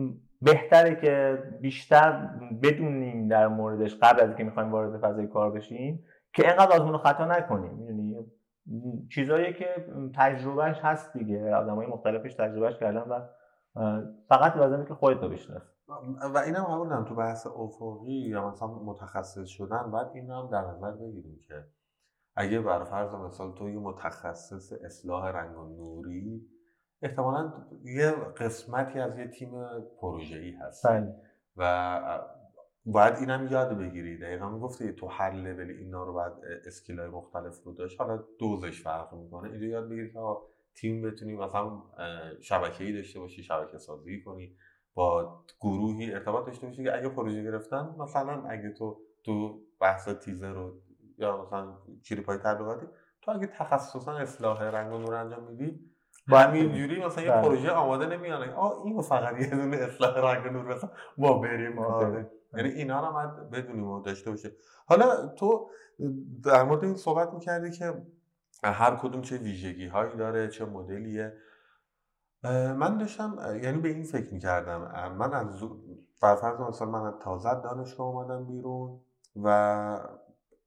بهتره 0.43 0.95
که 0.95 1.43
بیشتر 1.61 2.29
بدونیم 2.63 3.29
در 3.29 3.49
موردش 3.49 3.97
قبل 4.03 4.21
از 4.21 4.29
اینکه 4.29 4.45
می‌خوایم 4.45 4.73
وارد 4.73 5.01
فضای 5.01 5.27
کار 5.27 5.51
بشیم 5.51 6.05
که 6.35 6.51
انقدر 6.51 6.77
آزمون 6.77 6.99
خطا 6.99 7.25
نکنیم. 7.25 7.75
می‌دونی؟ 7.75 8.17
چیزایی 9.11 9.55
که 9.55 9.67
تجربهش 10.15 10.79
هست 10.83 11.13
دیگه. 11.17 11.55
آدمای 11.55 11.87
مختلفش 11.87 12.35
تجربهش 12.35 12.79
کردن 12.79 13.01
و 13.01 13.21
فقط 14.29 14.57
لازمه 14.57 14.85
که 14.85 14.95
خودت 14.95 15.23
رو 15.23 15.29
بشناسی. 15.29 15.67
و 16.35 16.39
اینم 16.39 16.65
قبول 16.65 16.89
دارم 16.89 17.05
تو 17.05 17.15
بحث 17.15 17.47
افقی 17.47 18.13
یا 18.13 18.51
مثلا 18.51 18.69
متخصص 18.69 19.49
شدن 19.49 19.91
بعد 19.91 20.11
این 20.15 20.31
هم 20.31 20.49
در 20.53 20.61
نظر 20.61 20.93
بگیریم 20.93 21.41
که 21.49 21.65
اگه 22.37 22.61
بر 22.61 22.85
فرض 22.85 23.15
مثال 23.15 23.55
تو 23.55 23.69
یه 23.69 23.79
متخصص 23.79 24.73
اصلاح 24.85 25.27
رنگ 25.27 25.59
و 25.59 25.65
نوری 25.65 26.47
احتمالا 27.03 27.53
یه 27.85 28.11
قسمتی 28.11 28.99
از 29.01 29.19
یه 29.19 29.29
تیم 29.29 29.55
ای 30.31 30.51
هست 30.51 30.87
بله. 30.87 31.15
و 31.57 32.27
باید 32.87 33.15
اینم 33.17 33.49
یاد 33.51 33.79
بگیری. 33.79 34.19
دقیقا 34.19 34.49
می‌گفتی 34.49 34.93
تو 34.93 35.07
هر 35.07 35.33
لول 35.33 35.71
اینا 35.71 36.05
رو 36.05 36.13
باید 36.13 36.33
اسکیل 36.67 37.01
های 37.01 37.09
مختلف 37.09 37.65
رو 37.65 37.73
داشت. 37.73 38.01
حالا 38.01 38.25
دوزش 38.39 38.83
فرق 38.83 39.15
می‌کنه. 39.15 39.51
اینجا 39.51 39.67
یاد 39.67 39.89
بگیری 39.89 40.13
که 40.13 40.19
تیم 40.75 41.03
بتونی 41.03 41.37
مثلا 41.37 41.83
شبکه 42.41 42.85
ای 42.85 42.93
داشته 42.93 43.21
باشی 43.21 43.43
شبکه 43.43 43.79
سازی 43.79 44.23
کنی. 44.23 44.57
با 44.95 45.41
گروهی 45.61 46.15
ارتباط 46.15 46.47
داشته 46.47 46.67
باشی 46.67 46.85
که 46.85 46.97
اگه 46.97 47.09
پروژه 47.09 47.43
گرفتن 47.43 47.95
مثلا 47.99 48.43
اگه 48.49 48.71
تو 48.71 49.01
تو 49.25 49.61
بحث 49.81 50.09
تیزر 50.09 50.53
رو 50.53 50.75
یا 51.19 51.43
مثلا 51.43 51.75
پای 52.27 52.39
تبلیغاتی 52.39 52.87
تو 53.23 53.31
اگه 53.31 53.47
تخصصا 53.47 54.13
اصلاح 54.13 54.63
رنگ 54.63 54.93
و 54.93 54.99
نور 54.99 55.15
انجام 55.15 55.45
میدی 55.45 55.81
با 56.29 56.39
همینجوری 56.39 57.05
مثلا 57.05 57.25
یه 57.25 57.31
بله. 57.31 57.43
پروژه 57.43 57.71
آماده 57.71 58.07
نمیاد 58.07 58.49
آ 58.49 58.83
اینو 58.83 59.03
فقط 59.03 59.41
یه 59.41 59.51
دونه 59.51 59.77
اصلاح 59.77 60.35
رنگ 60.35 60.53
نور 60.53 60.75
مثلا 60.75 60.91
ما 61.19 61.39
بریم. 61.39 61.79
آره. 61.79 62.31
یعنی 62.57 62.69
اینا 62.69 63.01
رو 63.01 63.19
هم 63.19 63.51
بدونیم 63.51 63.91
و 63.91 64.03
داشته 64.03 64.31
باشه. 64.31 64.53
حالا 64.87 65.27
تو 65.27 65.71
در 66.45 66.65
مورد 66.65 66.85
این 66.85 66.97
صحبت 66.97 67.35
می‌کردی 67.35 67.71
که 67.71 68.03
هر 68.65 68.97
کدوم 68.97 69.23
چه 69.23 69.37
ویژگی 69.37 69.87
هایی 69.87 70.17
داره 70.17 70.49
چه 70.49 70.65
مدلیه. 70.65 71.33
من 72.53 72.99
داشتم 72.99 73.39
یعنی 73.63 73.79
به 73.79 73.89
این 73.89 74.05
فکر 74.05 74.35
می‌کردم 74.35 75.13
من 75.19 75.33
از 75.33 75.65
فرض 76.15 76.61
مثلا 76.61 76.89
من 76.89 77.19
تازه 77.19 77.55
دانشگاه 77.55 78.07
اومدم 78.07 78.47
بیرون 78.47 79.01
و 79.37 79.49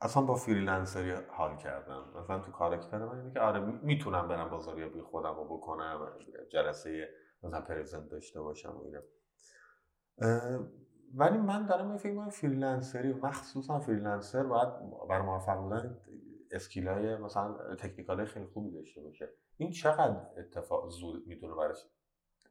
اصلا 0.02 0.24
با 0.24 0.36
freelancer 0.36 1.05
ی 1.05 1.12
حال 1.12 1.58
کردم. 1.58 2.04
مثلا 2.24 2.40
تو 2.40 2.52
character 2.52 3.06
من 3.06 3.18
اینه 3.18 3.32
که 3.34 3.40
آره 3.40 3.60
می‌تونم 3.60 4.28
برم 4.28 4.50
بازاریابی 4.50 5.02
خودم 5.02 5.36
رو 5.36 5.46
بکنم 5.46 6.08
جلسه 6.50 7.10
مثلا 7.44 7.62
present 7.62 8.10
داشته 8.10 8.42
باشم 8.42 8.76
و 8.78 8.84
ولی 11.14 11.38
من 11.38 11.66
دارم 11.66 11.98
فکر 11.98 12.12
می‌کنم 12.12 12.30
freelancer 12.30 13.06
ی 13.06 13.14
مخصوصا 13.14 13.80
freelancer 13.80 14.44
باید 14.44 14.70
برا 15.10 15.22
موفق 15.22 15.58
بودن 15.58 15.98
skill 16.52 17.07
ای 17.07 17.18
مثلا 17.18 17.76
technical 17.76 18.26
خیلی 18.26 18.46
خوبی 18.46 18.72
داشته 18.72 19.02
باشه. 19.02 19.30
این 19.58 19.72
چقدر 19.72 20.22
اتفاق 20.38 20.90
زود 20.90 21.28
می‌تونه 21.28 21.56
براش 21.56 21.78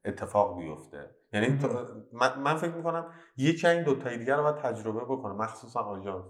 اتفاق 0.04 0.58
بیفته؟ 0.58 1.10
یعنی 1.32 1.58
من, 2.12 2.38
من 2.38 2.56
فکر 2.56 2.74
می‌کنم 2.74 3.10
یکی 3.36 3.66
این 3.66 3.82
دو 3.82 3.94
تایی 3.94 4.18
دیگر 4.18 4.36
رو 4.36 4.42
باید 4.42 4.56
تجربه 4.56 5.00
بکنه. 5.00 5.34
مخصوصا 5.34 5.80
آژانس 5.80 6.24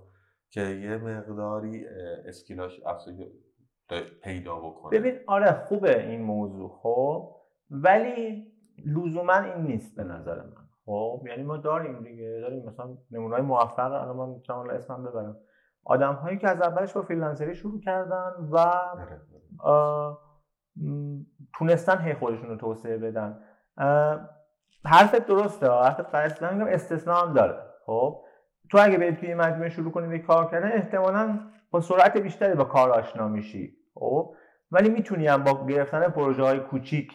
که 0.50 0.60
یه 0.60 0.96
مقداری 0.96 1.86
skill 2.26 2.65
اش 2.65 2.80
افزایش 2.86 3.18
پیدا 4.22 4.60
بکنه. 4.60 4.98
ببین 4.98 5.20
آره 5.26 5.64
خوبه 5.68 6.06
این 6.06 6.22
موضوع 6.22 6.78
خب. 6.82 7.34
ولی 7.70 8.52
لزوما 8.86 9.34
این 9.34 9.66
نیست 9.66 9.96
به 9.96 10.04
نظر 10.04 10.42
من. 10.42 10.67
خب 10.88 11.22
یعنی 11.26 11.42
ما 11.42 11.56
داریم 11.56 12.02
دیگه 12.02 12.38
داریم 12.42 12.66
مثلا 12.66 12.86
نمونه 13.10 13.34
های 13.34 13.42
موفق. 13.44 13.92
الان 13.92 14.16
من 14.16 14.28
می‌تونم 14.28 14.70
اسمم 14.70 15.04
ببرم 15.04 15.36
آدم 15.84 16.12
هایی 16.14 16.38
که 16.38 16.48
از 16.48 16.60
اولش 16.60 16.92
با 16.92 17.02
freelancer 17.02 17.49
ی 17.49 17.54
شروع 17.54 17.80
کردن 17.80 18.32
و 18.50 18.58
آره،. 19.58 20.16
تونستن 21.54 21.98
هی 21.98 22.14
خودشون 22.14 22.48
رو 22.48 22.56
توسعه 22.56 22.98
بدن. 22.98 23.40
حرفت 24.84 25.26
درسته 25.26 25.70
حرفت 25.70 26.14
قرص 26.14 26.42
میگم 26.42 26.66
استثنا 26.66 27.14
هم 27.14 27.32
داره. 27.32 27.62
خب 27.86 28.24
تو 28.70 28.78
اگه 28.80 28.98
به 28.98 29.12
توی 29.12 29.34
مجموعه 29.34 29.68
شروع 29.68 29.92
کنی 29.92 30.08
به 30.08 30.18
کار 30.18 30.50
کردن 30.50 30.72
احتمالا 30.72 31.40
با 31.70 31.80
سرعت 31.80 32.16
بیشتری 32.16 32.54
با 32.54 32.64
کار 32.64 32.90
آشنا 32.90 33.28
میشی. 33.28 33.76
خب 33.94 34.34
ولی 34.70 34.88
می‌تونی 34.88 35.26
هم 35.26 35.44
با 35.44 35.66
گرفتن 35.66 36.08
پروژه 36.08 36.42
های 36.42 36.60
کوچیک 36.60 37.12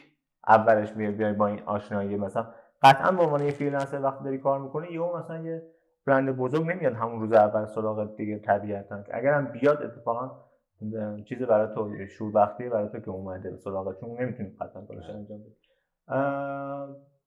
اولش 0.47 0.91
بیای 0.91 1.33
با 1.33 1.47
این 1.47 1.63
آشنایی 1.65 2.17
مثلا 2.17 2.53
قطعا 2.83 3.11
به 3.11 3.23
عنوان 3.23 3.43
یه 3.43 3.51
فریلنسر 3.51 4.01
وقتی 4.01 4.23
داری 4.23 4.37
کار 4.37 4.59
می‌کنی 4.59 4.87
یهو 4.87 5.17
مثلا 5.17 5.43
یه 5.43 5.63
برند 6.05 6.37
بزرگ 6.37 6.67
نمیاد 6.67 6.93
همون 6.93 7.19
روز 7.19 7.31
اول 7.33 7.65
سراغ 7.65 8.15
دیگه 8.15 8.39
طبیعتا. 8.39 9.01
که 9.01 9.17
اگرم 9.17 9.45
بیاد 9.45 9.83
اتفاقا 9.83 10.31
چیز 11.25 11.41
برای 11.41 11.75
تو 11.75 12.07
شوربختی 12.07 12.69
برای 12.69 12.89
تو 12.89 12.99
که 12.99 13.09
اومده 13.09 13.57
سراغت 13.57 13.99
چون 13.99 14.21
نمی‌تونی 14.21 14.49
قطعا 14.49 14.81
کارش 14.81 15.09
انجام 15.09 15.39
بدی. 15.39 15.55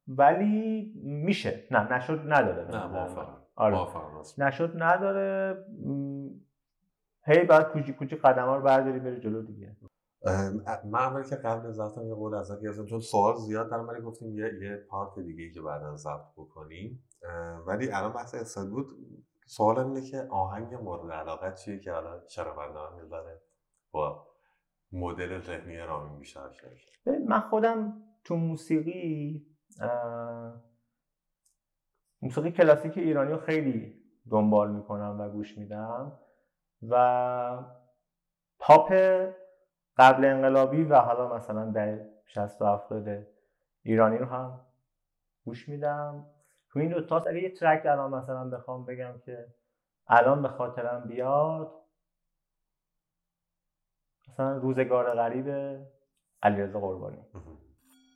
ولی 0.08 0.92
میشه. 1.02 1.62
نه 1.70 1.92
نشد 1.92 2.20
نداره. 2.26 2.70
نه 2.70 3.06
آره. 3.56 3.76
نشد 4.38 4.72
نداره. 4.82 5.58
هی 7.24 7.44
بعد 7.44 7.68
کوچی 7.68 7.92
کوچی 7.92 8.16
قدم 8.16 8.44
ها 8.44 8.56
رو 8.56 8.62
برداری 8.62 8.98
بری 8.98 9.20
جلو 9.20 9.42
دیگه. 9.42 9.76
من 10.84 10.98
اول 10.98 11.22
که 11.22 11.36
قبل 11.36 11.66
از 11.66 11.78
یه 12.06 12.14
قول 12.14 12.34
ازت 12.34 12.62
گرفتم 12.62 12.86
چون 12.86 13.00
سوال 13.00 13.34
زیاد 13.34 13.70
در 13.70 13.78
ولی 13.78 14.02
گفتیم 14.02 14.38
یه 14.38 14.50
یه 14.62 14.76
پارت 14.76 15.18
دیگه 15.18 15.50
که 15.50 15.60
بعدا 15.60 15.96
ضبط 15.96 16.32
بکنیم. 16.36 17.04
ولی 17.66 17.90
الان 17.90 18.12
بحث 18.12 18.34
استاد 18.34 18.70
بود. 18.70 18.86
سوالم 19.46 19.92
اینه 19.92 20.10
که 20.10 20.28
آهنگ 20.30 20.74
مورد 20.74 21.12
علاقت 21.12 21.54
چیه 21.54 21.80
که 21.80 21.94
الان 21.94 22.22
شنونده 22.28 23.08
داره 23.10 23.42
با 23.90 24.26
مدل 24.92 25.38
ذهنی 25.40 25.78
رامین 25.78 26.18
بیشتر 26.18 26.50
من 27.28 27.40
خودم 27.40 28.02
تو 28.24 28.36
موسیقی 28.36 29.46
موسیقی 32.22 32.50
کلاسیک 32.50 32.98
ایرانی 32.98 33.30
رو 33.30 33.38
خیلی 33.38 34.02
دنبال 34.30 34.72
می‌کنم 34.72 35.20
و 35.20 35.28
گوش 35.28 35.58
میدم 35.58 36.18
و 36.82 37.64
پاپ 38.58 38.92
قبل 39.96 40.24
انقلابی 40.24 40.84
و 40.84 40.94
حالا 40.94 41.36
مثلا 41.36 41.64
در 41.64 41.98
60 42.26 42.62
و 42.62 42.66
70 42.66 43.26
ایرانی 43.82 44.18
رو 44.18 44.26
هم 44.26 44.60
گوش 45.44 45.68
میدم. 45.68 46.26
تو 46.70 46.78
این 46.78 46.88
دو 46.88 47.06
تا 47.06 47.18
اگه 47.18 47.42
یه 47.42 47.50
ترک 47.50 47.86
الان 47.86 48.14
مثلا 48.14 48.50
بخوام 48.50 48.84
بگم 48.84 49.18
که 49.24 49.46
الان 50.06 50.42
به 50.42 50.48
خاطرم 50.48 51.04
بیاد 51.08 51.72
مثلا 54.28 54.56
روزگار 54.56 55.14
غریب 55.14 55.78
علیرضا 56.42 56.80
قربانی. 56.80 57.24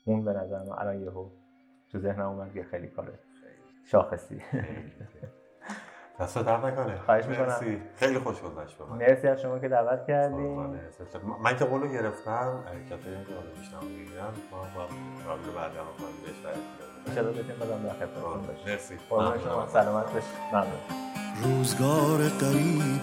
اون 0.06 0.24
به 0.24 0.32
نظر 0.32 0.58
من 0.58 0.78
الان 0.78 1.02
یهو 1.02 1.30
تو 1.92 1.98
ذهنم 1.98 2.26
اومد 2.26 2.52
که 2.54 2.64
خیلی 2.64 2.88
کاره 2.88 3.18
شاخصی. 3.84 4.42
دست 6.20 6.38
در 6.38 6.56
نکنه. 6.56 6.98
خواهش 7.06 7.24
می‌کنم. 7.24 7.60
خیلی 7.96 8.18
خوش 8.18 8.36
گذشت 8.40 8.78
به 8.78 8.84
من. 8.84 8.96
مرسی 8.96 9.28
از 9.28 9.40
شما 9.40 9.58
که 9.58 9.68
دعوت 9.68 10.06
کردیم 10.06 10.80
من 11.42 11.56
که 11.56 11.64
قولو 11.64 11.88
گرفتم 11.88 12.64
کسی 12.90 13.08
این 13.08 13.24
که 13.24 13.34
قولو 13.34 13.50
بیشتر 13.58 13.76
می‌گیرم. 13.80 14.32
ما 14.52 14.58
با 14.76 14.86
رابط 15.26 15.44
بعد 15.56 15.70
هم 15.70 15.84
کنیم 15.98 16.16
بهش 16.24 16.54
انشاءالله 17.06 17.42
بتونیم 17.42 17.58
بازم 17.60 17.82
در 17.82 17.92
خدمتتون 17.92 18.46
باشیم 18.46 18.66
مرسی. 18.66 18.98
شما. 19.44 19.66
سلامت 19.66 20.12
بش 20.12 20.22
ممنون. 20.52 20.80
روزگار 21.42 22.18
قریبی 22.40 23.00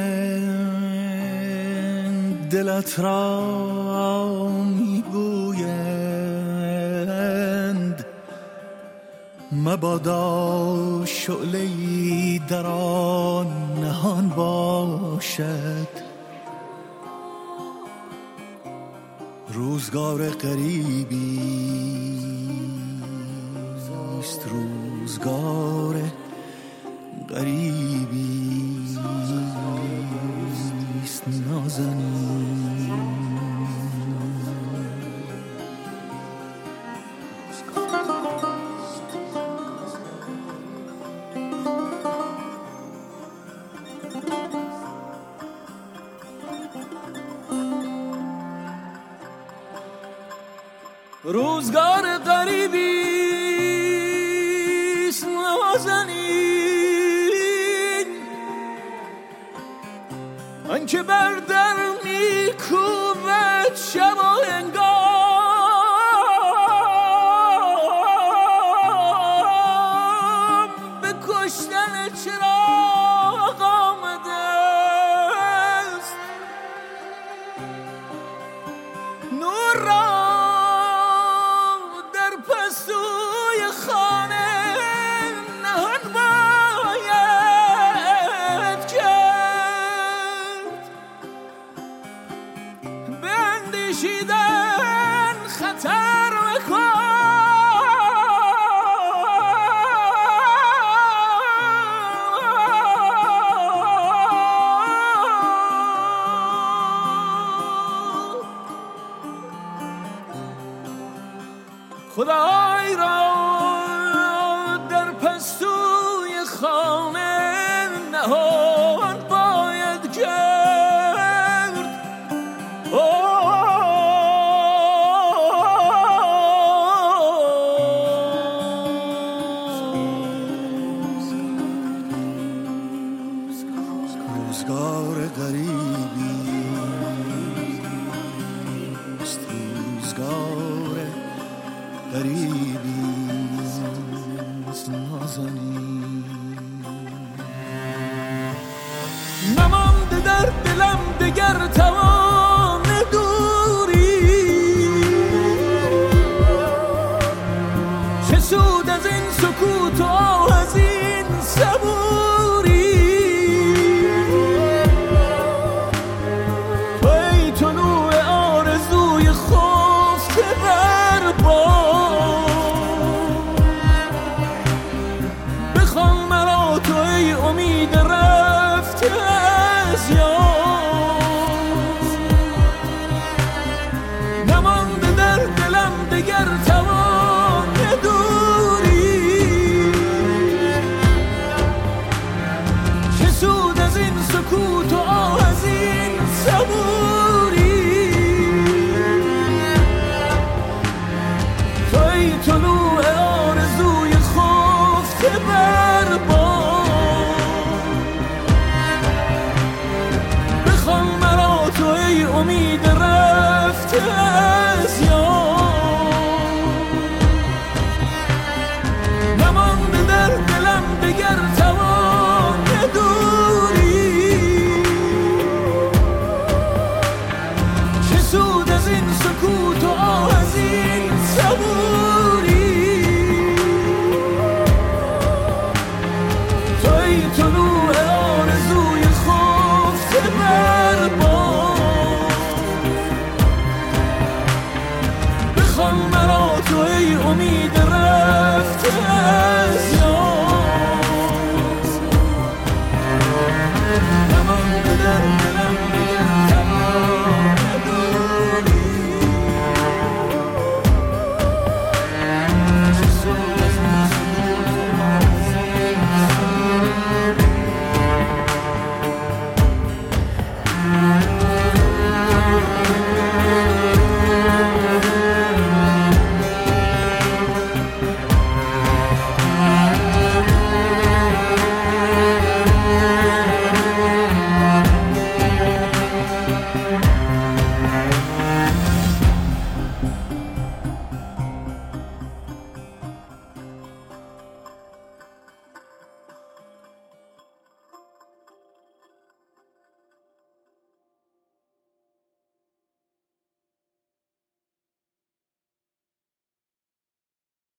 دلت 2.50 3.00
را 3.00 3.83
مبادا 9.64 11.06
شعله 11.06 11.68
در 12.50 12.66
آن 12.66 13.48
نهان 13.82 14.30
باشد. 14.30 15.88
روزگار 19.54 20.30
قریبی 20.30 21.40
است 24.20 24.42
روزگار 24.48 25.96
قریبی 27.30 27.93
روزگار 51.64 52.18
قریبی 52.18 53.04
نازنین. 55.24 56.84
من 60.68 60.86
که 60.86 61.04
بر 61.04 61.36
در 61.36 61.76
میکوبد 62.04 63.76
کشیدن 93.94 95.36
خطر 95.48 96.43